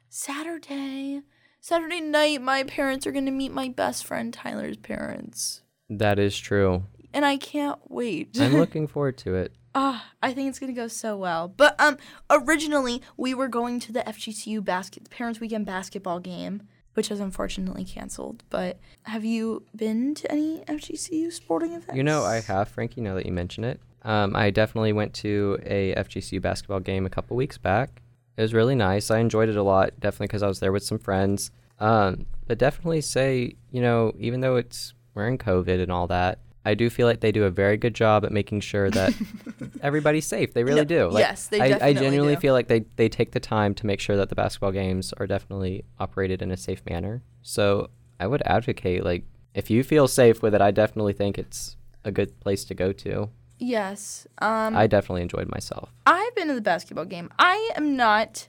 Saturday, 0.08 1.22
Saturday 1.60 2.00
night, 2.00 2.40
my 2.40 2.62
parents 2.62 3.04
are 3.06 3.10
gonna 3.12 3.32
meet 3.32 3.52
my 3.52 3.68
best 3.68 4.06
friend 4.06 4.32
Tyler's 4.32 4.76
parents, 4.76 5.62
That 5.90 6.18
is 6.20 6.38
true. 6.38 6.84
and 7.12 7.24
I 7.24 7.36
can't 7.36 7.80
wait. 7.88 8.38
I'm 8.40 8.54
looking 8.58 8.86
forward 8.86 9.18
to 9.18 9.34
it. 9.34 9.52
Ah, 9.74 10.10
I 10.22 10.32
think 10.32 10.48
it's 10.48 10.58
gonna 10.58 10.72
go 10.72 10.88
so 10.88 11.16
well. 11.16 11.48
But 11.48 11.74
um, 11.80 11.96
originally 12.30 13.02
we 13.16 13.34
were 13.34 13.48
going 13.48 13.80
to 13.80 13.92
the 13.92 14.00
FGCU 14.00 14.64
basket 14.64 15.10
parents 15.10 15.40
weekend 15.40 15.66
basketball 15.66 16.20
game, 16.20 16.62
which 16.94 17.08
has 17.08 17.20
unfortunately 17.20 17.84
canceled. 17.84 18.44
But 18.50 18.78
have 19.02 19.24
you 19.24 19.64
been 19.74 20.14
to 20.14 20.30
any 20.30 20.60
FGCU 20.68 21.32
sporting 21.32 21.72
events? 21.72 21.96
You 21.96 22.04
know, 22.04 22.22
I 22.22 22.40
have, 22.40 22.68
Frankie, 22.68 23.00
now 23.00 23.14
that 23.14 23.26
you 23.26 23.32
mention 23.32 23.64
it. 23.64 23.80
Um, 24.02 24.36
I 24.36 24.50
definitely 24.50 24.92
went 24.92 25.14
to 25.14 25.58
a 25.64 25.94
FGCU 25.94 26.40
basketball 26.40 26.80
game 26.80 27.06
a 27.06 27.10
couple 27.10 27.36
weeks 27.36 27.58
back. 27.58 28.02
It 28.36 28.42
was 28.42 28.52
really 28.52 28.74
nice. 28.74 29.10
I 29.10 29.18
enjoyed 29.18 29.48
it 29.48 29.56
a 29.56 29.62
lot, 29.62 29.98
definitely 29.98 30.26
because 30.26 30.42
I 30.42 30.48
was 30.48 30.60
there 30.60 30.72
with 30.72 30.82
some 30.82 30.98
friends. 30.98 31.50
Um, 31.80 32.26
but 32.46 32.58
definitely 32.58 33.00
say, 33.00 33.56
you 33.70 33.80
know, 33.80 34.12
even 34.18 34.40
though 34.40 34.56
it's 34.56 34.94
we're 35.14 35.28
in 35.28 35.38
COVID 35.38 35.80
and 35.82 35.90
all 35.90 36.06
that, 36.08 36.40
I 36.64 36.74
do 36.74 36.88
feel 36.90 37.06
like 37.06 37.20
they 37.20 37.32
do 37.32 37.44
a 37.44 37.50
very 37.50 37.76
good 37.76 37.94
job 37.94 38.24
at 38.24 38.32
making 38.32 38.60
sure 38.60 38.90
that 38.90 39.12
everybody's 39.82 40.26
safe. 40.26 40.54
They 40.54 40.64
really 40.64 40.80
No, 40.80 40.84
do. 40.84 41.08
Like, 41.10 41.20
yes, 41.20 41.48
they 41.48 41.60
I, 41.60 41.88
I 41.88 41.92
genuinely 41.92 42.34
do. 42.36 42.40
feel 42.40 42.54
like 42.54 42.68
they, 42.68 42.86
they 42.96 43.08
take 43.08 43.32
the 43.32 43.40
time 43.40 43.74
to 43.74 43.86
make 43.86 44.00
sure 44.00 44.16
that 44.16 44.28
the 44.30 44.34
basketball 44.34 44.72
games 44.72 45.12
are 45.18 45.26
definitely 45.26 45.84
operated 45.98 46.40
in 46.42 46.50
a 46.50 46.56
safe 46.56 46.82
manner. 46.88 47.22
So 47.42 47.90
I 48.18 48.26
would 48.26 48.42
advocate, 48.46 49.04
like, 49.04 49.24
if 49.54 49.70
you 49.70 49.82
feel 49.84 50.08
safe 50.08 50.42
with 50.42 50.54
it, 50.54 50.60
I 50.60 50.70
definitely 50.70 51.12
think 51.12 51.38
it's 51.38 51.76
a 52.04 52.10
good 52.10 52.40
place 52.40 52.64
to 52.66 52.74
go 52.74 52.92
to. 52.92 53.28
Yes. 53.58 54.26
Um, 54.38 54.74
I 54.76 54.86
definitely 54.86 55.22
enjoyed 55.22 55.48
myself. 55.48 55.90
I've 56.06 56.34
been 56.34 56.48
to 56.48 56.54
the 56.54 56.60
basketball 56.60 57.04
game. 57.04 57.30
I 57.38 57.70
am 57.76 57.96
not 57.96 58.48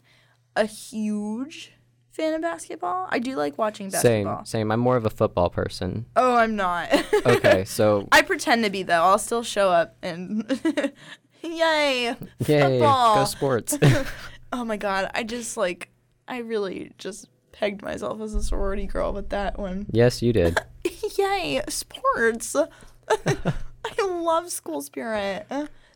a 0.56 0.66
huge 0.66 1.74
fan 2.16 2.34
of 2.34 2.42
basketball. 2.42 3.08
I 3.10 3.20
do 3.20 3.36
like 3.36 3.58
watching 3.58 3.90
basketball. 3.90 4.38
Same, 4.40 4.46
same. 4.46 4.72
I'm 4.72 4.80
more 4.80 4.96
of 4.96 5.06
a 5.06 5.10
football 5.10 5.50
person. 5.50 6.06
Oh, 6.16 6.36
I'm 6.36 6.56
not. 6.56 6.90
Okay, 7.26 7.66
so 7.66 8.08
I 8.12 8.22
pretend 8.22 8.64
to 8.66 8.70
be 8.70 8.84
though. 8.84 9.02
I'll 9.02 9.18
still 9.18 9.42
show 9.42 9.70
up 9.72 9.96
and 10.04 10.46
yay, 11.42 12.16
yay, 12.46 12.62
football. 12.80 13.16
go 13.16 13.26
sports. 13.26 13.78
oh 14.54 14.64
my 14.64 14.78
god, 14.78 15.10
I 15.16 15.24
just 15.24 15.58
like 15.58 15.90
I 16.28 16.40
really 16.40 16.92
just 17.00 17.28
pegged 17.52 17.82
myself 17.82 18.22
as 18.22 18.36
a 18.36 18.44
sorority 18.44 18.86
girl 18.86 19.12
with 19.12 19.30
that 19.30 19.58
one. 19.58 19.88
yes, 19.92 20.22
you 20.22 20.34
did. 20.34 20.60
Yay, 21.18 21.62
sports. 21.68 22.56
I 22.56 24.06
love 24.08 24.52
school 24.52 24.82
spirit. 24.82 25.48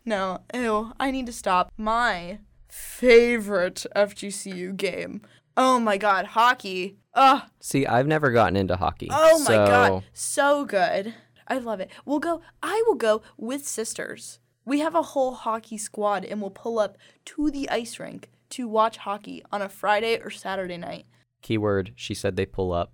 No, 0.04 0.40
ew, 0.54 0.94
I 1.00 1.12
need 1.12 1.28
to 1.28 1.34
stop. 1.34 1.72
My 1.78 2.40
favorite 2.68 3.86
FGCU 3.96 4.76
game. 4.76 5.22
Oh 5.62 5.78
my 5.78 5.98
god, 5.98 6.26
hockey. 6.26 6.96
Ugh. 7.14 7.42
See, 7.60 7.86
I've 7.86 8.08
never 8.08 8.32
gotten 8.32 8.56
into 8.56 8.78
hockey. 8.78 9.10
Oh 9.12 9.40
my 9.40 9.46
so 9.46 9.66
god, 9.66 10.04
so 10.14 10.64
good. 10.64 11.14
I 11.50 11.58
love 11.58 11.82
it. 11.82 11.92
We'll 12.06 12.20
go. 12.20 12.42
I 12.64 12.82
will 12.88 12.96
go 12.96 13.24
with 13.36 13.68
sisters. 13.68 14.40
We 14.64 14.80
have 14.80 14.96
a 14.96 15.02
whole 15.02 15.34
hockey 15.34 15.78
squad, 15.78 16.24
and 16.24 16.40
we'll 16.40 16.50
pull 16.50 16.80
up 16.80 16.98
to 17.26 17.52
the 17.52 17.70
ice 17.70 18.00
rink 18.00 18.30
to 18.52 18.70
watch 18.70 18.96
hockey 19.00 19.44
on 19.52 19.62
a 19.62 19.68
Friday 19.68 20.22
or 20.22 20.30
Saturday 20.30 20.78
night. 20.78 21.08
Keyword, 21.42 21.92
she 21.98 22.14
said 22.14 22.38
they 22.38 22.46
pull 22.46 22.72
up. 22.72 22.94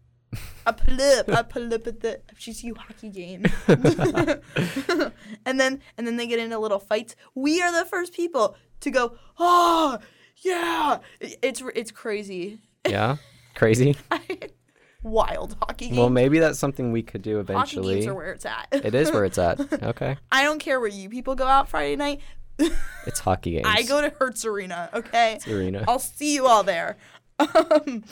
I 0.65 0.71
pull 0.71 0.99
up, 0.99 1.29
I 1.29 1.43
pull 1.43 1.71
up 1.71 1.85
at 1.85 1.99
the 1.99 2.21
FGCU 2.33 2.75
hockey 2.77 3.09
game, 3.11 3.45
and 5.45 5.59
then 5.59 5.81
and 5.99 6.07
then 6.07 6.17
they 6.17 6.25
get 6.25 6.39
into 6.39 6.57
little 6.57 6.79
fights. 6.79 7.15
We 7.35 7.61
are 7.61 7.71
the 7.71 7.85
first 7.85 8.11
people 8.11 8.57
to 8.79 8.89
go. 8.89 9.17
Oh 9.37 9.99
yeah, 10.37 10.99
it's 11.19 11.61
it's 11.75 11.91
crazy, 11.91 12.59
Yeah? 12.87 13.17
Crazy? 13.55 13.95
wild 15.03 15.55
hockey 15.61 15.85
games. 15.87 15.97
well, 15.97 16.09
maybe 16.09 16.39
that's 16.39 16.57
something 16.57 16.91
we 16.91 17.03
could 17.03 17.21
do 17.21 17.39
eventually. 17.39 17.85
hockey 17.85 17.95
games 17.95 18.07
are 18.07 18.15
where 18.15 18.31
it's 18.33 18.45
at. 18.45 18.67
it 18.71 18.95
is 18.95 19.11
where 19.11 19.23
it's 19.25 19.37
at. 19.37 19.59
Okay. 19.83 20.17
I 20.31 20.43
don't 20.43 20.59
care 20.59 20.79
where 20.79 20.89
you 20.89 21.09
people 21.09 21.35
go 21.35 21.45
out 21.45 21.69
Friday 21.69 21.95
night. 21.95 22.21
It's 23.05 23.19
hockey 23.19 23.51
games. 23.51 23.67
I 23.69 23.83
go 23.83 24.01
to 24.01 24.09
Hertz 24.09 24.45
Arena, 24.45 24.89
okay? 24.93 25.39
Arena. 25.47 25.83
I'll 25.87 25.99
see 25.99 26.33
you 26.33 26.47
all 26.47 26.63
there. 26.63 26.97
Um, 27.37 28.03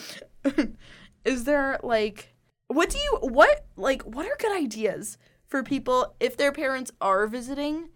is 1.25 1.45
there 1.45 1.79
like 1.81 2.35
what 2.67 2.89
do 2.89 2.99
you 2.99 3.17
what 3.21 3.65
like 3.75 4.03
what 4.03 4.27
are 4.27 4.35
good 4.37 4.55
ideas 4.55 5.17
for 5.47 5.63
people 5.63 6.15
if 6.19 6.37
their 6.37 6.51
parents 6.51 6.91
are 7.01 7.25
visiting? 7.25 7.89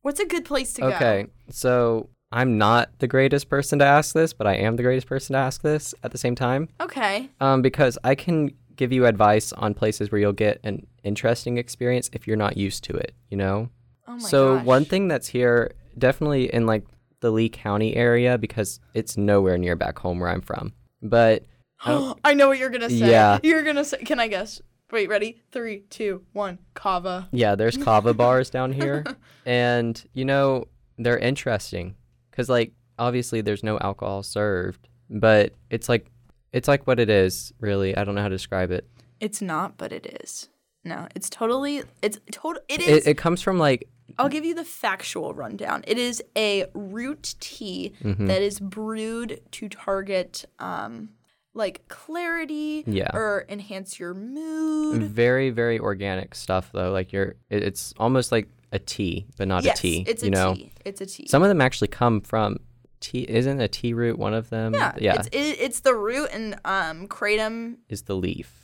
What's 0.00 0.18
a 0.18 0.26
good 0.26 0.44
place 0.44 0.72
to 0.74 0.80
go? 0.82 0.88
Okay, 0.88 1.26
so 1.50 2.08
I'm 2.32 2.56
not 2.56 2.90
the 2.98 3.06
greatest 3.06 3.48
person 3.48 3.78
to 3.80 3.84
ask 3.84 4.14
this, 4.14 4.32
but 4.32 4.46
I 4.46 4.54
am 4.54 4.76
the 4.76 4.82
greatest 4.82 5.06
person 5.06 5.34
to 5.34 5.38
ask 5.38 5.60
this 5.62 5.94
at 6.02 6.12
the 6.12 6.18
same 6.18 6.34
time. 6.34 6.68
Okay. 6.80 7.28
Um, 7.40 7.60
because 7.60 7.98
I 8.02 8.14
can 8.14 8.52
give 8.76 8.90
you 8.90 9.06
advice 9.06 9.52
on 9.52 9.74
places 9.74 10.10
where 10.10 10.20
you'll 10.20 10.32
get 10.32 10.58
an 10.64 10.86
interesting 11.04 11.58
experience 11.58 12.08
if 12.14 12.26
you're 12.26 12.36
not 12.36 12.56
used 12.56 12.84
to 12.84 12.94
it, 12.94 13.14
you 13.28 13.36
know? 13.36 13.68
Oh 14.08 14.12
my 14.12 14.18
gosh. 14.18 14.30
so 14.30 14.56
gosh. 14.56 14.64
one 14.64 14.84
thing 14.86 15.08
that's 15.08 15.28
here 15.28 15.72
definitely 15.98 16.52
in 16.52 16.66
like 16.66 16.84
the 17.20 17.30
Lee 17.30 17.50
County 17.50 17.94
area 17.94 18.38
because 18.38 18.80
it's 18.94 19.16
nowhere 19.16 19.58
near 19.58 19.76
back 19.76 19.98
home 19.98 20.18
where 20.18 20.30
I'm 20.30 20.40
from. 20.40 20.72
But 21.02 21.44
I 21.84 22.34
know 22.34 22.48
what 22.48 22.58
you're 22.58 22.70
gonna 22.70 22.90
say. 22.90 23.10
Yeah. 23.10 23.38
You're 23.42 23.62
gonna 23.62 23.84
say 23.84 23.98
can 23.98 24.18
I 24.18 24.28
guess? 24.28 24.62
Wait, 24.90 25.08
ready? 25.08 25.42
Three, 25.52 25.80
two, 25.88 26.24
one. 26.32 26.58
Kava. 26.74 27.28
yeah, 27.32 27.54
there's 27.54 27.76
kava 27.76 28.12
bars 28.22 28.50
down 28.50 28.72
here 28.72 29.04
and 29.46 30.02
you 30.14 30.24
know, 30.24 30.66
they're 30.98 31.18
interesting 31.18 31.94
cuz 32.32 32.48
like 32.48 32.72
obviously 32.98 33.40
there's 33.40 33.62
no 33.62 33.78
alcohol 33.78 34.22
served, 34.22 34.88
but 35.08 35.52
it's 35.70 35.88
like 35.88 36.10
it's 36.52 36.68
like 36.68 36.86
what 36.86 36.98
it 37.00 37.08
is, 37.08 37.52
really. 37.60 37.96
I 37.96 38.04
don't 38.04 38.14
know 38.14 38.20
how 38.22 38.28
to 38.28 38.34
describe 38.34 38.70
it. 38.70 38.86
It's 39.20 39.40
not, 39.40 39.78
but 39.78 39.92
it 39.92 40.18
is. 40.22 40.48
No, 40.84 41.06
it's 41.14 41.30
totally 41.30 41.82
it's 42.02 42.18
total 42.32 42.60
it 42.68 42.80
is 42.80 43.06
It, 43.06 43.10
it 43.12 43.16
comes 43.18 43.40
from 43.40 43.58
like 43.58 43.88
I'll 44.18 44.28
give 44.28 44.44
you 44.44 44.54
the 44.54 44.64
factual 44.64 45.32
rundown. 45.32 45.84
It 45.86 45.96
is 45.96 46.22
a 46.36 46.66
root 46.74 47.34
tea 47.40 47.92
Mm-hmm. 48.02 48.26
that 48.26 48.42
is 48.42 48.58
brewed 48.60 49.40
to 49.52 49.68
target 49.68 50.44
um 50.58 51.10
like 51.54 51.86
clarity 51.88 52.82
Yeah. 52.86 53.10
or 53.14 53.44
enhance 53.48 54.00
your 54.00 54.12
mood. 54.14 55.02
very 55.04 55.50
very 55.50 55.78
organic 55.78 56.34
stuff 56.34 56.70
though. 56.72 56.90
Like 56.90 57.12
you're 57.12 57.36
it, 57.48 57.62
it's 57.62 57.94
almost 57.98 58.32
like 58.32 58.48
a 58.72 58.78
tea, 58.78 59.26
but 59.36 59.46
not 59.48 59.62
yes, 59.64 59.78
a 59.78 59.82
tea, 59.82 60.04
it's 60.06 60.22
a 60.22 60.30
know. 60.30 60.54
tea. 60.54 60.72
It's 60.84 61.00
a 61.00 61.06
tea. 61.06 61.28
Some 61.28 61.42
of 61.42 61.48
them 61.48 61.60
actually 61.60 61.88
come 61.88 62.20
from 62.22 62.58
tea. 63.00 63.26
Isn't 63.28 63.60
a 63.60 63.68
tea 63.68 63.92
root 63.94 64.18
one 64.18 64.34
of 64.34 64.48
them? 64.50 64.74
yeah, 64.74 64.92
Yeah. 64.98 65.14
It's 65.16 65.28
it, 65.28 65.56
it's 65.60 65.80
the 65.80 65.94
root 65.94 66.28
and 66.32 66.54
um 66.64 67.06
kratom. 67.08 67.76
is 67.88 68.02
the 68.02 68.16
leaf. 68.16 68.58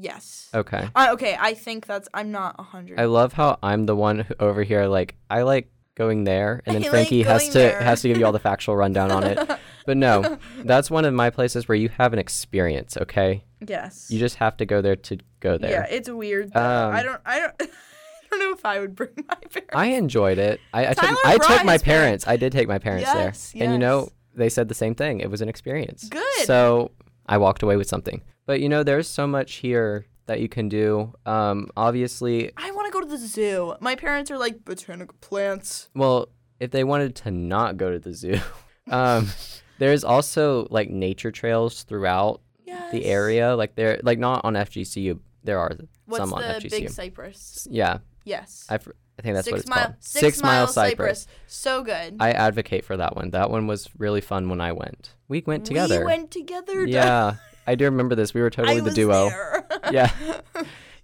Yes. 0.00 0.48
Okay. 0.54 0.88
Uh, 0.94 1.08
okay, 1.14 1.36
I 1.40 1.54
think 1.54 1.86
that's. 1.86 2.08
I'm 2.14 2.30
not 2.30 2.54
a 2.58 2.62
hundred. 2.62 3.00
I 3.00 3.06
love 3.06 3.32
how 3.32 3.58
I'm 3.62 3.86
the 3.86 3.96
one 3.96 4.20
who, 4.20 4.34
over 4.38 4.62
here. 4.62 4.86
Like 4.86 5.16
I 5.28 5.42
like 5.42 5.72
going 5.96 6.22
there, 6.22 6.62
and 6.64 6.76
then 6.76 6.82
I 6.82 6.86
like 6.86 6.90
Frankie 6.92 7.22
has 7.24 7.48
to 7.48 7.52
there. 7.58 7.80
has 7.82 8.02
to 8.02 8.08
give 8.08 8.16
you 8.16 8.24
all 8.24 8.30
the 8.30 8.38
factual 8.50 8.76
rundown 8.76 9.10
on 9.10 9.24
it. 9.24 9.38
But 9.86 9.96
no, 9.96 10.36
that's 10.64 10.90
one 10.90 11.06
of 11.06 11.14
my 11.14 11.30
places 11.30 11.66
where 11.66 11.74
you 11.74 11.88
have 11.88 12.12
an 12.12 12.18
experience. 12.18 12.98
Okay, 12.98 13.42
Yes. 13.66 14.10
you 14.10 14.18
just 14.18 14.36
have 14.36 14.54
to 14.58 14.66
go 14.66 14.82
there 14.82 14.96
to 14.96 15.16
go 15.40 15.56
there. 15.56 15.70
yeah, 15.70 15.86
it's 15.88 16.10
weird. 16.10 16.54
Um, 16.54 16.92
I 16.94 17.02
don't. 17.02 17.20
I 17.24 17.40
don't. 17.40 17.54
I 18.32 18.36
don't 18.36 18.40
know 18.40 18.52
if 18.52 18.64
I 18.64 18.80
would 18.80 18.94
bring 18.94 19.10
my 19.28 19.34
parents. 19.50 19.70
I 19.74 19.86
enjoyed 19.86 20.38
it. 20.38 20.60
I, 20.72 20.88
I 20.88 20.92
took 20.94 21.16
I 21.24 21.38
took 21.38 21.64
my 21.64 21.78
parents. 21.78 22.26
I 22.26 22.36
did 22.36 22.52
take 22.52 22.68
my 22.68 22.78
parents 22.78 23.08
Yes, 23.12 23.52
there, 23.52 23.62
and 23.64 23.72
you 23.72 23.78
know 23.78 24.10
they 24.34 24.48
said 24.48 24.68
the 24.68 24.74
same 24.74 24.94
thing. 24.94 25.20
It 25.20 25.30
was 25.30 25.40
an 25.40 25.48
experience. 25.48 26.08
Good. 26.08 26.44
So 26.46 26.90
I 27.26 27.38
walked 27.38 27.62
away 27.62 27.76
with 27.76 27.88
something. 27.88 28.22
But 28.46 28.60
you 28.60 28.68
know, 28.68 28.82
there's 28.82 29.08
so 29.08 29.26
much 29.26 29.54
here 29.56 30.06
that 30.26 30.40
you 30.40 30.48
can 30.48 30.68
do. 30.68 31.12
Um, 31.26 31.68
obviously, 31.76 32.50
I 32.56 32.70
want 32.72 32.86
to 32.86 32.92
go 32.92 33.00
to 33.00 33.06
the 33.06 33.18
zoo. 33.18 33.74
My 33.80 33.94
parents 33.94 34.30
are 34.30 34.38
like 34.38 34.64
botanical 34.64 35.16
plants. 35.20 35.88
well, 35.94 36.28
if 36.60 36.70
they 36.70 36.84
wanted 36.84 37.14
to 37.16 37.30
not 37.30 37.76
go 37.76 37.90
to 37.90 37.98
the 37.98 38.12
zoo, 38.14 38.38
um, 38.90 39.28
there's 39.78 40.04
also 40.04 40.66
like 40.70 40.90
nature 40.90 41.30
trails 41.30 41.82
throughout 41.84 42.40
Yes. 42.64 42.92
the 42.92 43.06
area. 43.06 43.56
Like 43.56 43.74
there, 43.76 43.98
like 44.02 44.18
not 44.18 44.42
on 44.44 44.54
FGCU. 44.54 45.18
There 45.44 45.58
are 45.58 45.72
What's 46.04 46.18
some 46.22 46.34
on 46.34 46.42
FGCU. 46.42 46.52
What's 46.52 46.62
the 46.64 46.68
big 46.80 46.90
cypress? 46.90 47.66
yeah, 47.70 47.98
Yes. 48.28 48.66
I, 48.68 48.78
fr- 48.78 48.92
I 49.18 49.22
think 49.22 49.34
that's 49.34 49.46
six 49.46 49.52
what 49.52 49.60
it's 49.60 49.68
mile, 49.70 49.84
called. 49.84 49.94
Six, 50.00 50.42
mile, 50.42 50.66
cypress. 50.68 51.26
So 51.46 51.82
good. 51.82 52.16
I 52.20 52.32
advocate 52.32 52.84
for 52.84 52.96
that 52.96 53.16
one. 53.16 53.30
That 53.30 53.50
one 53.50 53.66
was 53.66 53.88
really 53.98 54.20
fun 54.20 54.48
when 54.48 54.60
I 54.60 54.72
went. 54.72 55.14
We 55.28 55.42
went 55.46 55.64
together. 55.64 56.00
We 56.00 56.04
went 56.06 56.30
together. 56.30 56.86
yeah. 56.86 57.36
I 57.66 57.74
do 57.74 57.84
remember 57.84 58.14
this. 58.14 58.32
We 58.32 58.40
were 58.40 58.50
totally 58.50 58.78
I 58.78 58.80
the 58.80 58.90
duo. 58.90 59.30
Yeah. 59.92 60.10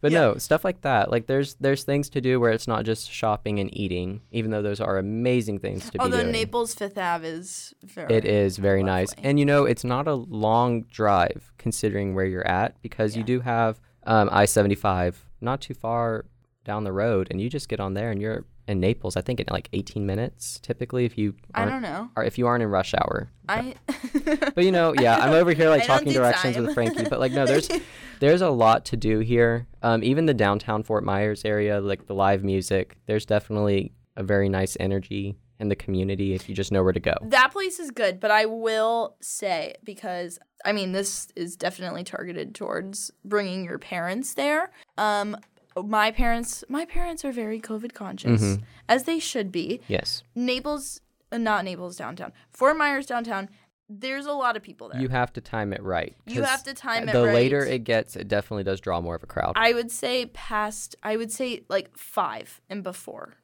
But 0.01 0.13
Yeah. 0.13 0.21
no, 0.21 0.37
stuff 0.37 0.65
like 0.65 0.83
that. 0.83 1.11
Like 1.11 1.27
there's 1.27 1.55
there's 1.55 1.83
things 1.85 2.11
to 2.11 2.21
do 2.21 2.39
where 2.39 2.51
it's 2.53 2.69
not 2.69 2.85
just 2.85 3.11
shopping 3.11 3.59
and 3.59 3.75
eating, 3.75 4.21
even 4.33 4.51
though 4.51 4.61
those 4.61 4.79
are 4.81 4.99
amazing 4.99 5.61
things 5.61 5.87
to 5.87 5.93
be 5.93 5.99
Although 5.99 6.21
doing. 6.21 6.33
Naples 6.33 6.75
Fifth 6.75 6.99
Ave 6.99 7.27
is 7.27 7.73
very. 7.83 8.13
It 8.15 8.27
is 8.27 8.59
very 8.59 8.83
nice. 8.83 9.15
And 9.23 9.39
you 9.39 9.47
know, 9.47 9.65
it's 9.65 9.83
not 9.85 10.07
a 10.07 10.13
long 10.15 10.83
drive 10.83 11.53
considering 11.57 12.15
where 12.15 12.27
you're 12.27 12.47
at 12.47 12.81
because 12.83 13.17
you 13.17 13.23
do 13.23 13.41
have 13.41 13.81
um, 14.07 14.29
I 14.31 14.45
75 14.45 15.25
not 15.41 15.63
too 15.63 15.73
far 15.75 16.27
down 16.65 16.85
the 16.85 16.93
road, 16.93 17.29
and 17.31 17.41
you 17.41 17.49
just 17.49 17.69
get 17.69 17.81
on 17.81 17.95
there 17.95 18.11
and 18.11 18.21
you're 18.21 18.45
in 18.67 18.81
Naples, 18.81 19.17
I 19.17 19.21
think 19.21 19.41
in 19.41 19.47
like 19.51 19.69
18 19.73 20.07
minutes 20.07 20.59
typically 20.63 21.05
if 21.05 21.19
you 21.19 21.35
I 21.55 21.65
don't 21.65 21.83
know. 21.83 22.09
or 22.17 22.25
if 22.25 22.39
you 22.39 22.47
aren't 22.47 22.63
in 22.63 22.71
rush 22.71 22.95
hour. 22.95 23.31
I. 23.49 23.75
But 24.55 24.65
you 24.65 24.73
know, 24.73 24.95
yeah, 24.99 25.19
I'm 25.19 25.33
over 25.33 25.53
here 25.53 25.69
like 25.69 25.85
talking 25.85 26.13
directions 26.13 26.55
time. 26.55 26.65
with 26.65 26.75
Frankie, 26.75 27.05
but 27.09 27.21
like 27.21 27.33
no, 27.33 27.47
there's 27.47 27.69
there's 28.21 28.43
a 28.43 28.51
lot 28.51 28.87
to 28.87 28.97
do 28.97 29.19
here. 29.21 29.67
Um, 29.83 30.03
even 30.03 30.27
the 30.27 30.35
downtown 30.35 30.83
Fort 30.83 31.05
Myers 31.05 31.45
area, 31.45 31.81
like 31.81 32.07
the 32.07 32.15
live 32.15 32.43
music, 32.43 32.97
there's 33.07 33.27
definitely 33.27 33.93
a 34.17 34.23
very 34.23 34.49
nice 34.49 34.77
energy 34.81 35.37
in 35.61 35.69
the 35.69 35.77
community 35.77 36.35
if 36.35 36.49
you 36.49 36.55
just 36.55 36.73
know 36.73 36.83
where 36.83 36.93
to 36.93 37.01
go. 37.01 37.15
That 37.23 37.53
place 37.53 37.79
is 37.79 37.91
good, 37.91 38.19
but 38.19 38.31
I 38.31 38.47
will 38.47 39.17
say 39.21 39.75
because 39.85 40.39
I 40.65 40.73
mean 40.73 40.93
this 40.93 41.29
is 41.37 41.57
definitely 41.57 42.05
targeted 42.05 42.55
towards 42.55 43.11
bringing 43.25 43.65
your 43.65 43.79
parents 43.79 44.35
there. 44.35 44.71
Um 44.97 45.37
my 45.83 46.11
parents 46.11 46.63
my 46.69 46.85
parents 46.85 47.25
are 47.25 47.33
very 47.33 47.61
covid 47.61 47.93
conscious 47.95 48.41
Mm-hmm. 48.43 48.63
as 48.89 49.05
they 49.05 49.19
should 49.19 49.51
be. 49.51 49.81
Yes. 49.89 50.23
Naples 50.35 51.01
uh, 51.33 51.39
not 51.39 51.65
Naples 51.65 51.97
downtown. 51.97 52.33
Fort 52.51 52.77
Myers 52.77 53.07
downtown. 53.07 53.49
There's 53.89 54.25
a 54.25 54.33
lot 54.33 54.57
of 54.57 54.63
people 54.63 54.89
there. 54.89 55.01
You 55.03 55.09
have 55.11 55.33
to 55.35 55.41
time 55.43 55.73
it 55.73 55.83
right. 55.83 56.17
You 56.27 56.43
have 56.43 56.63
to 56.65 56.73
time 56.75 57.07
it 57.09 57.13
The 57.13 57.25
right. 57.25 57.35
later 57.35 57.65
it 57.65 57.85
gets, 57.85 58.17
it 58.17 58.29
definitely 58.29 58.65
does 58.65 58.81
draw 58.81 59.01
more 59.03 59.15
of 59.15 59.23
a 59.23 59.27
crowd. 59.27 59.53
I 59.57 59.75
would 59.75 59.91
say 59.91 60.27
past 60.27 60.97
I 61.03 61.17
would 61.17 61.31
say 61.31 61.65
like 61.69 61.97
5 61.97 62.61
and 62.71 62.83
before. 62.83 63.35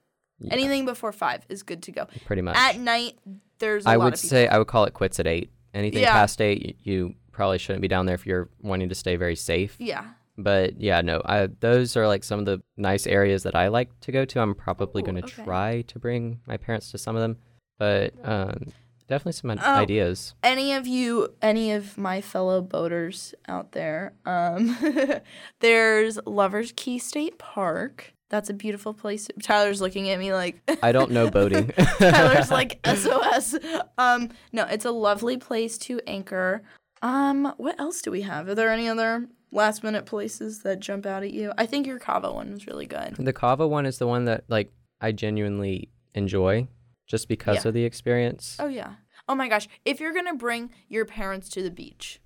Anything 0.51 0.87
before 0.87 1.12
5 1.12 1.45
is 1.51 1.62
good 1.62 1.83
to 1.83 1.93
go. 1.93 2.07
pretty 2.24 2.41
much. 2.43 2.57
At 2.57 2.78
night 2.78 3.18
there's 3.59 3.85
a 3.85 3.91
I 3.91 3.97
lot 3.97 4.05
would 4.05 4.14
of 4.14 4.18
people. 4.20 4.31
say 4.31 4.49
I 4.49 4.57
would 4.57 4.66
call 4.68 4.85
it 4.85 4.95
quits 4.95 5.20
at 5.20 5.26
eight. 5.26 5.51
Anything 5.74 6.03
Yeah. 6.03 6.12
past 6.12 6.41
eight, 6.41 6.78
you 6.83 7.14
probably 7.33 7.59
shouldn't 7.59 7.83
be 7.83 7.89
down 7.89 8.07
there 8.07 8.14
if 8.14 8.26
you're 8.26 8.49
wanting 8.62 8.89
to 8.89 8.95
stay 8.95 9.16
very 9.16 9.37
safe. 9.37 9.76
Yeah. 9.78 10.05
But 10.39 10.81
yeah, 10.81 11.01
no, 11.03 11.20
I, 11.24 11.49
those 11.61 11.97
are 11.97 12.07
like 12.07 12.24
some 12.24 12.39
of 12.39 12.47
the 12.47 12.62
nice 12.76 13.07
areas 13.07 13.43
that 13.43 13.55
I 13.55 13.68
like 13.68 13.89
to 14.01 14.12
go 14.12 14.24
to. 14.24 14.41
I'm 14.41 14.55
probably 14.55 15.03
going 15.03 15.16
to 15.16 15.24
okay. 15.24 15.45
try 15.45 15.83
to 15.83 15.99
bring 15.99 16.41
my 16.47 16.57
parents 16.57 16.91
to 16.93 16.99
some 16.99 17.14
of 17.16 17.20
them, 17.22 17.37
but 17.78 18.14
um, 18.24 18.68
definitely 19.09 19.33
some 19.33 19.51
Oh. 19.51 19.74
ideas. 19.74 20.35
any 20.43 20.72
of 20.72 20.87
you 20.87 21.35
any 21.43 21.72
of 21.72 21.99
my 21.99 22.20
fellow 22.20 22.62
boaters 22.62 23.35
out 23.49 23.72
there 23.72 24.12
um 24.24 24.76
there's 25.61 26.18
lovers 26.26 26.72
key 26.76 26.99
state 26.99 27.37
park 27.39 28.14
that's 28.28 28.49
a 28.49 28.55
beautiful 28.55 28.95
place 28.95 29.28
tyler's 29.43 29.81
looking 29.81 30.09
at 30.11 30.18
me 30.20 30.33
like 30.33 30.61
I 30.83 30.93
don't 30.93 31.11
know 31.11 31.28
boating. 31.28 31.68
tyler's 31.99 32.53
like 32.53 32.78
sos 32.95 33.57
um 33.99 34.28
no 34.53 34.64
it's 34.66 34.85
a 34.85 34.93
lovely 34.93 35.37
place 35.37 35.76
to 35.78 36.01
anchor 36.07 36.62
um 37.03 37.53
what 37.57 37.78
else 37.81 38.03
do 38.03 38.12
we 38.12 38.20
have 38.22 38.49
are 38.49 38.55
there 38.55 38.70
any 38.70 38.89
other 38.89 39.26
last 39.53 39.82
minute 39.82 40.07
places 40.07 40.62
that 40.62 40.80
jump 40.80 41.05
out 41.07 41.22
at 41.22 41.32
you 41.32 41.53
i 41.59 41.66
think 41.66 41.86
your 41.86 41.98
kava 41.98 42.32
one 42.32 42.53
was 42.53 42.66
really 42.66 42.86
good 42.86 43.14
the 43.16 43.32
Kava 43.32 43.66
one 43.66 43.86
is 43.86 43.98
the 43.98 44.07
one 44.07 44.24
that 44.26 44.44
like 44.48 44.70
I 45.03 45.12
genuinely 45.12 45.88
enjoy 46.14 46.68
just 47.07 47.26
because 47.26 47.64
Yeah. 47.64 47.68
of 47.68 47.74
the 47.74 47.84
experience. 47.84 48.57
Oh 48.61 48.66
yeah. 48.68 48.96
Oh 49.26 49.34
my 49.34 49.48
gosh. 49.48 49.66
If 49.86 49.98
you're 49.98 50.12
gonna 50.12 50.34
bring 50.34 50.70
your 50.90 51.07
parents 51.07 51.48
to 51.51 51.62
the 51.62 51.70
beach, 51.70 52.20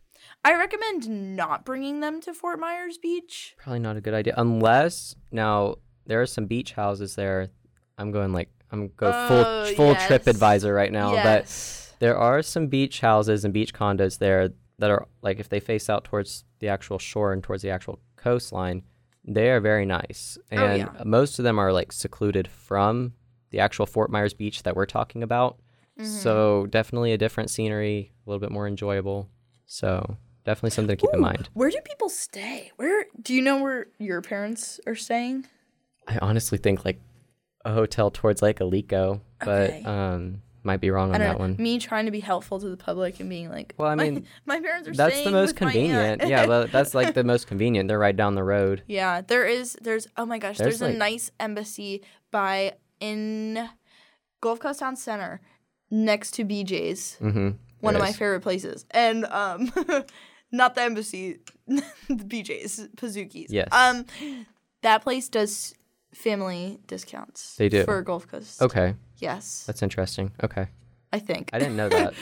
I 0.45 0.55
recommend 0.57 1.09
not 1.37 1.65
bringing 1.65 2.01
them 2.01 2.21
to 2.23 2.35
Fort 2.35 2.59
Myers 2.59 2.99
Beach. 2.99 3.55
Probably 3.59 3.79
not 3.79 3.97
a 3.97 4.01
good 4.01 4.13
idea 4.13 4.35
unless 4.37 5.15
now 5.31 5.77
there 6.05 6.21
are 6.21 6.27
some 6.27 6.47
beach 6.47 6.73
houses 6.73 7.15
there. 7.15 7.51
I'm 7.97 8.11
going 8.11 8.33
like 8.33 8.51
I'm 8.73 8.89
go 8.97 9.13
Oh, 9.15 9.29
full 9.29 9.75
full 9.77 9.95
trip 10.07 10.27
advisor 10.27 10.75
right 10.75 10.91
now, 10.91 11.13
but 11.13 11.43
yes. 11.45 11.95
there 12.01 12.19
are 12.19 12.43
some 12.43 12.67
beach 12.67 12.99
houses 13.01 13.45
and 13.45 13.55
beach 13.55 13.73
condos 13.73 14.19
there 14.19 14.51
that 14.79 14.91
are 14.91 15.07
like 15.23 15.39
if 15.41 15.49
they 15.49 15.61
face 15.61 15.89
out 15.89 16.05
towards 16.05 16.45
the 16.59 16.69
actual 16.69 16.99
shore 16.99 17.33
and 17.33 17.43
towards 17.43 17.63
the 17.63 17.71
actual 17.71 18.01
coastline, 18.17 18.83
they 19.25 19.51
are 19.51 19.61
very 19.61 19.87
nice. 19.87 20.37
Oh, 20.53 20.57
And 20.57 20.79
yeah. 20.79 21.03
most 21.05 21.39
of 21.39 21.45
them 21.45 21.59
are 21.59 21.73
like 21.73 21.93
secluded 21.93 22.49
from 22.49 23.13
the 23.51 23.61
actual 23.61 23.87
Fort 23.87 24.11
Myers 24.11 24.35
beach 24.35 24.63
that 24.65 24.75
we're 24.77 24.87
talking 24.87 25.23
about. 25.23 25.59
Mm-hmm. 25.99 26.05
So 26.11 26.67
definitely 26.67 27.13
a 27.13 27.19
different 27.19 27.51
scenery, 27.51 28.13
a 28.27 28.31
little 28.31 28.41
bit 28.41 28.51
more 28.51 28.67
enjoyable. 28.67 29.29
So 29.67 30.17
definitely 30.45 30.71
something 30.71 30.97
to 30.97 31.01
keep 31.01 31.15
in 31.15 31.21
mind. 31.21 31.49
Where 31.55 31.71
do 31.71 31.79
people 31.85 32.09
stay? 32.09 32.73
Where 32.77 33.07
do 33.23 33.33
you 33.33 33.41
know 33.43 33.63
where 33.63 33.87
your 33.99 34.21
parents 34.21 34.81
are 34.87 34.97
staying? 34.97 35.47
I 36.09 36.19
honestly 36.21 36.59
think 36.59 36.85
like 36.85 37.01
a 37.65 37.73
hotel 37.73 38.11
towards 38.11 38.43
Lake 38.43 38.59
Alico, 38.59 39.21
but 39.39 39.71
Okay. 39.71 39.83
um 39.85 40.43
might 40.65 40.81
be 40.81 40.91
wrong 40.91 41.15
on 41.15 41.21
that 41.21 41.33
know. 41.35 41.39
one. 41.39 41.57
Me 41.59 41.79
trying 41.79 42.07
to 42.07 42.11
be 42.11 42.21
helpful 42.21 42.59
to 42.59 42.69
the 42.69 42.77
public 42.77 43.21
and 43.21 43.29
being 43.29 43.51
like, 43.51 43.75
Well, 43.77 43.89
I 43.89 43.95
"My- 43.95 44.05
mean, 44.11 44.27
my, 44.47 44.61
parents 44.61 44.89
are 44.89 44.95
That's 44.95 45.23
the 45.23 45.31
most 45.31 45.57
convenient. 45.57 46.27
yeah, 46.27 46.47
but 46.47 46.73
that's 46.73 46.95
like 46.95 47.15
the 47.15 47.25
most 47.25 47.47
convenient. 47.47 47.89
They're 47.89 47.99
right 47.99 48.17
down 48.17 48.35
the 48.35 48.45
road. 48.45 48.83
Yeah, 48.89 49.21
there 49.21 49.47
is. 49.47 49.77
There's. 49.81 50.07
Oh 50.17 50.25
my 50.27 50.39
gosh, 50.39 50.59
there's, 50.59 50.79
There's, 50.79 50.95
a 50.95 50.97
nice 50.97 51.31
embassy 51.41 52.03
by 52.31 52.75
in 53.01 53.69
Gulf 54.41 54.61
Coast 54.61 54.81
Town 54.81 54.97
Center, 54.97 55.41
next 55.91 56.33
to 56.33 56.45
BJ's. 56.45 57.17
Mm-hmm. 57.21 57.51
One 57.81 57.95
of 57.97 58.01
my 58.01 58.13
favorite 58.13 58.41
places, 58.41 58.87
and 58.93 59.27
um, 59.27 59.71
not 60.53 60.75
the 60.75 60.83
embassy, 60.83 61.39
the 61.67 61.83
BJ's 62.09 62.89
Pizookies. 62.97 63.49
Yes. 63.51 63.69
Um, 63.73 64.07
that 64.83 65.03
place 65.03 65.29
does 65.29 65.75
family 66.15 66.79
discounts. 66.87 67.57
They 67.57 67.69
do. 67.69 67.85
for 67.85 68.01
Gulf 68.03 68.27
Coast. 68.29 68.63
Okay, 68.63 68.95
Yes, 69.25 69.65
that's 69.67 69.83
interesting. 69.83 70.31
Okay, 70.43 70.67
I 71.13 71.19
think. 71.19 71.51
I 71.53 71.59
didn't 71.59 71.77
know 71.77 71.89
that. 71.89 72.15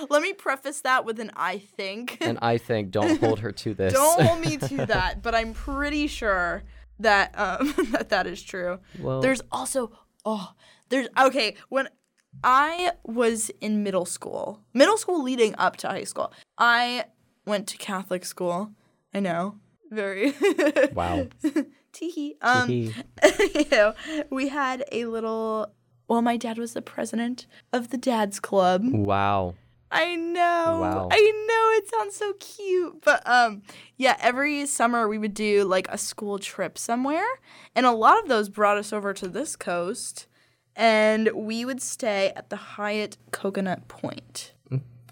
Let 0.10 0.22
me 0.22 0.32
preface 0.32 0.80
that 0.82 1.04
with 1.04 1.18
an 1.20 1.30
I 1.36 1.58
think. 1.58 2.18
and 2.20 2.38
I 2.42 2.58
think 2.58 2.90
don't 2.90 3.18
hold 3.20 3.40
her 3.40 3.52
to 3.52 3.74
this. 3.80 3.92
Don't 3.92 4.20
hold 4.22 4.40
me 4.40 4.56
to 4.58 4.86
that, 4.94 5.22
but 5.22 5.34
I'm 5.34 5.52
pretty 5.54 6.06
sure 6.06 6.62
that 7.00 7.34
um 7.38 7.74
that 7.92 8.08
that 8.10 8.26
is 8.26 8.42
true. 8.42 8.78
well, 9.00 9.20
There's 9.20 9.42
also 9.50 9.90
oh, 10.24 10.52
there's 10.88 11.08
okay, 11.18 11.56
when 11.68 11.88
I 12.44 12.92
was 13.04 13.50
in 13.60 13.82
middle 13.82 14.04
school, 14.06 14.60
middle 14.74 14.96
school 14.98 15.22
leading 15.22 15.54
up 15.56 15.76
to 15.78 15.88
high 15.88 16.04
school, 16.04 16.32
I 16.58 17.04
went 17.46 17.66
to 17.68 17.76
Catholic 17.78 18.24
school. 18.24 18.72
I 19.14 19.20
know. 19.20 19.56
Very 19.90 20.34
wow. 20.92 21.28
Teehee. 21.92 22.32
Um 22.42 22.68
Hee. 22.68 22.92
you 23.54 23.64
know, 23.70 23.94
we 24.30 24.48
had 24.48 24.84
a 24.92 25.06
little 25.06 25.72
well, 26.08 26.22
my 26.22 26.36
dad 26.36 26.58
was 26.58 26.72
the 26.74 26.82
president 26.82 27.46
of 27.72 27.90
the 27.90 27.98
dad's 27.98 28.40
club. 28.40 28.82
wow. 28.84 29.54
I 29.88 30.16
know. 30.16 30.78
Wow. 30.80 31.08
I 31.12 31.16
know 31.18 31.78
it 31.78 31.88
sounds 31.88 32.16
so 32.16 32.32
cute. 32.40 33.02
But 33.04 33.22
um 33.24 33.62
yeah, 33.96 34.16
every 34.20 34.66
summer 34.66 35.06
we 35.06 35.16
would 35.16 35.32
do 35.32 35.62
like 35.64 35.86
a 35.88 35.96
school 35.96 36.38
trip 36.40 36.76
somewhere. 36.76 37.24
And 37.74 37.86
a 37.86 37.92
lot 37.92 38.18
of 38.20 38.28
those 38.28 38.48
brought 38.48 38.78
us 38.78 38.92
over 38.92 39.14
to 39.14 39.28
this 39.28 39.54
coast. 39.54 40.26
And 40.74 41.30
we 41.34 41.64
would 41.64 41.80
stay 41.80 42.32
at 42.34 42.50
the 42.50 42.56
Hyatt 42.56 43.16
Coconut 43.30 43.86
Point. 43.88 44.52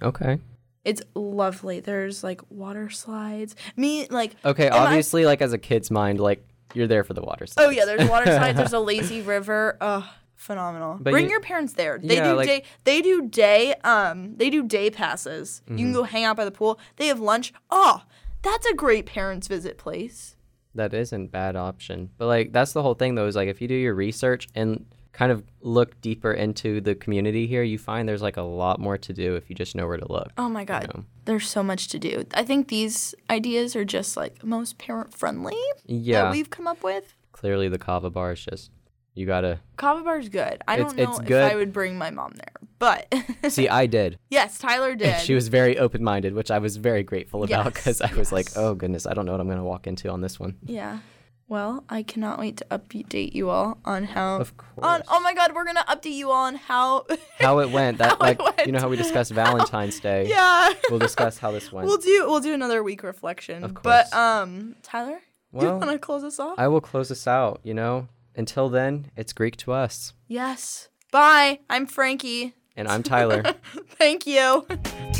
Okay. 0.02 0.38
It's 0.84 1.00
lovely. 1.14 1.78
There's 1.80 2.22
like 2.24 2.42
water 2.50 2.90
slides. 2.90 3.54
Me 3.76 4.06
like 4.10 4.34
Okay. 4.44 4.66
Am 4.66 4.74
I- 4.74 4.86
obviously, 4.86 5.24
like 5.24 5.40
as 5.40 5.52
a 5.52 5.58
kid's 5.58 5.90
mind, 5.90 6.18
like 6.20 6.44
you're 6.74 6.88
there 6.88 7.04
for 7.04 7.14
the 7.14 7.22
water. 7.22 7.46
Slides. 7.46 7.66
Oh 7.68 7.70
yeah, 7.70 7.84
there's 7.84 8.10
water 8.10 8.26
slides. 8.26 8.58
There's 8.58 8.72
a 8.72 8.80
lazy 8.92 9.22
river. 9.22 9.78
Oh, 9.80 10.06
phenomenal. 10.44 10.98
But 11.00 11.10
Bring 11.12 11.24
you- 11.24 11.30
your 11.32 11.40
parents 11.40 11.72
there. 11.72 11.98
They 12.02 12.16
Yeah, 12.16 12.30
do 12.30 12.36
like- 12.36 12.46
day. 12.46 12.62
They 12.84 13.00
do 13.02 13.22
day. 13.28 13.74
Um, 13.82 14.36
they 14.36 14.50
do 14.50 14.62
day 14.62 14.90
passes. 14.90 15.62
You 15.66 15.72
Mm-hmm. 15.74 15.82
can 15.84 15.92
go 15.92 16.02
hang 16.04 16.24
out 16.24 16.36
by 16.36 16.44
the 16.44 16.50
pool. 16.50 16.78
They 16.96 17.06
have 17.08 17.20
lunch. 17.20 17.52
Oh, 17.70 18.02
that's 18.42 18.66
a 18.66 18.74
great 18.74 19.06
parents 19.06 19.48
visit 19.48 19.78
place. 19.78 20.36
that 20.76 20.92
isn't 20.92 21.30
bad 21.30 21.54
option. 21.54 22.10
But 22.18 22.26
like 22.26 22.52
that's 22.52 22.72
the 22.72 22.82
whole 22.82 22.94
thing 22.94 23.14
though. 23.14 23.26
Is 23.28 23.36
like 23.36 23.48
if 23.48 23.62
you 23.62 23.68
do 23.68 23.74
your 23.76 23.94
research 23.94 24.48
and 24.56 24.84
kind 25.12 25.30
of 25.30 25.44
look 25.60 26.00
deeper 26.00 26.32
into 26.32 26.80
the 26.80 26.96
community 26.96 27.46
here, 27.46 27.62
you 27.62 27.78
find 27.78 28.08
there's 28.08 28.20
like 28.22 28.36
a 28.36 28.42
lot 28.42 28.80
more 28.80 28.98
to 28.98 29.12
do 29.12 29.36
if 29.36 29.48
you 29.48 29.54
just 29.54 29.76
know 29.76 29.86
where 29.86 29.98
to 29.98 30.12
look. 30.12 30.32
Oh 30.36 30.48
my 30.48 30.64
god, 30.64 30.90
know. 30.92 31.04
there's 31.26 31.48
so 31.48 31.62
much 31.62 31.86
to 31.90 31.98
do. 32.00 32.24
I 32.34 32.42
think 32.42 32.66
these 32.66 33.14
ideas 33.30 33.76
are 33.76 33.84
just 33.84 34.16
like 34.16 34.42
most 34.42 34.76
parent 34.76 35.14
friendly 35.14 35.56
Yeah. 35.86 36.22
that 36.24 36.32
we've 36.32 36.50
come 36.50 36.66
up 36.66 36.82
with. 36.82 37.14
Clearly, 37.30 37.68
the 37.68 37.78
kava 37.78 38.10
bar 38.10 38.32
is 38.32 38.44
just 38.44 38.72
you 39.14 39.26
gotta 39.26 39.60
Kava 39.76 40.02
bar's 40.02 40.28
good. 40.28 40.62
I 40.68 40.74
It's- 40.74 40.88
don't 40.92 40.96
know 40.96 41.10
it's 41.10 41.20
if 41.20 41.26
good. 41.26 41.50
I 41.52 41.54
would 41.56 41.72
bring 41.72 41.96
my 41.98 42.10
mom 42.10 42.32
there, 42.34 42.54
but 42.78 43.12
see. 43.48 43.68
I 43.68 43.86
did. 43.86 44.18
yes, 44.30 44.58
Tyler 44.58 44.94
did. 44.96 45.20
she 45.20 45.34
was 45.34 45.48
very 45.48 45.78
open-minded, 45.78 46.34
which 46.34 46.50
I 46.50 46.58
was 46.58 46.76
very 46.76 47.02
grateful 47.02 47.44
about 47.44 47.64
Yes, 47.66 47.74
because 47.74 48.00
I 48.00 48.12
was 48.14 48.32
like, 48.32 48.46
yes. 48.46 48.56
"Oh 48.56 48.74
goodness, 48.74 49.06
I 49.06 49.14
don't 49.14 49.26
know 49.26 49.32
what 49.32 49.40
I'm 49.40 49.46
going 49.46 49.58
to 49.58 49.64
walk 49.64 49.86
into 49.86 50.08
on 50.10 50.20
this 50.20 50.38
one." 50.40 50.56
yeah. 50.64 50.98
Well, 51.46 51.84
I 51.90 52.02
cannot 52.02 52.38
wait 52.38 52.56
to 52.56 52.64
update 52.70 53.34
you 53.34 53.50
all 53.50 53.76
on 53.84 54.04
how. 54.04 54.36
Of 54.40 54.56
course. 54.56 54.78
On, 54.82 55.02
oh 55.08 55.20
my 55.20 55.34
God, 55.34 55.52
we're 55.54 55.66
gonna 55.66 55.84
update 55.84 56.14
you 56.14 56.30
all 56.30 56.46
on 56.46 56.54
how. 56.54 57.04
how 57.38 57.58
it 57.58 57.70
went. 57.70 57.98
That 57.98 58.08
How 58.08 58.14
it 58.14 58.20
like 58.20 58.38
went. 58.42 58.66
you 58.66 58.72
know 58.72 58.80
how 58.80 58.88
we 58.88 58.96
discussed 58.96 59.30
Valentine's 59.30 60.00
Day. 60.00 60.26
yeah. 60.26 60.72
We'll 60.88 60.98
discuss 61.00 61.36
how 61.36 61.50
this 61.52 61.70
went. 61.70 61.86
We'll 61.86 61.98
do 61.98 62.24
we'll 62.28 62.40
do 62.40 62.54
another 62.54 62.82
week 62.82 63.02
reflection. 63.02 63.62
Of 63.62 63.74
course. 63.74 63.82
But 63.84 64.02
course. 64.10 64.14
um, 64.14 64.74
Tyler, 64.82 65.18
do 65.52 65.66
you 65.66 65.66
Well, 65.72 65.78
want 65.80 65.90
to 65.90 65.98
close 65.98 66.24
us 66.24 66.40
off? 66.40 66.54
I 66.58 66.66
will 66.68 66.80
close 66.80 67.10
this 67.10 67.28
out. 67.28 67.60
You 67.62 67.74
know. 67.74 68.08
Until 68.36 68.68
then, 68.68 69.10
it's 69.16 69.32
Greek 69.32 69.56
to 69.58 69.72
us, 69.72 70.12
yes. 70.26 70.88
Bye. 71.12 71.60
I'm 71.70 71.86
Frankie. 71.86 72.54
and 72.76 72.88
I'm 72.88 73.02
Tyler. 73.04 73.42
Thank 73.90 74.26
you. 74.26 74.66